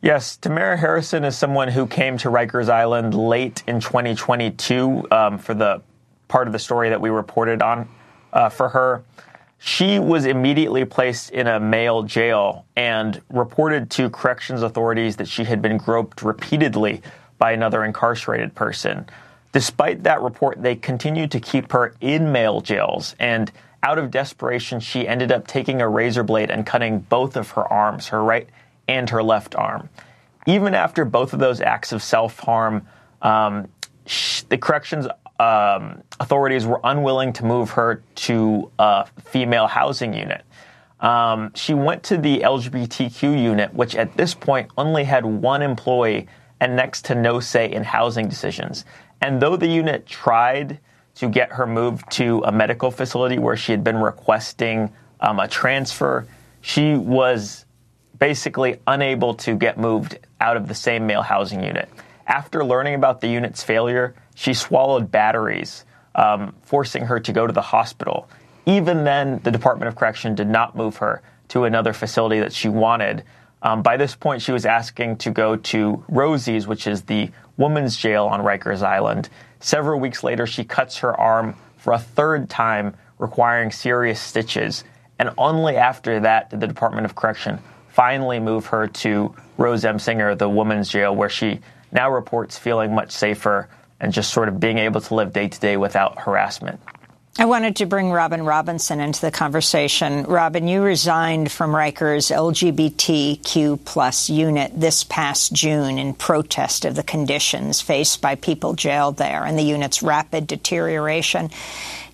Yes, 0.00 0.36
Tamara 0.36 0.76
Harrison 0.76 1.24
is 1.24 1.36
someone 1.36 1.68
who 1.68 1.86
came 1.86 2.18
to 2.18 2.28
Rikers 2.28 2.68
Island 2.68 3.14
late 3.14 3.64
in 3.66 3.80
2022 3.80 5.08
um, 5.10 5.38
for 5.38 5.54
the 5.54 5.82
part 6.28 6.46
of 6.46 6.52
the 6.52 6.58
story 6.58 6.90
that 6.90 7.00
we 7.00 7.10
reported 7.10 7.62
on 7.62 7.88
uh, 8.32 8.48
for 8.48 8.68
her. 8.68 9.02
She 9.58 9.98
was 9.98 10.24
immediately 10.24 10.84
placed 10.84 11.30
in 11.30 11.46
a 11.46 11.58
male 11.58 12.02
jail 12.04 12.64
and 12.76 13.20
reported 13.28 13.90
to 13.90 14.08
corrections 14.08 14.62
authorities 14.62 15.16
that 15.16 15.28
she 15.28 15.44
had 15.44 15.60
been 15.60 15.78
groped 15.78 16.22
repeatedly 16.22 17.02
by 17.38 17.52
another 17.52 17.84
incarcerated 17.84 18.54
person. 18.54 19.06
Despite 19.52 20.04
that 20.04 20.20
report, 20.20 20.62
they 20.62 20.76
continued 20.76 21.30
to 21.32 21.40
keep 21.40 21.72
her 21.72 21.94
in 22.00 22.30
male 22.30 22.60
jails, 22.60 23.16
and 23.18 23.50
out 23.82 23.98
of 23.98 24.10
desperation, 24.10 24.80
she 24.80 25.06
ended 25.06 25.32
up 25.32 25.46
taking 25.46 25.80
a 25.80 25.88
razor 25.88 26.22
blade 26.22 26.50
and 26.50 26.66
cutting 26.66 27.00
both 27.00 27.36
of 27.36 27.50
her 27.52 27.66
arms, 27.72 28.08
her 28.08 28.22
right 28.22 28.48
and 28.88 29.08
her 29.10 29.22
left 29.22 29.54
arm. 29.54 29.88
Even 30.46 30.74
after 30.74 31.04
both 31.04 31.32
of 31.32 31.38
those 31.38 31.60
acts 31.60 31.92
of 31.92 32.02
self 32.02 32.38
harm, 32.40 32.86
um, 33.22 33.68
the 34.48 34.58
corrections 34.58 35.06
um, 35.38 36.02
authorities 36.20 36.66
were 36.66 36.80
unwilling 36.84 37.32
to 37.34 37.44
move 37.44 37.70
her 37.70 38.02
to 38.14 38.70
a 38.78 39.06
female 39.24 39.66
housing 39.66 40.12
unit. 40.12 40.44
Um, 41.00 41.52
she 41.54 41.74
went 41.74 42.02
to 42.04 42.18
the 42.18 42.40
LGBTQ 42.40 43.40
unit, 43.40 43.72
which 43.72 43.94
at 43.94 44.16
this 44.16 44.34
point 44.34 44.70
only 44.76 45.04
had 45.04 45.24
one 45.24 45.62
employee 45.62 46.26
and 46.60 46.74
next 46.74 47.04
to 47.06 47.14
no 47.14 47.38
say 47.38 47.70
in 47.70 47.84
housing 47.84 48.28
decisions. 48.28 48.84
And 49.20 49.40
though 49.40 49.56
the 49.56 49.68
unit 49.68 50.06
tried 50.06 50.80
to 51.16 51.28
get 51.28 51.52
her 51.52 51.66
moved 51.66 52.10
to 52.12 52.42
a 52.44 52.52
medical 52.52 52.90
facility 52.90 53.38
where 53.38 53.56
she 53.56 53.72
had 53.72 53.84
been 53.84 53.98
requesting 53.98 54.92
um, 55.20 55.38
a 55.38 55.48
transfer, 55.48 56.26
she 56.60 56.94
was 56.94 57.64
basically 58.18 58.80
unable 58.86 59.34
to 59.34 59.54
get 59.54 59.78
moved 59.78 60.18
out 60.40 60.56
of 60.56 60.66
the 60.66 60.74
same 60.74 61.06
male 61.06 61.22
housing 61.22 61.62
unit. 61.62 61.88
After 62.28 62.62
learning 62.62 62.94
about 62.94 63.22
the 63.22 63.28
unit's 63.28 63.62
failure, 63.62 64.14
she 64.34 64.52
swallowed 64.52 65.10
batteries, 65.10 65.86
um, 66.14 66.54
forcing 66.62 67.06
her 67.06 67.18
to 67.20 67.32
go 67.32 67.46
to 67.46 67.52
the 67.54 67.62
hospital. 67.62 68.28
Even 68.66 69.04
then, 69.04 69.40
the 69.44 69.50
Department 69.50 69.88
of 69.88 69.96
Correction 69.96 70.34
did 70.34 70.46
not 70.46 70.76
move 70.76 70.98
her 70.98 71.22
to 71.48 71.64
another 71.64 71.94
facility 71.94 72.38
that 72.40 72.52
she 72.52 72.68
wanted. 72.68 73.24
Um, 73.62 73.80
by 73.80 73.96
this 73.96 74.14
point, 74.14 74.42
she 74.42 74.52
was 74.52 74.66
asking 74.66 75.16
to 75.18 75.30
go 75.30 75.56
to 75.56 76.04
Rosie's, 76.06 76.66
which 76.66 76.86
is 76.86 77.02
the 77.02 77.30
women's 77.56 77.96
jail 77.96 78.26
on 78.26 78.40
Rikers 78.40 78.82
Island. 78.82 79.30
Several 79.60 79.98
weeks 79.98 80.22
later, 80.22 80.46
she 80.46 80.64
cuts 80.64 80.98
her 80.98 81.18
arm 81.18 81.56
for 81.78 81.94
a 81.94 81.98
third 81.98 82.50
time, 82.50 82.94
requiring 83.18 83.72
serious 83.72 84.20
stitches. 84.20 84.84
And 85.18 85.30
only 85.38 85.76
after 85.76 86.20
that 86.20 86.50
did 86.50 86.60
the 86.60 86.66
Department 86.66 87.06
of 87.06 87.14
Correction 87.14 87.58
finally 87.88 88.38
move 88.38 88.66
her 88.66 88.86
to 88.86 89.34
Rose 89.56 89.84
M. 89.84 89.98
Singer, 89.98 90.34
the 90.34 90.48
women's 90.48 90.90
jail, 90.90 91.16
where 91.16 91.30
she 91.30 91.60
now 91.92 92.10
reports 92.10 92.58
feeling 92.58 92.94
much 92.94 93.10
safer 93.10 93.68
and 94.00 94.12
just 94.12 94.32
sort 94.32 94.48
of 94.48 94.60
being 94.60 94.78
able 94.78 95.00
to 95.00 95.14
live 95.14 95.32
day 95.32 95.48
to 95.48 95.60
day 95.60 95.76
without 95.76 96.20
harassment. 96.20 96.80
I 97.40 97.44
wanted 97.44 97.76
to 97.76 97.86
bring 97.86 98.10
Robin 98.10 98.42
Robinson 98.42 98.98
into 98.98 99.20
the 99.20 99.30
conversation. 99.30 100.24
Robin, 100.24 100.66
you 100.66 100.82
resigned 100.82 101.52
from 101.52 101.70
Rikers 101.70 102.32
LGBTQ 102.34 103.84
plus 103.84 104.28
unit 104.28 104.72
this 104.74 105.04
past 105.04 105.52
June 105.52 106.00
in 106.00 106.14
protest 106.14 106.84
of 106.84 106.96
the 106.96 107.04
conditions 107.04 107.80
faced 107.80 108.20
by 108.20 108.34
people 108.34 108.74
jailed 108.74 109.18
there 109.18 109.44
and 109.44 109.56
the 109.56 109.62
unit's 109.62 110.02
rapid 110.02 110.48
deterioration. 110.48 111.50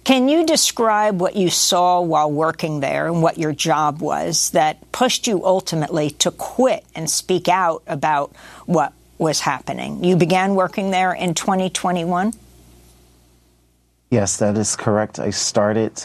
Can 0.05 0.29
you 0.29 0.45
describe 0.45 1.19
what 1.19 1.37
you 1.37 1.49
saw 1.49 2.03
while 2.03 2.31
working 2.31 2.81
there 2.81 3.07
and 3.07 3.23
what 3.23 3.39
your 3.39 3.55
job 3.55 4.03
was 4.03 4.51
that 4.51 4.93
pushed 4.93 5.27
you 5.27 5.43
ultimately 5.47 6.11
to 6.11 6.31
quit 6.33 6.85
and 6.95 7.09
speak 7.09 7.49
out 7.49 7.83
about 7.87 8.37
what 8.67 8.93
was 9.19 9.41
happening? 9.41 10.05
You 10.05 10.17
began 10.17 10.55
working 10.55 10.91
there 10.91 11.13
in 11.13 11.35
2021? 11.35 12.33
Yes, 14.11 14.37
that 14.39 14.57
is 14.57 14.77
correct. 14.77 15.19
I 15.19 15.31
started 15.31 16.05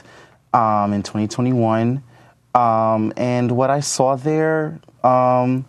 um, 0.53 0.93
in 0.93 1.03
2021. 1.03 2.03
Um, 2.55 3.13
and 3.15 3.51
what 3.51 3.69
I 3.69 3.81
saw 3.81 4.15
there, 4.15 4.79
um, 5.03 5.65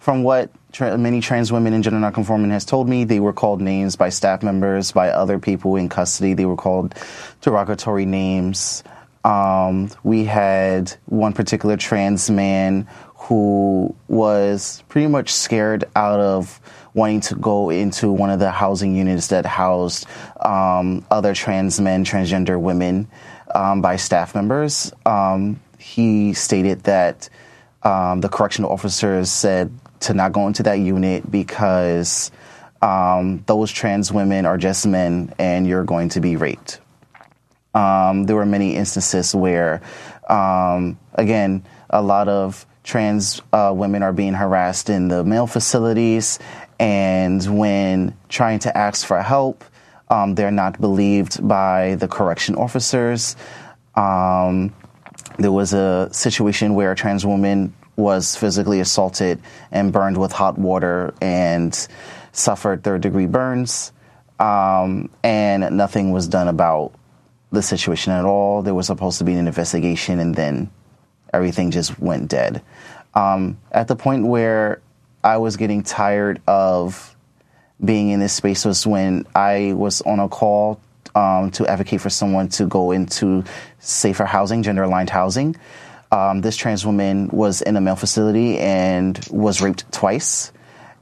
from 0.00 0.22
what 0.22 0.50
tra- 0.72 0.98
many 0.98 1.20
trans 1.20 1.52
women 1.52 1.72
and 1.72 1.84
gender 1.84 1.98
nonconforming 1.98 2.50
has 2.50 2.64
told 2.64 2.88
me, 2.88 3.04
they 3.04 3.20
were 3.20 3.32
called 3.32 3.60
names 3.60 3.96
by 3.96 4.08
staff 4.08 4.42
members, 4.42 4.92
by 4.92 5.10
other 5.10 5.38
people 5.38 5.76
in 5.76 5.88
custody. 5.88 6.34
They 6.34 6.44
were 6.44 6.56
called 6.56 6.94
derogatory 7.40 8.06
names. 8.06 8.82
Um, 9.24 9.90
we 10.04 10.24
had 10.24 10.92
one 11.06 11.32
particular 11.32 11.76
trans 11.76 12.30
man 12.30 12.86
who 13.28 13.94
was 14.06 14.84
pretty 14.88 15.08
much 15.08 15.32
scared 15.32 15.84
out 15.96 16.20
of 16.20 16.60
wanting 16.94 17.20
to 17.20 17.34
go 17.34 17.70
into 17.70 18.12
one 18.12 18.30
of 18.30 18.38
the 18.38 18.50
housing 18.50 18.94
units 18.94 19.28
that 19.28 19.44
housed 19.44 20.06
um, 20.40 21.04
other 21.10 21.34
trans 21.34 21.80
men, 21.80 22.04
transgender 22.04 22.60
women 22.60 23.08
um, 23.52 23.82
by 23.82 23.96
staff 23.96 24.34
members. 24.34 24.92
Um, 25.04 25.60
he 25.78 26.34
stated 26.34 26.84
that 26.84 27.28
um, 27.82 28.20
the 28.20 28.28
correctional 28.28 28.70
officers 28.70 29.30
said 29.30 29.72
to 30.00 30.14
not 30.14 30.32
go 30.32 30.46
into 30.46 30.62
that 30.62 30.78
unit 30.78 31.28
because 31.28 32.30
um, 32.80 33.42
those 33.46 33.72
trans 33.72 34.12
women 34.12 34.46
are 34.46 34.56
just 34.56 34.86
men 34.86 35.34
and 35.38 35.66
you're 35.66 35.84
going 35.84 36.10
to 36.10 36.20
be 36.20 36.36
raped. 36.36 36.80
Um, 37.74 38.24
there 38.24 38.36
were 38.36 38.46
many 38.46 38.76
instances 38.76 39.34
where, 39.34 39.82
again, 40.28 41.64
a 41.90 42.02
lot 42.02 42.28
of 42.28 42.64
trans 42.86 43.42
uh, 43.52 43.72
women 43.74 44.02
are 44.02 44.12
being 44.12 44.32
harassed 44.32 44.88
in 44.88 45.08
the 45.08 45.24
male 45.24 45.48
facilities, 45.48 46.38
and 46.78 47.58
when 47.58 48.16
trying 48.28 48.60
to 48.60 48.74
ask 48.76 49.04
for 49.04 49.20
help, 49.20 49.64
um, 50.08 50.36
they're 50.36 50.52
not 50.52 50.80
believed 50.80 51.46
by 51.46 51.96
the 51.96 52.06
correction 52.06 52.54
officers. 52.54 53.34
Um, 53.96 54.72
there 55.38 55.50
was 55.52 55.74
a 55.74 56.08
situation 56.12 56.74
where 56.74 56.92
a 56.92 56.96
trans 56.96 57.26
woman 57.26 57.74
was 57.96 58.36
physically 58.36 58.78
assaulted 58.80 59.40
and 59.72 59.92
burned 59.92 60.16
with 60.16 60.30
hot 60.30 60.56
water 60.56 61.12
and 61.20 61.88
suffered 62.30 62.84
third 62.84 63.00
degree 63.00 63.26
burns, 63.26 63.92
um, 64.38 65.10
and 65.24 65.76
nothing 65.76 66.12
was 66.12 66.28
done 66.28 66.46
about 66.46 66.92
the 67.50 67.62
situation 67.62 68.12
at 68.12 68.24
all. 68.24 68.62
There 68.62 68.74
was 68.74 68.86
supposed 68.86 69.18
to 69.18 69.24
be 69.24 69.32
an 69.32 69.48
investigation, 69.48 70.20
and 70.20 70.36
then 70.36 70.70
everything 71.32 71.70
just 71.70 71.98
went 71.98 72.28
dead. 72.28 72.62
Um, 73.16 73.58
at 73.72 73.88
the 73.88 73.96
point 73.96 74.26
where 74.26 74.82
I 75.24 75.38
was 75.38 75.56
getting 75.56 75.82
tired 75.82 76.40
of 76.46 77.16
being 77.82 78.10
in 78.10 78.20
this 78.20 78.34
space 78.34 78.64
was 78.64 78.86
when 78.86 79.26
I 79.34 79.72
was 79.72 80.02
on 80.02 80.20
a 80.20 80.28
call 80.28 80.80
um, 81.14 81.50
to 81.52 81.66
advocate 81.66 82.02
for 82.02 82.10
someone 82.10 82.48
to 82.50 82.66
go 82.66 82.92
into 82.92 83.42
safer 83.78 84.26
housing, 84.26 84.62
gender 84.62 84.82
aligned 84.82 85.10
housing. 85.10 85.56
Um, 86.12 86.42
this 86.42 86.56
trans 86.56 86.84
woman 86.84 87.28
was 87.28 87.62
in 87.62 87.76
a 87.76 87.80
male 87.80 87.96
facility 87.96 88.58
and 88.58 89.18
was 89.30 89.60
raped 89.60 89.90
twice. 89.90 90.52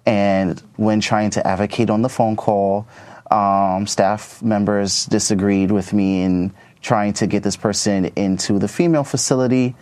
And 0.07 0.61
when 0.77 1.01
trying 1.01 1.31
to 1.31 1.47
advocate 1.47 1.91
on 1.91 2.03
the 2.03 2.09
phone 2.09 2.37
call, 2.37 2.87
um, 3.31 3.87
staff 3.87 4.41
members 4.41 5.07
disagreed 5.07 5.73
with 5.73 5.93
me 5.93 6.23
in 6.23 6.53
trying 6.81 7.15
to 7.15 7.27
get 7.27 7.43
this 7.43 7.57
person 7.57 8.07
into 8.17 8.59
the 8.59 8.69
female 8.69 9.05
facility. 9.05 9.75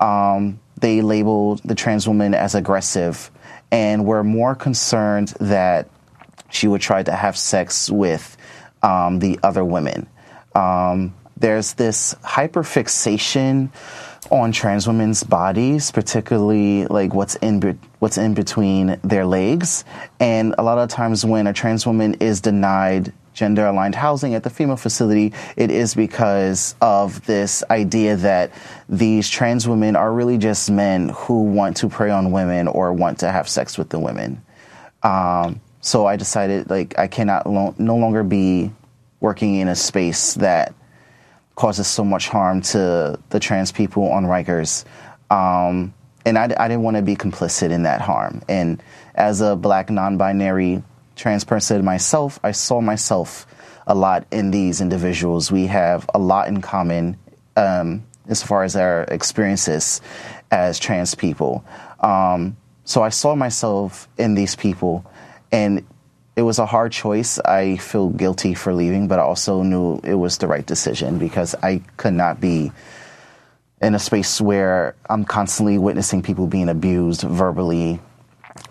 Um, 0.00 0.60
they 0.84 1.00
labeled 1.00 1.62
the 1.64 1.74
trans 1.74 2.06
woman 2.06 2.34
as 2.34 2.54
aggressive 2.54 3.30
and 3.70 4.04
were 4.04 4.22
more 4.22 4.54
concerned 4.54 5.28
that 5.40 5.88
she 6.50 6.68
would 6.68 6.82
try 6.82 7.02
to 7.02 7.10
have 7.10 7.38
sex 7.38 7.90
with 7.90 8.36
um, 8.82 9.18
the 9.18 9.40
other 9.42 9.64
women. 9.64 10.06
Um, 10.54 11.14
there's 11.38 11.72
this 11.72 12.14
hyperfixation 12.22 13.70
on 14.30 14.52
trans 14.52 14.86
women's 14.86 15.24
bodies, 15.24 15.90
particularly 15.90 16.84
like 16.84 17.14
what's 17.14 17.36
in 17.36 17.60
be- 17.60 17.78
what's 18.00 18.18
in 18.18 18.34
between 18.34 19.00
their 19.02 19.24
legs, 19.24 19.86
and 20.20 20.54
a 20.58 20.62
lot 20.62 20.76
of 20.76 20.90
times 20.90 21.24
when 21.24 21.46
a 21.46 21.54
trans 21.54 21.86
woman 21.86 22.12
is 22.20 22.42
denied 22.42 23.10
gender 23.34 23.66
aligned 23.66 23.94
housing 23.94 24.34
at 24.34 24.42
the 24.42 24.50
female 24.50 24.76
facility, 24.76 25.32
it 25.56 25.70
is 25.70 25.94
because 25.94 26.74
of 26.80 27.24
this 27.26 27.62
idea 27.68 28.16
that 28.16 28.52
these 28.88 29.28
trans 29.28 29.68
women 29.68 29.96
are 29.96 30.12
really 30.12 30.38
just 30.38 30.70
men 30.70 31.10
who 31.10 31.42
want 31.42 31.76
to 31.78 31.88
prey 31.88 32.10
on 32.10 32.32
women 32.32 32.68
or 32.68 32.92
want 32.92 33.18
to 33.18 33.30
have 33.30 33.48
sex 33.48 33.76
with 33.76 33.90
the 33.90 33.98
women. 33.98 34.42
Um, 35.02 35.60
so 35.80 36.06
I 36.06 36.16
decided 36.16 36.70
like 36.70 36.98
I 36.98 37.08
cannot 37.08 37.46
lo- 37.46 37.74
no 37.76 37.96
longer 37.96 38.22
be 38.22 38.72
working 39.20 39.56
in 39.56 39.68
a 39.68 39.74
space 39.74 40.34
that 40.34 40.74
causes 41.56 41.86
so 41.86 42.04
much 42.04 42.28
harm 42.28 42.62
to 42.62 43.18
the 43.28 43.40
trans 43.40 43.70
people 43.72 44.10
on 44.10 44.24
Rikers. 44.24 44.84
Um, 45.30 45.92
and 46.24 46.38
I, 46.38 46.44
I 46.44 46.68
didn't 46.68 46.82
want 46.82 46.96
to 46.96 47.02
be 47.02 47.16
complicit 47.16 47.70
in 47.70 47.82
that 47.82 48.00
harm. 48.00 48.42
And 48.48 48.82
as 49.14 49.40
a 49.40 49.56
black 49.56 49.90
non 49.90 50.16
binary 50.16 50.82
trans 51.16 51.44
person 51.44 51.84
myself, 51.84 52.38
I 52.42 52.52
saw 52.52 52.80
myself 52.80 53.46
a 53.86 53.94
lot 53.94 54.26
in 54.30 54.50
these 54.50 54.80
individuals. 54.80 55.52
We 55.52 55.66
have 55.66 56.08
a 56.14 56.18
lot 56.18 56.48
in 56.48 56.60
common 56.60 57.16
um, 57.56 58.04
as 58.26 58.42
far 58.42 58.64
as 58.64 58.76
our 58.76 59.02
experiences 59.02 60.00
as 60.50 60.78
trans 60.78 61.14
people. 61.14 61.64
Um, 62.00 62.56
so 62.84 63.02
I 63.02 63.08
saw 63.08 63.34
myself 63.34 64.08
in 64.18 64.34
these 64.34 64.56
people, 64.56 65.04
and 65.50 65.86
it 66.36 66.42
was 66.42 66.58
a 66.58 66.66
hard 66.66 66.92
choice. 66.92 67.38
I 67.38 67.76
feel 67.76 68.10
guilty 68.10 68.54
for 68.54 68.74
leaving, 68.74 69.08
but 69.08 69.18
I 69.18 69.22
also 69.22 69.62
knew 69.62 70.00
it 70.02 70.14
was 70.14 70.38
the 70.38 70.46
right 70.46 70.66
decision 70.66 71.18
because 71.18 71.54
I 71.62 71.82
could 71.96 72.14
not 72.14 72.40
be 72.40 72.72
in 73.80 73.94
a 73.94 73.98
space 73.98 74.40
where 74.40 74.94
I'm 75.08 75.24
constantly 75.24 75.78
witnessing 75.78 76.22
people 76.22 76.46
being 76.46 76.68
abused 76.68 77.22
verbally, 77.22 78.00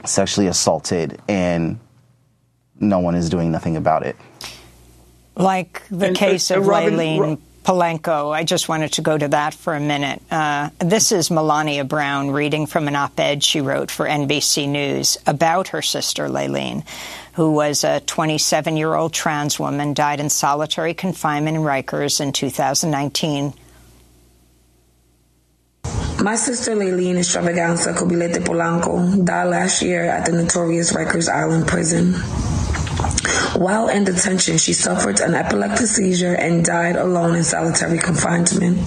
sexually 0.06 0.48
assaulted, 0.48 1.22
and 1.28 1.80
no 2.90 3.00
one 3.00 3.16
is 3.16 3.30
doing 3.30 3.52
nothing 3.52 3.78
about 3.78 4.06
it. 4.06 4.16
Like 5.36 5.84
the 5.90 6.08
and, 6.08 6.16
case 6.16 6.52
uh, 6.52 6.58
of 6.58 6.68
Robin, 6.68 6.94
Layleen 6.94 7.40
Polanco. 7.64 8.32
I 8.32 8.44
just 8.44 8.68
wanted 8.68 8.94
to 8.94 9.02
go 9.02 9.18
to 9.18 9.30
that 9.30 9.54
for 9.54 9.74
a 9.74 9.80
minute. 9.80 10.22
Uh, 10.30 10.70
this 10.80 11.12
is 11.12 11.32
Melania 11.32 11.84
Brown 11.84 12.32
reading 12.32 12.68
from 12.68 12.88
an 12.88 12.96
op 12.96 13.20
ed 13.20 13.44
she 13.44 13.62
wrote 13.62 13.90
for 13.90 14.06
NBC 14.06 14.68
News 14.68 15.18
about 15.26 15.70
her 15.70 15.82
sister, 15.82 16.28
Layleen, 16.28 16.86
who 17.34 17.52
was 17.52 17.84
a 17.84 18.02
27 18.02 18.78
year 18.78 18.94
old 18.94 19.14
trans 19.14 19.60
woman, 19.60 19.94
died 19.94 20.20
in 20.20 20.30
solitary 20.30 20.94
confinement 20.94 21.58
in 21.58 21.64
Rikers 21.64 22.20
in 22.20 22.34
2019. 22.34 23.54
My 26.22 26.36
sister 26.36 26.76
Layleen 26.76 27.16
Xtravaganza 27.16 27.94
Cubilette 27.96 28.44
Polanco 28.46 29.26
died 29.26 29.50
last 29.50 29.82
year 29.82 30.06
at 30.06 30.26
the 30.26 30.32
notorious 30.32 30.94
Rikers 30.94 31.28
Island 31.28 31.68
prison. 31.68 32.14
While 33.56 33.88
in 33.88 34.04
detention, 34.04 34.58
she 34.58 34.74
suffered 34.74 35.20
an 35.20 35.36
epileptic 35.36 35.88
seizure 35.88 36.34
and 36.34 36.66
died 36.66 36.96
alone 36.96 37.36
in 37.36 37.44
solitary 37.44 38.00
confinement. 38.00 38.80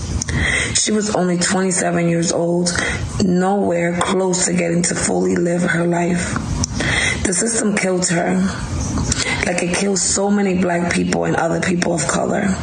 She 0.75 0.93
was 0.93 1.15
only 1.15 1.39
27 1.39 2.09
years 2.09 2.33
old, 2.33 2.71
nowhere 3.25 3.99
close 4.01 4.47
to 4.47 4.53
getting 4.53 4.83
to 4.83 4.95
fully 4.95 5.37
live 5.37 5.63
her 5.63 5.87
life. 5.87 6.35
The 7.25 7.33
system 7.33 7.77
killed 7.77 8.07
her, 8.09 8.37
like 9.47 9.63
it 9.63 9.75
kills 9.75 10.03
so 10.03 10.31
many 10.31 10.61
black 10.61 10.93
people 10.93 11.25
and 11.25 11.37
other 11.37 11.61
people 11.61 11.93
of 11.93 12.07
color. 12.07 12.55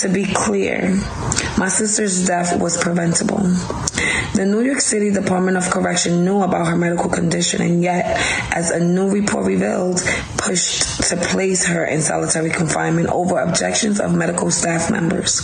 To 0.00 0.08
be 0.08 0.24
clear, 0.24 0.98
my 1.62 1.68
sister's 1.68 2.26
death 2.26 2.60
was 2.60 2.76
preventable. 2.76 3.38
The 4.34 4.44
New 4.44 4.62
York 4.62 4.80
City 4.80 5.12
Department 5.12 5.56
of 5.56 5.70
Correction 5.70 6.24
knew 6.24 6.42
about 6.42 6.66
her 6.66 6.74
medical 6.74 7.08
condition 7.08 7.62
and 7.62 7.84
yet, 7.84 8.04
as 8.52 8.72
a 8.72 8.80
new 8.80 9.08
report 9.08 9.46
revealed, 9.46 10.02
pushed 10.38 11.04
to 11.04 11.16
place 11.16 11.64
her 11.66 11.84
in 11.84 12.00
solitary 12.02 12.50
confinement 12.50 13.10
over 13.10 13.38
objections 13.38 14.00
of 14.00 14.12
medical 14.12 14.50
staff 14.50 14.90
members. 14.90 15.38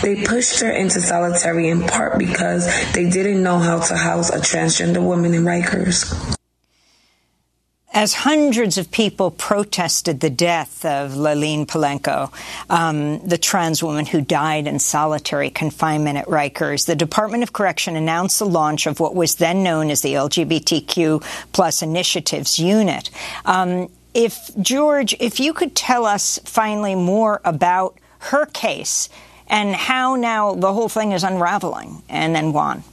They 0.00 0.22
pushed 0.22 0.60
her 0.60 0.70
into 0.70 1.00
solitary 1.00 1.70
in 1.70 1.88
part 1.88 2.20
because 2.20 2.70
they 2.92 3.10
didn't 3.10 3.42
know 3.42 3.58
how 3.58 3.80
to 3.80 3.96
house 3.96 4.30
a 4.30 4.38
transgender 4.38 5.02
woman 5.02 5.34
in 5.34 5.42
Rikers. 5.42 6.38
As 7.94 8.14
hundreds 8.14 8.78
of 8.78 8.90
people 8.90 9.30
protested 9.30 10.20
the 10.20 10.30
death 10.30 10.82
of 10.82 11.12
Layleen 11.12 11.66
Polanco, 11.66 12.32
um, 12.70 13.18
the 13.26 13.36
trans 13.36 13.82
woman 13.82 14.06
who 14.06 14.22
died 14.22 14.66
in 14.66 14.78
solitary 14.78 15.50
confinement 15.50 16.16
at 16.16 16.26
Rikers, 16.26 16.86
the 16.86 16.96
Department 16.96 17.42
of 17.42 17.52
Correction 17.52 17.94
announced 17.94 18.38
the 18.38 18.46
launch 18.46 18.86
of 18.86 18.98
what 18.98 19.14
was 19.14 19.34
then 19.34 19.62
known 19.62 19.90
as 19.90 20.00
the 20.00 20.14
LGBTQ 20.14 21.22
plus 21.52 21.82
initiatives 21.82 22.58
unit. 22.58 23.10
Um, 23.44 23.90
if 24.14 24.50
George, 24.58 25.14
if 25.20 25.38
you 25.38 25.52
could 25.52 25.76
tell 25.76 26.06
us 26.06 26.38
finally 26.44 26.94
more 26.94 27.42
about 27.44 27.98
her 28.20 28.46
case 28.46 29.10
and 29.48 29.74
how 29.74 30.14
now 30.14 30.54
the 30.54 30.72
whole 30.72 30.88
thing 30.88 31.12
is 31.12 31.24
unraveling, 31.24 32.02
and 32.08 32.34
then 32.34 32.54
Juan. 32.54 32.84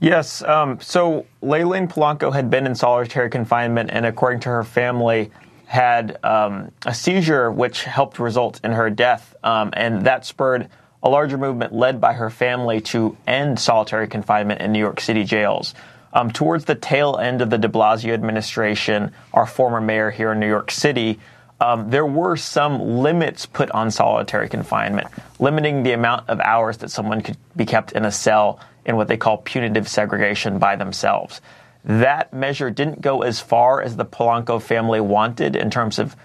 Yes. 0.00 0.42
Um, 0.42 0.80
so 0.80 1.26
Layleen 1.42 1.86
Polanco 1.86 2.32
had 2.32 2.50
been 2.50 2.66
in 2.66 2.74
solitary 2.74 3.28
confinement, 3.28 3.90
and 3.92 4.06
according 4.06 4.40
to 4.40 4.48
her 4.48 4.64
family, 4.64 5.30
had 5.66 6.18
um, 6.24 6.72
a 6.84 6.92
seizure 6.92 7.50
which 7.52 7.84
helped 7.84 8.18
result 8.18 8.60
in 8.64 8.72
her 8.72 8.90
death, 8.90 9.36
um, 9.44 9.70
and 9.74 10.06
that 10.06 10.26
spurred 10.26 10.68
a 11.02 11.08
larger 11.08 11.38
movement 11.38 11.72
led 11.72 12.00
by 12.00 12.12
her 12.12 12.28
family 12.28 12.80
to 12.80 13.16
end 13.26 13.60
solitary 13.60 14.08
confinement 14.08 14.60
in 14.60 14.72
New 14.72 14.80
York 14.80 15.00
City 15.00 15.22
jails. 15.22 15.74
Um, 16.12 16.32
towards 16.32 16.64
the 16.64 16.74
tail 16.74 17.18
end 17.18 17.40
of 17.40 17.50
the 17.50 17.58
De 17.58 17.68
Blasio 17.68 18.12
administration, 18.12 19.12
our 19.32 19.46
former 19.46 19.80
mayor 19.80 20.10
here 20.10 20.32
in 20.32 20.40
New 20.40 20.48
York 20.48 20.70
City, 20.70 21.20
um, 21.60 21.90
there 21.90 22.06
were 22.06 22.36
some 22.36 22.80
limits 22.80 23.46
put 23.46 23.70
on 23.72 23.90
solitary 23.90 24.48
confinement, 24.48 25.08
limiting 25.38 25.82
the 25.82 25.92
amount 25.92 26.28
of 26.28 26.40
hours 26.40 26.78
that 26.78 26.90
someone 26.90 27.20
could 27.20 27.36
be 27.54 27.66
kept 27.66 27.92
in 27.92 28.04
a 28.04 28.12
cell 28.12 28.60
in 28.86 28.96
what 28.96 29.08
they 29.08 29.16
call 29.16 29.38
punitive 29.38 29.86
segregation 29.86 30.58
by 30.58 30.76
themselves. 30.76 31.40
That 31.84 32.32
measure 32.32 32.70
didn't 32.70 33.00
go 33.00 33.22
as 33.22 33.40
far 33.40 33.82
as 33.82 33.96
the 33.96 34.04
Polanco 34.04 34.60
family 34.60 35.00
wanted 35.00 35.56
in 35.56 35.70
terms 35.70 35.98
of 35.98 36.16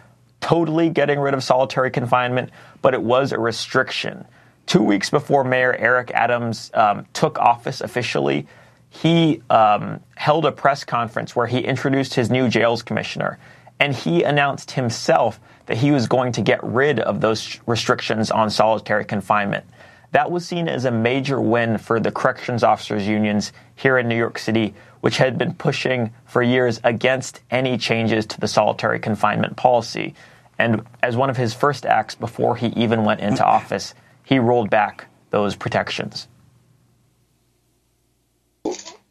totally 0.41 0.89
getting 0.89 1.19
rid 1.19 1.33
of 1.33 1.43
solitary 1.43 1.91
confinement, 1.91 2.49
but 2.81 2.93
it 2.93 3.01
was 3.01 3.31
a 3.31 3.39
restriction. 3.39 4.25
Two 4.65 4.83
weeks 4.83 5.09
before 5.09 5.43
Mayor 5.43 5.75
Eric 5.75 6.11
Adams 6.11 6.71
um, 6.73 7.05
took 7.13 7.37
office 7.39 7.81
officially, 7.81 8.47
he 8.89 9.41
um, 9.49 9.99
held 10.15 10.45
a 10.45 10.51
press 10.51 10.83
conference 10.83 11.35
where 11.35 11.47
he 11.47 11.59
introduced 11.59 12.13
his 12.13 12.29
new 12.29 12.47
jails 12.47 12.81
commissioner, 12.81 13.37
and 13.79 13.93
he 13.93 14.23
announced 14.23 14.71
himself 14.71 15.39
that 15.65 15.77
he 15.77 15.91
was 15.91 16.07
going 16.07 16.31
to 16.33 16.41
get 16.41 16.63
rid 16.63 16.99
of 16.99 17.21
those 17.21 17.59
restrictions 17.65 18.31
on 18.31 18.49
solitary 18.49 19.05
confinement. 19.05 19.65
That 20.11 20.31
was 20.31 20.47
seen 20.47 20.69
as 20.69 20.85
a 20.85 20.91
major 20.91 21.41
win 21.41 21.77
for 21.77 21.99
the 21.99 22.11
corrections 22.11 22.63
officers 22.63 23.07
unions 23.07 23.51
here 23.75 23.97
in 23.97 24.07
New 24.07 24.15
York 24.15 24.37
City, 24.37 24.73
which 25.01 25.17
had 25.17 25.37
been 25.37 25.53
pushing 25.53 26.13
for 26.25 26.41
years 26.41 26.79
against 26.83 27.41
any 27.51 27.77
changes 27.77 28.25
to 28.27 28.39
the 28.39 28.47
solitary 28.47 28.99
confinement 28.99 29.57
policy. 29.57 30.15
And 30.57 30.83
as 31.03 31.17
one 31.17 31.29
of 31.29 31.37
his 31.37 31.53
first 31.53 31.85
acts 31.85 32.15
before 32.15 32.55
he 32.55 32.67
even 32.67 33.03
went 33.03 33.19
into 33.19 33.43
office, 33.43 33.93
he 34.23 34.39
rolled 34.39 34.69
back 34.69 35.07
those 35.31 35.55
protections. 35.55 36.27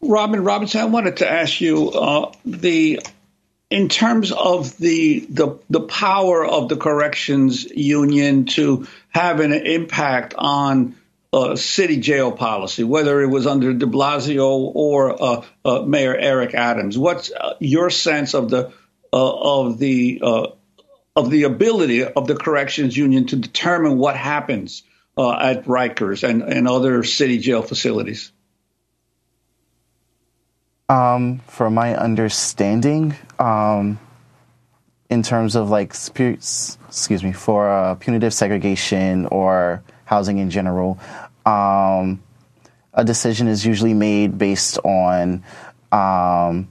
Robin 0.01 0.43
Robinson, 0.43 0.81
I 0.81 0.85
wanted 0.87 1.19
to 1.19 1.31
ask 1.31 1.61
you 1.61 1.91
uh, 1.91 2.33
the 2.45 3.01
in 3.71 3.89
terms 3.89 4.31
of 4.31 4.77
the, 4.79 5.27
the 5.31 5.59
the 5.71 5.81
power 5.81 6.45
of 6.45 6.69
the 6.69 6.77
corrections 6.77 7.65
union 7.65 8.47
to 8.47 8.87
have 9.09 9.41
an 9.41 9.53
impact 9.53 10.35
on 10.37 10.97
uh, 11.33 11.57
city 11.57 11.99
jail 11.99 12.31
policy, 12.31 12.85
whether 12.85 13.21
it 13.21 13.27
was 13.27 13.47
under 13.47 13.73
De 13.73 13.87
Blasio 13.87 14.71
or 14.75 15.23
uh, 15.23 15.45
uh 15.65 15.83
Mayor 15.83 16.17
Eric 16.17 16.55
Adams. 16.55 16.97
What's 16.97 17.33
uh, 17.33 17.55
your 17.59 17.91
sense 17.91 18.35
of 18.35 18.51
the 18.51 18.73
uh, 19.13 19.63
of 19.63 19.79
the 19.79 20.23
of 21.17 21.31
the 21.31 21.45
ability 21.45 22.05
of 22.05 22.27
the 22.27 22.37
corrections 22.37 22.97
union 22.97 23.27
to 23.29 23.37
determine 23.37 23.99
what 23.99 24.17
happens 24.17 24.83
at 25.17 25.65
Rikers 25.65 26.29
and, 26.29 26.43
and 26.43 26.69
other 26.69 27.03
city 27.05 27.39
jail 27.39 27.63
facilities? 27.63 28.33
Um, 30.89 31.39
from 31.49 31.75
my 31.75 31.97
understanding, 31.97 33.17
um, 33.39 33.99
in 35.09 35.23
terms 35.23 35.57
of 35.57 35.71
like, 35.71 35.95
excuse 35.95 36.79
me, 37.25 37.33
for 37.33 37.71
uh, 37.71 37.95
punitive 37.95 38.35
segregation 38.35 39.27
or 39.27 39.83
housing 40.05 40.39
in 40.39 40.51
general, 40.51 40.99
um, 41.47 42.23
a 42.93 43.05
decision 43.05 43.49
is 43.49 43.65
usually 43.65 43.95
made 43.95 44.37
based 44.37 44.79
on 44.79 45.43
um, 45.91 46.69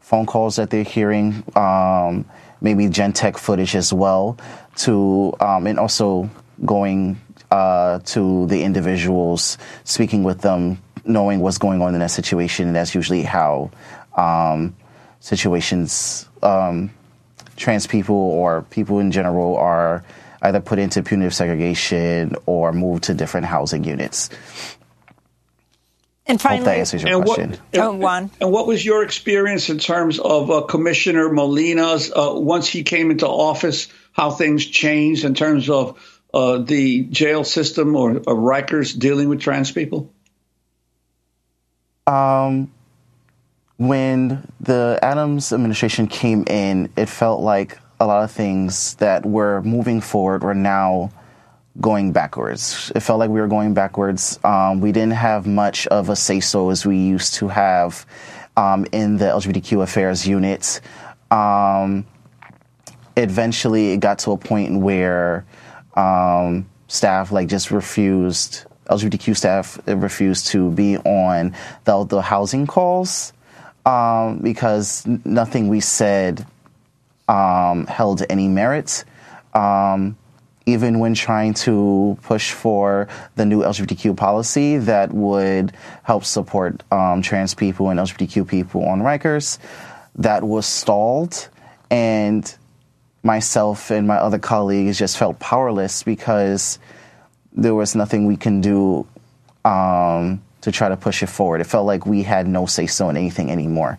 phone 0.00 0.26
calls 0.26 0.56
that 0.56 0.70
they're 0.70 0.84
hearing, 0.84 1.42
um, 1.56 2.24
maybe 2.60 2.86
Genetec 2.86 3.36
footage 3.36 3.74
as 3.74 3.92
well, 3.92 4.38
to 4.76 5.34
um, 5.40 5.66
and 5.66 5.78
also 5.78 6.30
going 6.64 7.20
uh, 7.50 7.98
to 8.00 8.46
the 8.46 8.62
individuals, 8.62 9.58
speaking 9.84 10.22
with 10.22 10.40
them 10.40 10.80
knowing 11.12 11.40
what's 11.40 11.58
going 11.58 11.82
on 11.82 11.94
in 11.94 12.00
that 12.00 12.10
situation. 12.10 12.66
And 12.66 12.76
that's 12.76 12.94
usually 12.94 13.22
how 13.22 13.70
um, 14.16 14.76
situations, 15.20 16.28
um, 16.42 16.90
trans 17.56 17.86
people 17.86 18.16
or 18.16 18.62
people 18.70 18.98
in 18.98 19.10
general, 19.10 19.56
are 19.56 20.04
either 20.42 20.60
put 20.60 20.78
into 20.78 21.02
punitive 21.02 21.34
segregation 21.34 22.34
or 22.46 22.72
moved 22.72 23.04
to 23.04 23.14
different 23.14 23.46
housing 23.46 23.84
units. 23.84 24.30
And 26.26 26.40
finally, 26.40 26.58
Hope 26.58 26.64
that 26.66 26.78
answers 26.78 27.02
your 27.02 27.16
and 27.16 27.24
question. 27.24 27.50
What, 27.50 27.60
and, 27.72 27.82
oh, 27.82 27.92
Juan. 27.94 28.30
And 28.40 28.52
what 28.52 28.66
was 28.66 28.84
your 28.84 29.02
experience 29.02 29.68
in 29.68 29.78
terms 29.78 30.20
of 30.20 30.50
uh, 30.50 30.60
Commissioner 30.62 31.28
Molina's 31.28 32.10
uh, 32.10 32.32
once 32.34 32.68
he 32.68 32.84
came 32.84 33.10
into 33.10 33.26
office? 33.26 33.88
How 34.12 34.30
things 34.30 34.64
changed 34.64 35.24
in 35.24 35.34
terms 35.34 35.68
of 35.68 35.98
uh, 36.32 36.58
the 36.58 37.02
jail 37.02 37.42
system 37.42 37.96
or, 37.96 38.12
or 38.12 38.34
Rikers 38.36 38.96
dealing 38.96 39.28
with 39.28 39.40
trans 39.40 39.72
people? 39.72 40.12
Um, 42.10 42.72
when 43.76 44.46
the 44.60 44.98
Adams 45.00 45.52
administration 45.52 46.08
came 46.08 46.44
in, 46.48 46.90
it 46.96 47.06
felt 47.06 47.40
like 47.40 47.78
a 48.00 48.06
lot 48.06 48.24
of 48.24 48.32
things 48.32 48.94
that 48.96 49.24
were 49.24 49.62
moving 49.62 50.00
forward 50.00 50.42
were 50.42 50.54
now 50.54 51.12
going 51.80 52.12
backwards. 52.12 52.90
It 52.96 53.00
felt 53.00 53.20
like 53.20 53.30
we 53.30 53.40
were 53.40 53.46
going 53.46 53.74
backwards. 53.74 54.40
Um, 54.42 54.80
we 54.80 54.90
didn't 54.90 55.12
have 55.12 55.46
much 55.46 55.86
of 55.86 56.08
a 56.08 56.16
say 56.16 56.40
so 56.40 56.70
as 56.70 56.84
we 56.84 56.96
used 56.96 57.34
to 57.34 57.48
have 57.48 58.04
um, 58.56 58.86
in 58.90 59.18
the 59.18 59.26
LGBTQ 59.26 59.82
affairs 59.82 60.26
unit. 60.26 60.80
Um, 61.30 62.06
eventually, 63.16 63.92
it 63.92 64.00
got 64.00 64.18
to 64.20 64.32
a 64.32 64.36
point 64.36 64.80
where 64.80 65.46
um, 65.94 66.68
staff 66.88 67.30
like 67.30 67.48
just 67.48 67.70
refused 67.70 68.64
LGBTQ 68.86 69.36
staff 69.36 69.78
refused 69.86 70.48
to 70.48 70.70
be 70.70 70.96
on 70.98 71.54
the, 71.84 72.04
the 72.04 72.22
housing 72.22 72.66
calls 72.66 73.32
um, 73.86 74.38
because 74.38 75.06
nothing 75.24 75.68
we 75.68 75.80
said 75.80 76.46
um, 77.28 77.86
held 77.86 78.22
any 78.28 78.48
merit. 78.48 79.04
Um, 79.54 80.16
even 80.66 80.98
when 80.98 81.14
trying 81.14 81.54
to 81.54 82.18
push 82.22 82.52
for 82.52 83.08
the 83.34 83.44
new 83.44 83.62
LGBTQ 83.62 84.16
policy 84.16 84.78
that 84.78 85.12
would 85.12 85.72
help 86.02 86.24
support 86.24 86.82
um, 86.92 87.22
trans 87.22 87.54
people 87.54 87.90
and 87.90 87.98
LGBTQ 87.98 88.46
people 88.46 88.84
on 88.86 89.00
Rikers, 89.00 89.58
that 90.16 90.44
was 90.44 90.66
stalled. 90.66 91.48
And 91.90 92.54
myself 93.22 93.90
and 93.90 94.06
my 94.06 94.16
other 94.16 94.38
colleagues 94.38 94.98
just 94.98 95.16
felt 95.16 95.38
powerless 95.38 96.02
because 96.02 96.78
there 97.52 97.74
was 97.74 97.94
nothing 97.94 98.26
we 98.26 98.36
can 98.36 98.60
do 98.60 99.06
um, 99.64 100.42
to 100.60 100.72
try 100.72 100.88
to 100.88 100.96
push 100.96 101.22
it 101.22 101.28
forward. 101.28 101.60
It 101.60 101.64
felt 101.64 101.86
like 101.86 102.06
we 102.06 102.22
had 102.22 102.46
no 102.46 102.66
say 102.66 102.86
so 102.86 103.08
in 103.08 103.16
anything 103.16 103.50
anymore. 103.50 103.98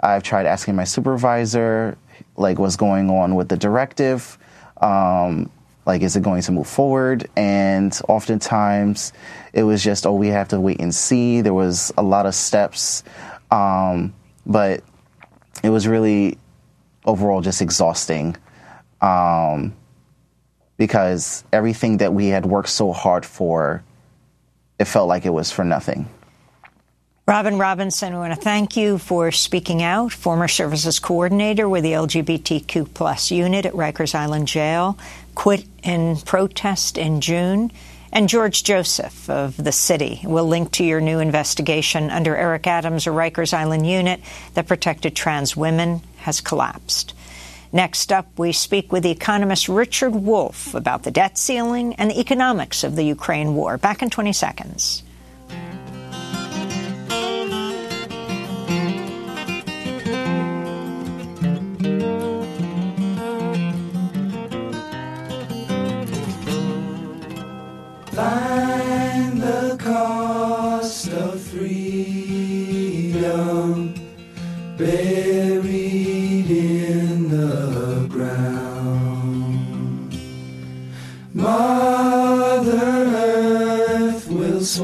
I've 0.00 0.22
tried 0.22 0.46
asking 0.46 0.76
my 0.76 0.84
supervisor, 0.84 1.96
like, 2.36 2.58
what's 2.58 2.76
going 2.76 3.10
on 3.10 3.34
with 3.34 3.48
the 3.48 3.56
directive. 3.56 4.38
Um, 4.80 5.50
like, 5.86 6.02
is 6.02 6.16
it 6.16 6.22
going 6.22 6.42
to 6.42 6.52
move 6.52 6.66
forward? 6.66 7.28
And 7.36 7.98
oftentimes 8.08 9.12
it 9.52 9.62
was 9.62 9.82
just, 9.82 10.06
oh, 10.06 10.14
we 10.14 10.28
have 10.28 10.48
to 10.48 10.60
wait 10.60 10.80
and 10.80 10.94
see. 10.94 11.40
There 11.40 11.54
was 11.54 11.92
a 11.96 12.02
lot 12.02 12.26
of 12.26 12.34
steps. 12.34 13.04
Um, 13.50 14.12
but 14.44 14.82
it 15.62 15.70
was 15.70 15.86
really 15.86 16.38
overall 17.04 17.40
just 17.40 17.62
exhausting. 17.62 18.36
Um, 19.00 19.74
because 20.76 21.44
everything 21.52 21.98
that 21.98 22.12
we 22.12 22.28
had 22.28 22.46
worked 22.46 22.68
so 22.68 22.92
hard 22.92 23.24
for, 23.24 23.82
it 24.78 24.86
felt 24.86 25.08
like 25.08 25.26
it 25.26 25.32
was 25.32 25.50
for 25.50 25.64
nothing. 25.64 26.08
Robin 27.28 27.58
Robinson, 27.58 28.12
we 28.12 28.20
want 28.20 28.34
to 28.34 28.40
thank 28.40 28.76
you 28.76 28.98
for 28.98 29.32
speaking 29.32 29.82
out. 29.82 30.12
Former 30.12 30.46
services 30.46 31.00
coordinator 31.00 31.68
with 31.68 31.82
the 31.82 31.92
LGBTQ 31.92 32.94
plus 32.94 33.32
unit 33.32 33.66
at 33.66 33.72
Rikers 33.72 34.14
Island 34.14 34.46
Jail, 34.46 34.96
quit 35.34 35.64
in 35.82 36.18
protest 36.18 36.96
in 36.96 37.20
June, 37.20 37.72
And 38.12 38.28
George 38.28 38.64
Joseph 38.64 39.28
of 39.28 39.56
the 39.56 39.72
city 39.72 40.20
will 40.24 40.46
link 40.46 40.70
to 40.72 40.84
your 40.84 41.00
new 41.00 41.18
investigation 41.18 42.10
under 42.10 42.36
Eric 42.36 42.66
Adams, 42.66 43.06
a 43.06 43.10
Rikers 43.10 43.52
Island 43.52 43.86
unit 43.86 44.20
that 44.54 44.68
protected 44.68 45.14
trans 45.14 45.56
women 45.56 46.00
has 46.18 46.40
collapsed. 46.40 47.12
Next 47.72 48.12
up, 48.12 48.38
we 48.38 48.52
speak 48.52 48.92
with 48.92 49.02
the 49.02 49.10
economist 49.10 49.68
Richard 49.68 50.14
Wolff 50.14 50.74
about 50.74 51.02
the 51.02 51.10
debt 51.10 51.36
ceiling 51.36 51.94
and 51.94 52.10
the 52.10 52.20
economics 52.20 52.84
of 52.84 52.96
the 52.96 53.04
Ukraine 53.04 53.54
war. 53.54 53.76
Back 53.76 54.02
in 54.02 54.10
20 54.10 54.32
seconds. 54.32 55.02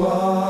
Will 0.03 0.42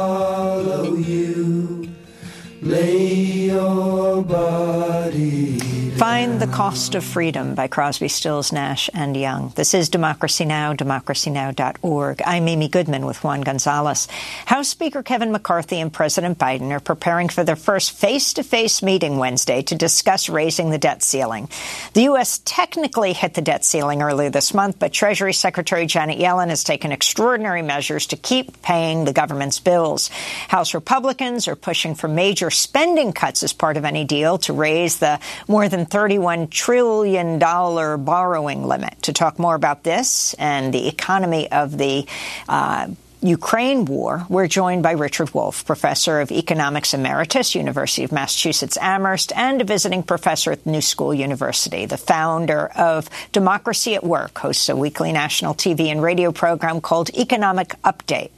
Find 6.03 6.41
the 6.41 6.49
Cost 6.49 6.97
of 6.97 7.05
Freedom 7.05 7.55
by 7.55 7.69
Crosby, 7.69 8.09
Stills, 8.09 8.51
Nash, 8.51 8.91
and 8.93 9.17
Young. 9.17 9.53
This 9.55 9.73
is 9.73 9.89
Democracy 9.89 10.45
Now!, 10.45 10.75
democracynow.org. 10.75 12.23
I'm 12.27 12.49
Amy 12.49 12.67
Goodman 12.67 13.07
with 13.07 13.23
Juan 13.23 13.43
Gonzalez. 13.43 14.09
House 14.47 14.67
Speaker 14.67 15.05
Kevin 15.05 15.31
McCarthy 15.31 15.79
and 15.79 15.93
President 15.93 16.39
Biden 16.39 16.73
are 16.73 16.81
preparing 16.81 17.29
for 17.29 17.45
their 17.45 17.55
first 17.55 17.93
face-to-face 17.93 18.83
meeting 18.83 19.19
Wednesday 19.19 19.63
to 19.63 19.77
discuss 19.77 20.29
raising 20.29 20.71
the 20.71 20.79
debt 20.79 21.05
ceiling. 21.05 21.49
The 21.93 22.03
U.S. 22.03 22.41
technically 22.45 23.13
hit 23.13 23.35
the 23.35 23.41
debt 23.41 23.65
ceiling 23.65 24.03
earlier 24.03 24.29
this 24.29 24.53
month, 24.53 24.81
but 24.81 24.93
Treasury 24.93 25.33
Secretary 25.33 25.87
Janet 25.87 26.19
Yellen 26.19 26.49
has 26.49 26.65
taken 26.65 26.91
extraordinary 26.91 27.63
measures 27.63 28.09
to 28.09 28.17
keep 28.17 28.61
paying 28.61 29.05
the 29.05 29.13
government's 29.13 29.61
bills. 29.61 30.09
House 30.49 30.75
Republicans 30.75 31.47
are 31.47 31.55
pushing 31.55 31.95
for 31.95 32.09
major 32.09 32.51
spending 32.51 33.13
cuts 33.13 33.45
as 33.45 33.53
part 33.53 33.77
of 33.77 33.85
any 33.85 34.05
deal 34.05 34.37
to 34.39 34.53
raise 34.53 34.99
the 34.99 35.21
more 35.47 35.69
than 35.69 35.87
$31 35.93 36.49
trillion 36.49 37.38
borrowing 37.38 38.64
limit. 38.64 38.95
To 39.03 39.12
talk 39.12 39.38
more 39.38 39.55
about 39.55 39.82
this 39.82 40.34
and 40.34 40.72
the 40.72 40.88
economy 40.88 41.53
of 41.53 41.76
the 41.76 42.07
uh, 42.49 42.88
Ukraine 43.20 43.84
war, 43.84 44.26
we're 44.30 44.49
joined 44.49 44.82
by 44.82 44.93
Richard 44.93 45.34
Wolff, 45.34 45.66
professor 45.66 46.20
of 46.20 46.32
economics 46.32 46.95
emeritus, 46.95 47.55
University 47.55 48.05
of 48.05 48.11
Massachusetts 48.11 48.78
Amherst, 48.80 49.32
and 49.36 49.61
a 49.61 49.64
visiting 49.64 50.03
professor 50.03 50.51
at 50.51 50.64
New 50.64 50.80
School 50.80 51.12
University, 51.12 51.84
the 51.84 51.99
founder 51.99 52.68
of 52.68 53.09
Democracy 53.30 53.95
at 53.95 54.03
Work, 54.03 54.38
hosts 54.38 54.68
a 54.70 54.74
weekly 54.74 55.12
national 55.12 55.55
TV 55.55 55.86
and 55.86 56.03
radio 56.03 56.32
program 56.32 56.80
called 56.80 57.11
Economic 57.11 57.68
Update. 57.84 58.30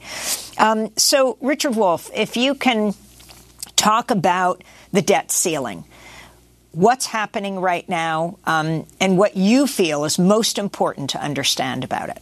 Um, 0.59 0.91
so, 0.97 1.37
Richard 1.41 1.75
Wolff, 1.75 2.11
if 2.13 2.35
you 2.35 2.53
can 2.53 2.93
talk 3.77 4.11
about 4.11 4.61
the 4.91 5.01
debt 5.01 5.31
ceiling 5.31 5.85
what's 6.75 7.05
happening 7.07 7.59
right 7.59 7.87
now 7.87 8.37
um, 8.45 8.85
and 8.99 9.17
what 9.17 9.37
you 9.37 9.67
feel 9.67 10.03
is 10.03 10.19
most 10.19 10.57
important 10.57 11.09
to 11.11 11.21
understand 11.21 11.83
about 11.83 12.09
it. 12.09 12.21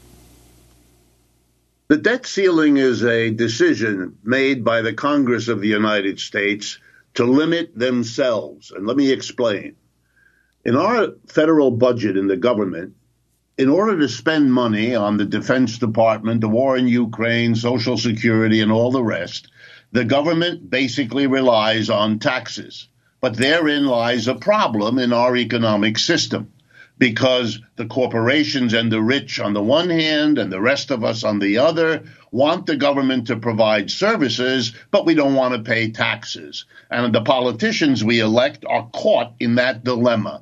The 1.90 1.98
debt 1.98 2.26
ceiling 2.26 2.78
is 2.78 3.04
a 3.04 3.32
decision 3.32 4.18
made 4.24 4.64
by 4.64 4.82
the 4.82 4.94
Congress 4.94 5.48
of 5.48 5.60
the 5.60 5.68
United 5.68 6.20
States 6.20 6.80
to 7.16 7.26
limit 7.26 7.78
themselves. 7.78 8.72
And 8.72 8.88
let 8.88 8.98
me 8.98 9.12
explain. 9.12 9.76
In 10.66 10.76
our 10.76 11.10
federal 11.28 11.72
budget 11.72 12.16
in 12.16 12.28
the 12.28 12.38
government, 12.38 12.96
in 13.58 13.70
order 13.70 14.00
to 14.00 14.10
spend 14.10 14.54
money 14.54 14.96
on 14.96 15.18
the 15.18 15.26
Defense 15.26 15.78
Department, 15.78 16.42
the 16.42 16.50
war 16.50 16.78
in 16.78 16.88
Ukraine, 16.88 17.54
Social 17.54 17.98
Security, 17.98 18.62
and 18.62 18.72
all 18.72 18.92
the 18.92 19.04
rest, 19.04 19.52
the 19.92 20.06
government 20.06 20.70
basically 20.70 21.28
relies 21.28 21.90
on 21.90 22.18
taxes. 22.18 22.88
But 23.24 23.38
therein 23.38 23.86
lies 23.86 24.28
a 24.28 24.36
problem 24.36 25.00
in 25.00 25.14
our 25.14 25.38
economic 25.38 25.98
system 25.98 26.52
because 26.98 27.62
the 27.78 27.86
corporations 27.86 28.74
and 28.74 28.92
the 28.92 29.02
rich 29.02 29.40
on 29.40 29.54
the 29.54 29.64
one 29.64 29.90
hand 29.90 30.38
and 30.38 30.52
the 30.52 30.60
rest 30.60 30.92
of 30.92 31.06
us 31.06 31.24
on 31.24 31.40
the 31.40 31.60
other 31.60 32.04
want 32.32 32.66
the 32.66 32.76
government 32.76 33.28
to 33.28 33.38
provide 33.38 33.90
services, 33.90 34.74
but 34.92 35.06
we 35.06 35.14
don't 35.14 35.36
want 35.36 35.54
to 35.54 35.62
pay 35.62 35.90
taxes. 35.90 36.66
And 36.92 37.16
the 37.16 37.22
politicians 37.22 38.04
we 38.04 38.20
elect 38.20 38.66
are 38.68 38.90
caught 38.92 39.36
in 39.40 39.56
that 39.56 39.86
dilemma. 39.86 40.42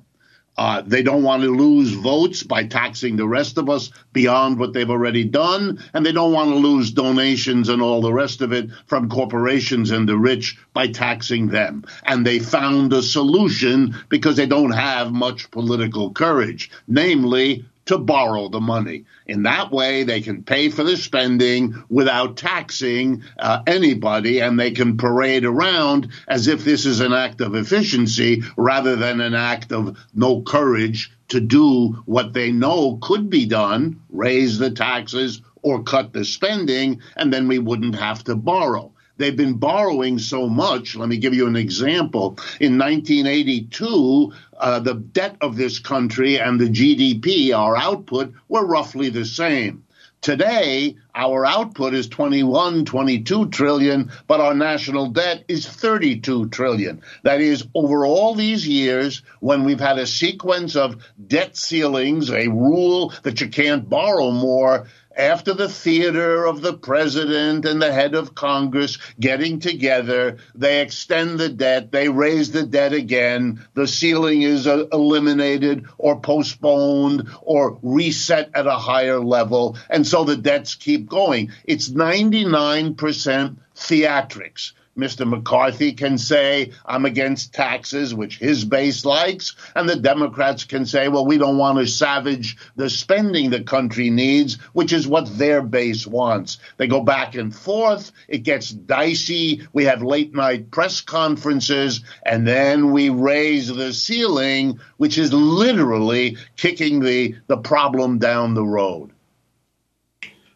Uh, 0.62 0.84
they 0.86 1.02
don't 1.02 1.24
want 1.24 1.42
to 1.42 1.50
lose 1.50 1.92
votes 1.94 2.44
by 2.44 2.64
taxing 2.64 3.16
the 3.16 3.28
rest 3.28 3.58
of 3.58 3.68
us 3.68 3.90
beyond 4.14 4.60
what 4.60 4.74
they've 4.74 4.92
already 4.92 5.24
done, 5.24 5.84
and 5.92 6.06
they 6.06 6.12
don't 6.12 6.34
want 6.34 6.52
to 6.52 6.56
lose 6.56 6.92
donations 6.92 7.68
and 7.68 7.82
all 7.82 8.00
the 8.00 8.14
rest 8.14 8.42
of 8.42 8.54
it 8.54 8.70
from 8.86 9.10
corporations 9.10 9.90
and 9.90 10.08
the 10.08 10.16
rich 10.16 10.60
by 10.72 10.86
taxing 10.86 11.48
them. 11.48 11.84
And 12.04 12.24
they 12.24 12.38
found 12.38 12.94
a 12.94 13.02
solution 13.02 13.96
because 14.08 14.36
they 14.36 14.46
don't 14.46 14.70
have 14.70 15.12
much 15.12 15.50
political 15.50 16.12
courage, 16.12 16.70
namely 16.88 17.66
to 17.86 17.98
borrow 17.98 18.50
the 18.50 18.62
money. 18.62 19.06
In 19.26 19.44
that 19.44 19.72
way, 19.72 20.04
they 20.04 20.22
can 20.22 20.44
pay 20.44 20.70
for 20.70 20.84
the 20.84 20.98
spending 20.98 21.84
without 21.90 22.38
taxing 22.38 23.24
uh, 23.40 23.64
anybody, 23.66 24.40
and 24.40 24.60
they 24.60 24.72
can 24.72 24.98
parade 24.98 25.46
around 25.46 26.10
as 26.28 26.48
if 26.48 26.64
this 26.64 26.86
is 26.86 27.00
an 27.00 27.14
act 27.14 27.42
of 27.42 27.56
efficiency 27.56 28.44
rather 28.56 28.96
than 28.96 29.22
an 29.22 29.34
act 29.34 29.72
of 29.72 29.98
no 30.14 30.42
courage 30.42 31.12
to 31.30 31.40
do 31.40 32.04
what 32.06 32.34
they 32.34 32.52
know 32.52 32.98
could 33.02 33.30
be 33.30 33.46
done 33.46 34.02
raise 34.10 34.58
the 34.58 34.72
taxes 34.72 35.42
or 35.62 35.84
cut 35.84 36.12
the 36.12 36.26
spending, 36.26 37.02
and 37.16 37.32
then 37.32 37.48
we 37.48 37.60
wouldn't 37.60 37.96
have 37.96 38.24
to 38.24 38.36
borrow. 38.36 38.92
They've 39.18 39.36
been 39.36 39.56
borrowing 39.56 40.20
so 40.20 40.48
much. 40.48 40.96
Let 40.96 41.10
me 41.10 41.18
give 41.18 41.34
you 41.34 41.48
an 41.48 41.56
example. 41.56 42.38
In 42.60 42.78
1982, 42.78 44.34
uh, 44.58 44.80
the 44.80 44.96
debt 44.96 45.38
of 45.42 45.56
this 45.56 45.80
country 45.80 46.40
and 46.40 46.60
the 46.60 46.70
GDP, 46.70 47.56
our 47.56 47.76
output, 47.78 48.34
were 48.48 48.66
roughly 48.66 49.10
the 49.10 49.26
same. 49.26 49.84
Today, 50.22 50.98
our 51.16 51.48
output 51.48 51.96
is 51.96 52.08
21, 52.08 52.86
22 52.86 53.50
trillion, 53.50 54.12
but 54.28 54.40
our 54.40 54.54
national 54.54 55.08
debt 55.08 55.44
is 55.48 55.68
32 55.68 56.50
trillion. 56.50 57.02
That 57.24 57.42
is, 57.42 57.66
over 57.74 58.06
all 58.06 58.36
these 58.36 58.68
years, 58.68 59.24
when 59.40 59.64
we've 59.64 59.80
had 59.80 59.98
a 59.98 60.06
sequence 60.06 60.76
of 60.76 61.04
debt 61.26 61.58
ceilings, 61.58 62.30
a 62.30 62.48
rule 62.50 63.12
that 63.24 63.42
you 63.42 63.50
can't 63.50 63.90
borrow 63.90 64.30
more, 64.30 64.86
after 65.18 65.54
the 65.54 65.70
theater 65.70 66.46
of 66.46 66.62
the 66.62 66.74
president 66.74 67.66
and 67.66 67.82
the 67.82 67.92
head 67.92 68.16
of 68.16 68.36
Congress 68.36 68.98
getting 69.20 69.60
together, 69.60 70.38
they 70.56 70.82
extend 70.82 71.40
the 71.40 71.50
debt, 71.50 71.92
they 71.92 72.10
raise 72.10 72.52
the 72.52 72.64
debt 72.64 72.94
again, 72.94 73.66
the 73.74 73.88
ceiling 73.88 74.42
is 74.42 74.68
uh, 74.68 74.86
eliminated 74.92 75.86
or 75.98 76.20
postponed 76.20 77.28
or 77.42 77.78
reset 77.82 78.50
at 78.54 78.68
a 78.68 78.72
higher 78.72 79.20
level, 79.20 79.78
and 79.90 80.06
so 80.06 80.24
the 80.24 80.38
debts 80.38 80.76
keep 80.76 81.08
going. 81.08 81.52
It's 81.66 81.90
99% 81.90 83.58
theatrics. 83.76 84.74
Mr. 84.98 85.28
McCarthy 85.28 85.94
can 85.94 86.18
say, 86.18 86.72
I'm 86.86 87.06
against 87.06 87.54
taxes, 87.54 88.14
which 88.14 88.40
his 88.40 88.66
base 88.66 89.06
likes, 89.06 89.56
and 89.74 89.88
the 89.88 89.96
Democrats 89.96 90.66
can 90.66 90.86
say, 90.86 91.08
well, 91.08 91.26
we 91.26 91.38
don't 91.38 91.58
want 91.58 91.78
to 91.78 91.88
savage 91.88 92.58
the 92.76 92.90
spending 92.90 93.50
the 93.50 93.64
country 93.64 94.10
needs, 94.10 94.56
which 94.74 94.92
is 94.92 95.08
what 95.08 95.38
their 95.38 95.62
base 95.62 96.06
wants. 96.06 96.58
They 96.76 96.88
go 96.88 97.02
back 97.02 97.36
and 97.36 97.56
forth. 97.56 98.12
It 98.28 98.40
gets 98.40 98.70
dicey. 98.70 99.66
We 99.72 99.86
have 99.86 100.04
late 100.04 100.36
night 100.36 100.72
press 100.72 101.00
conferences, 101.00 102.02
and 102.26 102.46
then 102.46 102.92
we 102.92 103.10
raise 103.10 103.70
the 103.70 103.94
ceiling, 103.94 104.80
which 104.98 105.18
is 105.18 105.32
literally 105.32 106.38
kicking 106.58 107.00
the, 107.00 107.36
the 107.48 107.58
problem 107.58 108.20
down 108.20 108.56
the 108.56 108.66
road. 108.66 109.12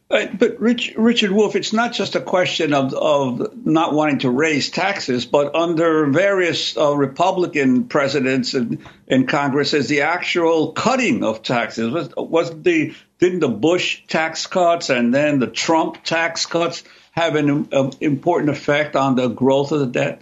Uh, 0.07 0.27
but 0.37 0.59
Rich, 0.59 0.93
Richard 0.97 1.31
Wolff, 1.31 1.55
it's 1.55 1.73
not 1.73 1.91
just 1.91 2.15
a 2.15 2.21
question 2.21 2.75
of, 2.75 2.93
of 2.93 3.65
not 3.65 3.93
wanting 3.93 4.19
to 4.19 4.29
raise 4.29 4.69
taxes, 4.69 5.25
but 5.25 5.55
under 5.55 6.05
various 6.05 6.77
uh, 6.77 6.95
Republican 6.95 7.85
presidents 7.85 8.53
and 8.53 8.85
in 9.07 9.25
Congress, 9.25 9.73
is 9.73 9.87
the 9.87 10.01
actual 10.01 10.73
cutting 10.73 11.23
of 11.23 11.41
taxes. 11.41 11.91
Was, 11.91 12.13
was 12.15 12.61
the 12.61 12.93
didn't 13.17 13.39
the 13.39 13.49
Bush 13.49 14.03
tax 14.07 14.45
cuts 14.45 14.91
and 14.91 15.11
then 15.11 15.39
the 15.39 15.47
Trump 15.47 16.03
tax 16.03 16.45
cuts 16.45 16.83
have 17.11 17.35
an 17.35 17.69
um, 17.73 17.91
important 17.99 18.51
effect 18.51 18.95
on 18.95 19.15
the 19.15 19.29
growth 19.29 19.71
of 19.71 19.79
the 19.79 19.87
debt? 19.87 20.21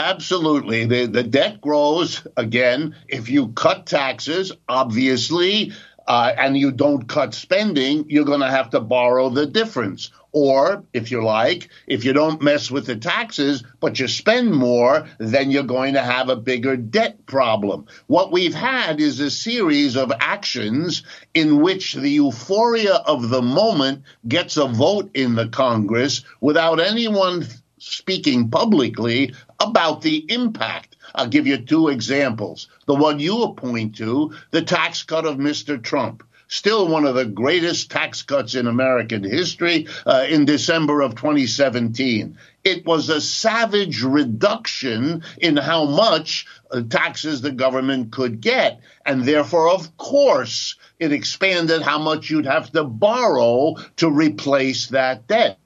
Absolutely. 0.00 0.86
The, 0.86 1.04
the 1.04 1.22
debt 1.22 1.60
grows 1.60 2.26
again 2.34 2.96
if 3.06 3.28
you 3.28 3.48
cut 3.48 3.84
taxes. 3.84 4.50
Obviously, 4.66 5.72
uh, 6.10 6.34
and 6.36 6.58
you 6.58 6.72
don't 6.72 7.06
cut 7.06 7.32
spending, 7.32 8.04
you're 8.08 8.24
going 8.24 8.40
to 8.40 8.50
have 8.50 8.70
to 8.70 8.80
borrow 8.80 9.28
the 9.28 9.46
difference. 9.46 10.10
Or, 10.32 10.82
if 10.92 11.12
you 11.12 11.22
like, 11.22 11.68
if 11.86 12.04
you 12.04 12.12
don't 12.12 12.42
mess 12.42 12.68
with 12.68 12.86
the 12.86 12.96
taxes, 12.96 13.62
but 13.78 14.00
you 14.00 14.08
spend 14.08 14.52
more, 14.52 15.06
then 15.18 15.52
you're 15.52 15.62
going 15.62 15.94
to 15.94 16.02
have 16.02 16.28
a 16.28 16.34
bigger 16.34 16.76
debt 16.76 17.26
problem. 17.26 17.86
What 18.08 18.32
we've 18.32 18.54
had 18.54 19.00
is 19.00 19.20
a 19.20 19.30
series 19.30 19.96
of 19.96 20.12
actions 20.18 21.04
in 21.32 21.60
which 21.60 21.94
the 21.94 22.10
euphoria 22.10 22.94
of 22.94 23.28
the 23.28 23.42
moment 23.42 24.02
gets 24.26 24.56
a 24.56 24.66
vote 24.66 25.10
in 25.14 25.36
the 25.36 25.46
Congress 25.48 26.24
without 26.40 26.80
anyone 26.80 27.46
speaking 27.80 28.50
publicly 28.50 29.34
about 29.58 30.02
the 30.02 30.24
impact. 30.32 30.96
I'll 31.14 31.28
give 31.28 31.46
you 31.46 31.56
two 31.56 31.88
examples. 31.88 32.68
The 32.86 32.94
one 32.94 33.18
you 33.18 33.54
point 33.56 33.96
to, 33.96 34.34
the 34.50 34.62
tax 34.62 35.02
cut 35.02 35.26
of 35.26 35.36
Mr. 35.36 35.82
Trump 35.82 36.22
still 36.50 36.88
one 36.88 37.04
of 37.04 37.14
the 37.14 37.24
greatest 37.24 37.90
tax 37.90 38.22
cuts 38.22 38.56
in 38.56 38.66
American 38.66 39.22
history 39.22 39.86
uh, 40.04 40.26
in 40.28 40.44
December 40.44 41.00
of 41.00 41.14
2017. 41.14 42.36
It 42.64 42.84
was 42.84 43.08
a 43.08 43.20
savage 43.20 44.02
reduction 44.02 45.22
in 45.38 45.56
how 45.56 45.84
much 45.84 46.46
uh, 46.70 46.82
taxes 46.82 47.40
the 47.40 47.52
government 47.52 48.10
could 48.10 48.40
get. 48.40 48.80
And 49.06 49.22
therefore, 49.24 49.70
of 49.70 49.96
course, 49.96 50.74
it 50.98 51.12
expanded 51.12 51.82
how 51.82 52.00
much 52.00 52.28
you'd 52.28 52.46
have 52.46 52.72
to 52.72 52.82
borrow 52.82 53.76
to 53.96 54.10
replace 54.10 54.88
that 54.88 55.28
debt. 55.28 55.59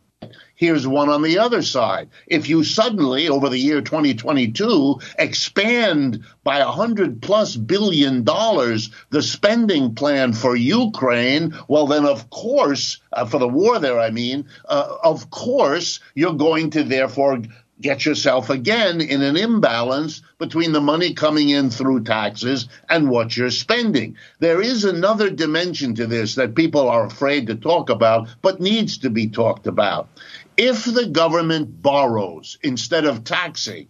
Here's 0.56 0.86
one 0.86 1.08
on 1.08 1.22
the 1.22 1.38
other 1.40 1.62
side. 1.62 2.10
If 2.28 2.48
you 2.48 2.62
suddenly, 2.62 3.28
over 3.28 3.48
the 3.48 3.58
year 3.58 3.80
2022, 3.80 5.00
expand 5.18 6.22
by 6.44 6.58
a 6.58 6.66
hundred 6.66 7.20
plus 7.20 7.56
billion 7.56 8.22
dollars 8.22 8.90
the 9.10 9.22
spending 9.22 9.96
plan 9.96 10.32
for 10.32 10.54
Ukraine, 10.54 11.54
well, 11.66 11.88
then 11.88 12.06
of 12.06 12.30
course, 12.30 12.98
uh, 13.12 13.26
for 13.26 13.38
the 13.38 13.48
war 13.48 13.80
there, 13.80 13.98
I 13.98 14.10
mean, 14.10 14.46
uh, 14.68 14.96
of 15.02 15.28
course, 15.30 15.98
you're 16.14 16.34
going 16.34 16.70
to 16.70 16.84
therefore 16.84 17.40
get 17.80 18.04
yourself 18.06 18.50
again 18.50 19.00
in 19.00 19.20
an 19.20 19.36
imbalance 19.36 20.22
between 20.38 20.72
the 20.72 20.80
money 20.80 21.12
coming 21.12 21.48
in 21.48 21.70
through 21.70 22.04
taxes 22.04 22.68
and 22.88 23.10
what 23.10 23.36
you're 23.36 23.50
spending. 23.50 24.16
There 24.38 24.62
is 24.62 24.84
another 24.84 25.28
dimension 25.30 25.94
to 25.96 26.06
this 26.06 26.36
that 26.36 26.54
people 26.54 26.88
are 26.88 27.04
afraid 27.04 27.48
to 27.48 27.56
talk 27.56 27.90
about, 27.90 28.28
but 28.42 28.60
needs 28.60 28.98
to 28.98 29.10
be 29.10 29.28
talked 29.28 29.66
about. 29.66 30.08
If 30.56 30.84
the 30.84 31.06
government 31.06 31.82
borrows 31.82 32.58
instead 32.62 33.04
of 33.04 33.24
taxing, 33.24 33.88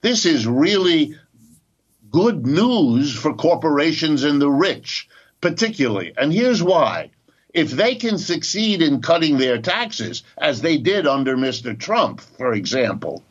this 0.00 0.24
is 0.24 0.46
really 0.46 1.14
good 2.10 2.46
news 2.46 3.14
for 3.14 3.34
corporations 3.34 4.24
and 4.24 4.40
the 4.40 4.50
rich, 4.50 5.08
particularly. 5.40 6.14
And 6.16 6.32
here's 6.32 6.62
why. 6.62 7.10
If 7.52 7.70
they 7.70 7.94
can 7.94 8.18
succeed 8.18 8.82
in 8.82 9.02
cutting 9.02 9.38
their 9.38 9.60
taxes, 9.60 10.22
as 10.38 10.60
they 10.60 10.78
did 10.78 11.06
under 11.06 11.36
Mr. 11.36 11.78
Trump, 11.78 12.20
for 12.20 12.52
example, 12.52 13.24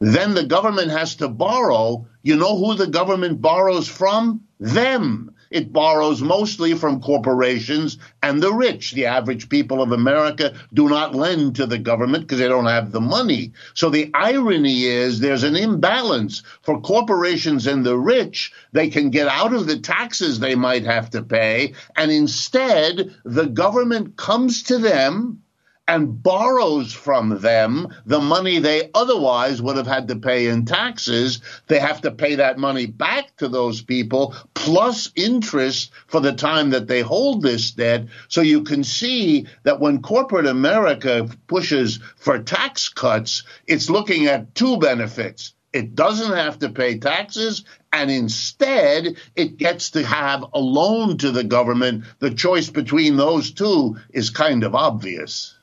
then 0.00 0.34
the 0.34 0.44
government 0.44 0.90
has 0.90 1.16
to 1.16 1.28
borrow. 1.28 2.06
You 2.22 2.36
know 2.36 2.56
who 2.56 2.74
the 2.74 2.86
government 2.86 3.40
borrows 3.40 3.88
from? 3.88 4.42
Them. 4.58 5.34
It 5.50 5.72
borrows 5.72 6.22
mostly 6.22 6.74
from 6.74 7.00
corporations 7.00 7.98
and 8.22 8.40
the 8.40 8.52
rich. 8.52 8.92
The 8.92 9.06
average 9.06 9.48
people 9.48 9.82
of 9.82 9.90
America 9.90 10.54
do 10.72 10.88
not 10.88 11.14
lend 11.14 11.56
to 11.56 11.66
the 11.66 11.78
government 11.78 12.24
because 12.24 12.38
they 12.38 12.46
don't 12.46 12.66
have 12.66 12.92
the 12.92 13.00
money. 13.00 13.52
So 13.74 13.90
the 13.90 14.12
irony 14.14 14.84
is 14.84 15.18
there's 15.18 15.42
an 15.42 15.56
imbalance 15.56 16.44
for 16.62 16.80
corporations 16.80 17.66
and 17.66 17.84
the 17.84 17.98
rich. 17.98 18.52
They 18.70 18.90
can 18.90 19.10
get 19.10 19.26
out 19.26 19.52
of 19.52 19.66
the 19.66 19.80
taxes 19.80 20.38
they 20.38 20.54
might 20.54 20.84
have 20.84 21.10
to 21.10 21.22
pay. 21.22 21.74
And 21.96 22.12
instead, 22.12 23.12
the 23.24 23.46
government 23.46 24.16
comes 24.16 24.62
to 24.64 24.78
them 24.78 25.42
and 25.90 26.22
borrows 26.22 26.92
from 26.92 27.40
them 27.40 27.88
the 28.06 28.20
money 28.20 28.60
they 28.60 28.88
otherwise 28.94 29.60
would 29.60 29.76
have 29.76 29.88
had 29.88 30.06
to 30.06 30.14
pay 30.14 30.46
in 30.46 30.64
taxes. 30.64 31.40
They 31.66 31.80
have 31.80 32.02
to 32.02 32.12
pay 32.12 32.36
that 32.36 32.60
money 32.60 32.86
back 32.86 33.36
to 33.38 33.48
those 33.48 33.82
people 33.82 34.36
plus 34.54 35.10
interest 35.16 35.90
for 36.06 36.20
the 36.20 36.32
time 36.32 36.70
that 36.70 36.86
they 36.86 37.00
hold 37.00 37.42
this 37.42 37.72
debt. 37.72 38.06
So 38.28 38.40
you 38.40 38.62
can 38.62 38.84
see 38.84 39.48
that 39.64 39.80
when 39.80 40.00
corporate 40.00 40.46
America 40.46 41.28
pushes 41.48 41.98
for 42.14 42.38
tax 42.38 42.88
cuts, 42.88 43.42
it's 43.66 43.90
looking 43.90 44.26
at 44.26 44.54
two 44.54 44.78
benefits. 44.78 45.54
It 45.72 45.96
doesn't 45.96 46.36
have 46.36 46.60
to 46.60 46.68
pay 46.68 46.98
taxes, 46.98 47.64
and 47.92 48.12
instead 48.12 49.16
it 49.34 49.56
gets 49.56 49.90
to 49.90 50.04
have 50.04 50.44
a 50.52 50.60
loan 50.60 51.18
to 51.18 51.32
the 51.32 51.44
government. 51.44 52.04
The 52.20 52.30
choice 52.30 52.70
between 52.70 53.16
those 53.16 53.50
two 53.50 53.96
is 54.10 54.30
kind 54.30 54.62
of 54.62 54.76
obvious. 54.76 55.56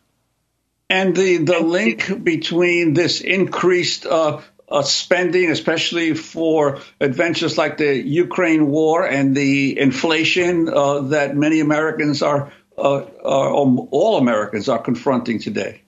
And 0.90 1.16
the, 1.16 1.38
the 1.38 1.60
link 1.60 2.24
between 2.24 2.94
this 2.94 3.20
increased 3.22 4.06
uh, 4.06 4.42
uh, 4.70 4.82
spending, 4.84 5.52
especially 5.52 6.14
for 6.14 6.80
adventures 7.02 7.58
like 7.58 7.78
the 7.78 7.96
Ukraine 7.96 8.68
war 8.68 9.06
and 9.06 9.36
the 9.36 9.78
inflation 9.80 10.70
uh, 10.70 11.02
that 11.10 11.36
many 11.36 11.60
Americans 11.60 12.22
are, 12.22 12.54
uh, 12.78 13.04
are, 13.24 13.56
um, 13.56 13.88
all 13.92 14.18
Americans 14.18 14.70
are 14.70 14.80
confronting 14.80 15.40
today. 15.40 15.82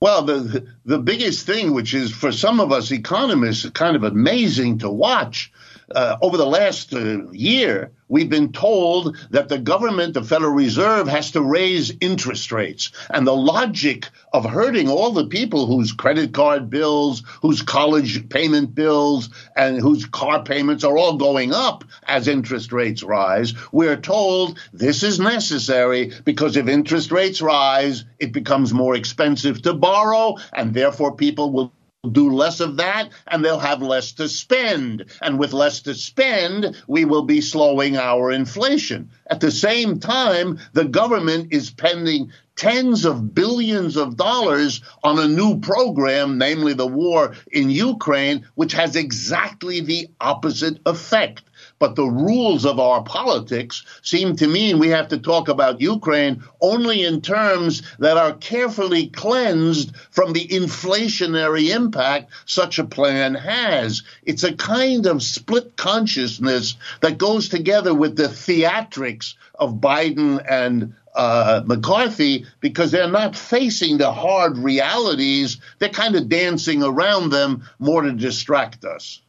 Well, 0.00 0.22
the 0.22 0.66
the 0.86 0.98
biggest 0.98 1.44
thing, 1.44 1.74
which 1.74 1.92
is 1.92 2.10
for 2.10 2.32
some 2.32 2.58
of 2.58 2.72
us 2.72 2.90
economists 2.90 3.68
kind 3.70 3.96
of 3.96 4.02
amazing 4.02 4.78
to 4.78 4.88
watch, 4.88 5.52
uh, 5.94 6.16
over 6.22 6.36
the 6.36 6.46
last 6.46 6.94
uh, 6.94 7.30
year, 7.32 7.90
we've 8.08 8.30
been 8.30 8.52
told 8.52 9.16
that 9.30 9.48
the 9.48 9.58
government, 9.58 10.14
the 10.14 10.22
Federal 10.22 10.52
Reserve, 10.52 11.08
has 11.08 11.32
to 11.32 11.42
raise 11.42 11.92
interest 12.00 12.52
rates. 12.52 12.92
And 13.08 13.26
the 13.26 13.36
logic 13.36 14.08
of 14.32 14.44
hurting 14.44 14.88
all 14.88 15.12
the 15.12 15.26
people 15.26 15.66
whose 15.66 15.92
credit 15.92 16.32
card 16.32 16.70
bills, 16.70 17.22
whose 17.42 17.62
college 17.62 18.28
payment 18.28 18.74
bills, 18.74 19.30
and 19.56 19.80
whose 19.80 20.06
car 20.06 20.42
payments 20.42 20.84
are 20.84 20.96
all 20.96 21.16
going 21.16 21.52
up 21.52 21.84
as 22.04 22.28
interest 22.28 22.72
rates 22.72 23.02
rise, 23.02 23.54
we're 23.72 23.96
told 23.96 24.58
this 24.72 25.02
is 25.02 25.18
necessary 25.18 26.12
because 26.24 26.56
if 26.56 26.68
interest 26.68 27.10
rates 27.10 27.40
rise, 27.40 28.04
it 28.18 28.32
becomes 28.32 28.72
more 28.72 28.94
expensive 28.94 29.62
to 29.62 29.74
borrow, 29.74 30.36
and 30.52 30.74
therefore 30.74 31.16
people 31.16 31.52
will 31.52 31.72
do 32.08 32.32
less 32.32 32.60
of 32.60 32.78
that 32.78 33.10
and 33.26 33.44
they'll 33.44 33.58
have 33.58 33.82
less 33.82 34.12
to 34.12 34.28
spend. 34.28 35.04
And 35.20 35.38
with 35.38 35.52
less 35.52 35.82
to 35.82 35.94
spend, 35.94 36.82
we 36.86 37.04
will 37.04 37.24
be 37.24 37.40
slowing 37.40 37.96
our 37.96 38.30
inflation. 38.30 39.10
At 39.26 39.40
the 39.40 39.50
same 39.50 39.98
time, 39.98 40.58
the 40.72 40.86
government 40.86 41.48
is 41.52 41.66
spending 41.66 42.32
tens 42.56 43.04
of 43.04 43.34
billions 43.34 43.96
of 43.96 44.16
dollars 44.16 44.82
on 45.02 45.18
a 45.18 45.28
new 45.28 45.60
program, 45.60 46.38
namely 46.38 46.72
the 46.72 46.86
war 46.86 47.34
in 47.52 47.70
Ukraine, 47.70 48.46
which 48.54 48.72
has 48.72 48.96
exactly 48.96 49.80
the 49.80 50.08
opposite 50.20 50.78
effect. 50.86 51.42
But 51.80 51.96
the 51.96 52.04
rules 52.04 52.66
of 52.66 52.78
our 52.78 53.02
politics 53.02 53.84
seem 54.02 54.36
to 54.36 54.46
mean 54.46 54.78
we 54.78 54.88
have 54.88 55.08
to 55.08 55.18
talk 55.18 55.48
about 55.48 55.80
Ukraine 55.80 56.44
only 56.60 57.04
in 57.04 57.22
terms 57.22 57.80
that 57.98 58.18
are 58.18 58.34
carefully 58.34 59.06
cleansed 59.06 59.96
from 60.10 60.34
the 60.34 60.46
inflationary 60.46 61.74
impact 61.74 62.32
such 62.44 62.78
a 62.78 62.84
plan 62.84 63.34
has. 63.34 64.02
It's 64.24 64.44
a 64.44 64.52
kind 64.52 65.06
of 65.06 65.22
split 65.22 65.78
consciousness 65.78 66.76
that 67.00 67.16
goes 67.16 67.48
together 67.48 67.94
with 67.94 68.14
the 68.14 68.28
theatrics 68.28 69.36
of 69.54 69.80
Biden 69.80 70.44
and 70.46 70.94
uh, 71.14 71.62
McCarthy 71.64 72.44
because 72.60 72.90
they're 72.90 73.08
not 73.08 73.34
facing 73.34 73.96
the 73.96 74.12
hard 74.12 74.58
realities. 74.58 75.56
They're 75.78 75.88
kind 75.88 76.14
of 76.14 76.28
dancing 76.28 76.82
around 76.82 77.30
them 77.30 77.62
more 77.78 78.02
to 78.02 78.12
distract 78.12 78.84
us. 78.84 79.22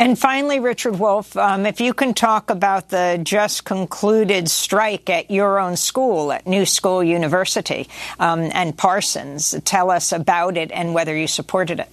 And 0.00 0.18
finally, 0.18 0.60
Richard 0.60 0.98
Wolff, 0.98 1.36
um, 1.36 1.66
if 1.66 1.78
you 1.78 1.92
can 1.92 2.14
talk 2.14 2.48
about 2.48 2.88
the 2.88 3.20
just 3.22 3.66
concluded 3.66 4.48
strike 4.48 5.10
at 5.10 5.30
your 5.30 5.60
own 5.60 5.76
school, 5.76 6.32
at 6.32 6.46
New 6.46 6.64
School 6.64 7.04
University 7.04 7.86
um, 8.18 8.50
and 8.54 8.74
Parsons, 8.74 9.54
tell 9.66 9.90
us 9.90 10.10
about 10.12 10.56
it 10.56 10.72
and 10.72 10.94
whether 10.94 11.14
you 11.14 11.26
supported 11.26 11.80
it. 11.80 11.88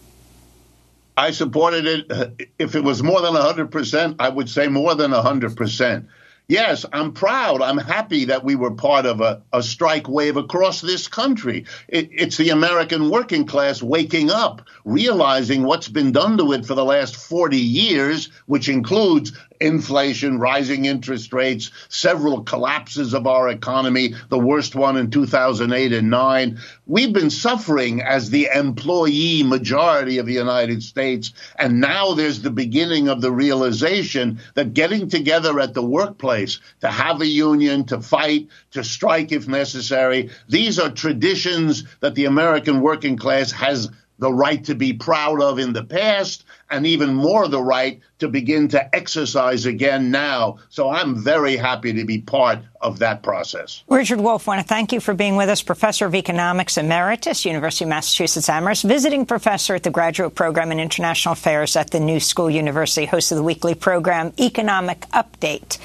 I 1.18 1.32
supported 1.32 1.86
it. 1.86 2.50
If 2.58 2.76
it 2.76 2.84
was 2.86 3.04
more 3.04 3.22
than 3.22 3.34
100%, 3.34 4.16
I 4.20 4.30
would 4.30 4.50
say 4.50 4.70
more 4.70 4.96
than 4.96 5.12
100% 5.12 6.06
yes, 6.48 6.86
I'm 6.92 7.14
proud. 7.14 7.62
I'm 7.62 7.78
happy 7.78 8.26
that 8.26 8.44
we 8.44 8.56
were 8.56 8.72
part 8.72 9.06
of 9.06 9.22
a, 9.22 9.42
a 9.54 9.62
strike 9.62 10.08
wave 10.08 10.38
across 10.38 10.82
this 10.82 11.08
country. 11.08 11.66
It, 11.88 12.10
it's 12.12 12.38
the 12.38 12.50
American 12.50 13.10
working 13.10 13.46
class 13.46 13.82
waking 13.82 14.30
up, 14.30 14.68
realizing 14.86 15.64
what's 15.64 15.88
been 15.88 16.12
done 16.12 16.38
to 16.38 16.54
it 16.54 16.66
for 16.66 16.76
the 16.76 16.86
last 16.86 17.16
40 17.16 17.58
years, 17.58 18.30
which 18.46 18.70
includes 18.70 19.34
inflation, 19.60 20.40
rising 20.40 20.86
interest 20.86 21.34
rates, 21.34 21.72
several 21.90 22.44
collapses 22.44 23.14
of 23.14 23.28
our 23.28 23.50
economy, 23.50 24.14
the 24.30 24.40
worst 24.40 24.76
one 24.76 24.98
in 24.98 25.10
2008 25.10 25.94
and 25.94 26.10
9. 26.10 26.60
We've 26.86 27.14
been 27.14 27.30
suffering 27.30 28.02
as 28.02 28.30
the 28.30 28.50
employee 28.54 29.44
majority 29.44 30.18
of 30.18 30.26
the 30.26 30.34
United 30.34 30.84
States. 30.84 31.34
And 31.58 31.80
now 31.80 32.14
there's 32.14 32.42
the 32.42 32.52
beginning 32.52 33.08
of 33.08 33.22
the 33.22 33.32
realization 33.32 34.40
that 34.54 34.74
getting 34.74 35.10
together 35.10 35.60
at 35.60 35.74
the 35.74 35.86
workplace 35.86 36.60
to 36.82 36.90
have 36.90 37.22
a 37.22 37.28
union, 37.28 37.86
to 37.86 38.02
fight, 38.02 38.48
to 38.72 38.84
strike 38.84 39.32
if 39.32 39.48
necessary, 39.48 40.30
these 40.50 40.80
are 40.80 40.90
traditions 40.90 41.84
that 42.00 42.16
the 42.16 42.26
American 42.26 42.82
working 42.82 43.18
class 43.18 43.52
has 43.52 43.90
the 44.20 44.34
right 44.34 44.64
to 44.66 44.76
be 44.76 44.94
proud 44.94 45.42
of 45.42 45.60
in 45.60 45.74
the 45.74 45.84
past 45.84 46.44
and 46.70 46.86
even 46.86 47.14
more 47.14 47.48
the 47.48 47.62
right 47.62 48.00
to 48.20 48.28
begin 48.28 48.68
to 48.70 48.96
exercise 48.96 49.66
again 49.66 50.12
now. 50.12 50.58
So 50.70 50.90
I'm 50.90 51.16
very 51.16 51.56
happy 51.56 51.94
to 51.94 52.06
be 52.06 52.20
part 52.20 52.60
of 52.82 53.00
that 53.00 53.24
process. 53.24 53.84
Richard 53.88 54.20
Wolff, 54.20 54.48
I 54.48 54.56
want 54.56 54.62
to 54.62 54.68
thank 54.68 54.92
you 54.92 55.00
for 55.00 55.14
being 55.14 55.36
with 55.36 55.50
us, 55.50 55.62
Professor 55.62 56.06
of 56.06 56.16
Economics 56.16 56.78
Emeritus, 56.78 57.46
University 57.46 57.86
of 57.86 57.90
Massachusetts 57.90 58.50
Amherst, 58.50 58.84
visiting 58.84 59.26
professor 59.26 59.76
at 59.76 59.84
the 59.84 59.90
Graduate 59.90 60.36
Program 60.36 60.72
in 60.72 60.80
International 60.80 61.34
Affairs 61.34 61.76
at 61.76 61.92
the 61.92 62.00
New 62.00 62.20
School 62.20 62.50
University, 62.50 63.06
host 63.06 63.32
of 63.32 63.38
the 63.38 63.44
weekly 63.44 63.76
program 63.76 64.34
Economic 64.40 65.02
Update. 65.12 65.78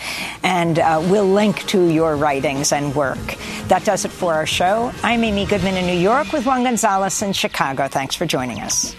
And 0.42 0.78
uh, 0.78 1.02
we'll 1.10 1.30
link 1.30 1.66
to 1.68 1.88
your 1.88 2.16
writings 2.16 2.72
and 2.72 2.94
work. 2.94 3.36
That 3.68 3.84
does 3.84 4.04
it 4.04 4.10
for 4.10 4.34
our 4.34 4.46
show. 4.46 4.92
I'm 5.02 5.22
Amy 5.24 5.46
Goodman 5.46 5.76
in 5.76 5.86
New 5.86 5.98
York 5.98 6.32
with 6.32 6.46
Juan 6.46 6.64
Gonzalez 6.64 7.22
in 7.22 7.32
Chicago. 7.32 7.88
Thanks 7.88 8.14
for 8.14 8.26
joining 8.26 8.60
us. 8.60 8.94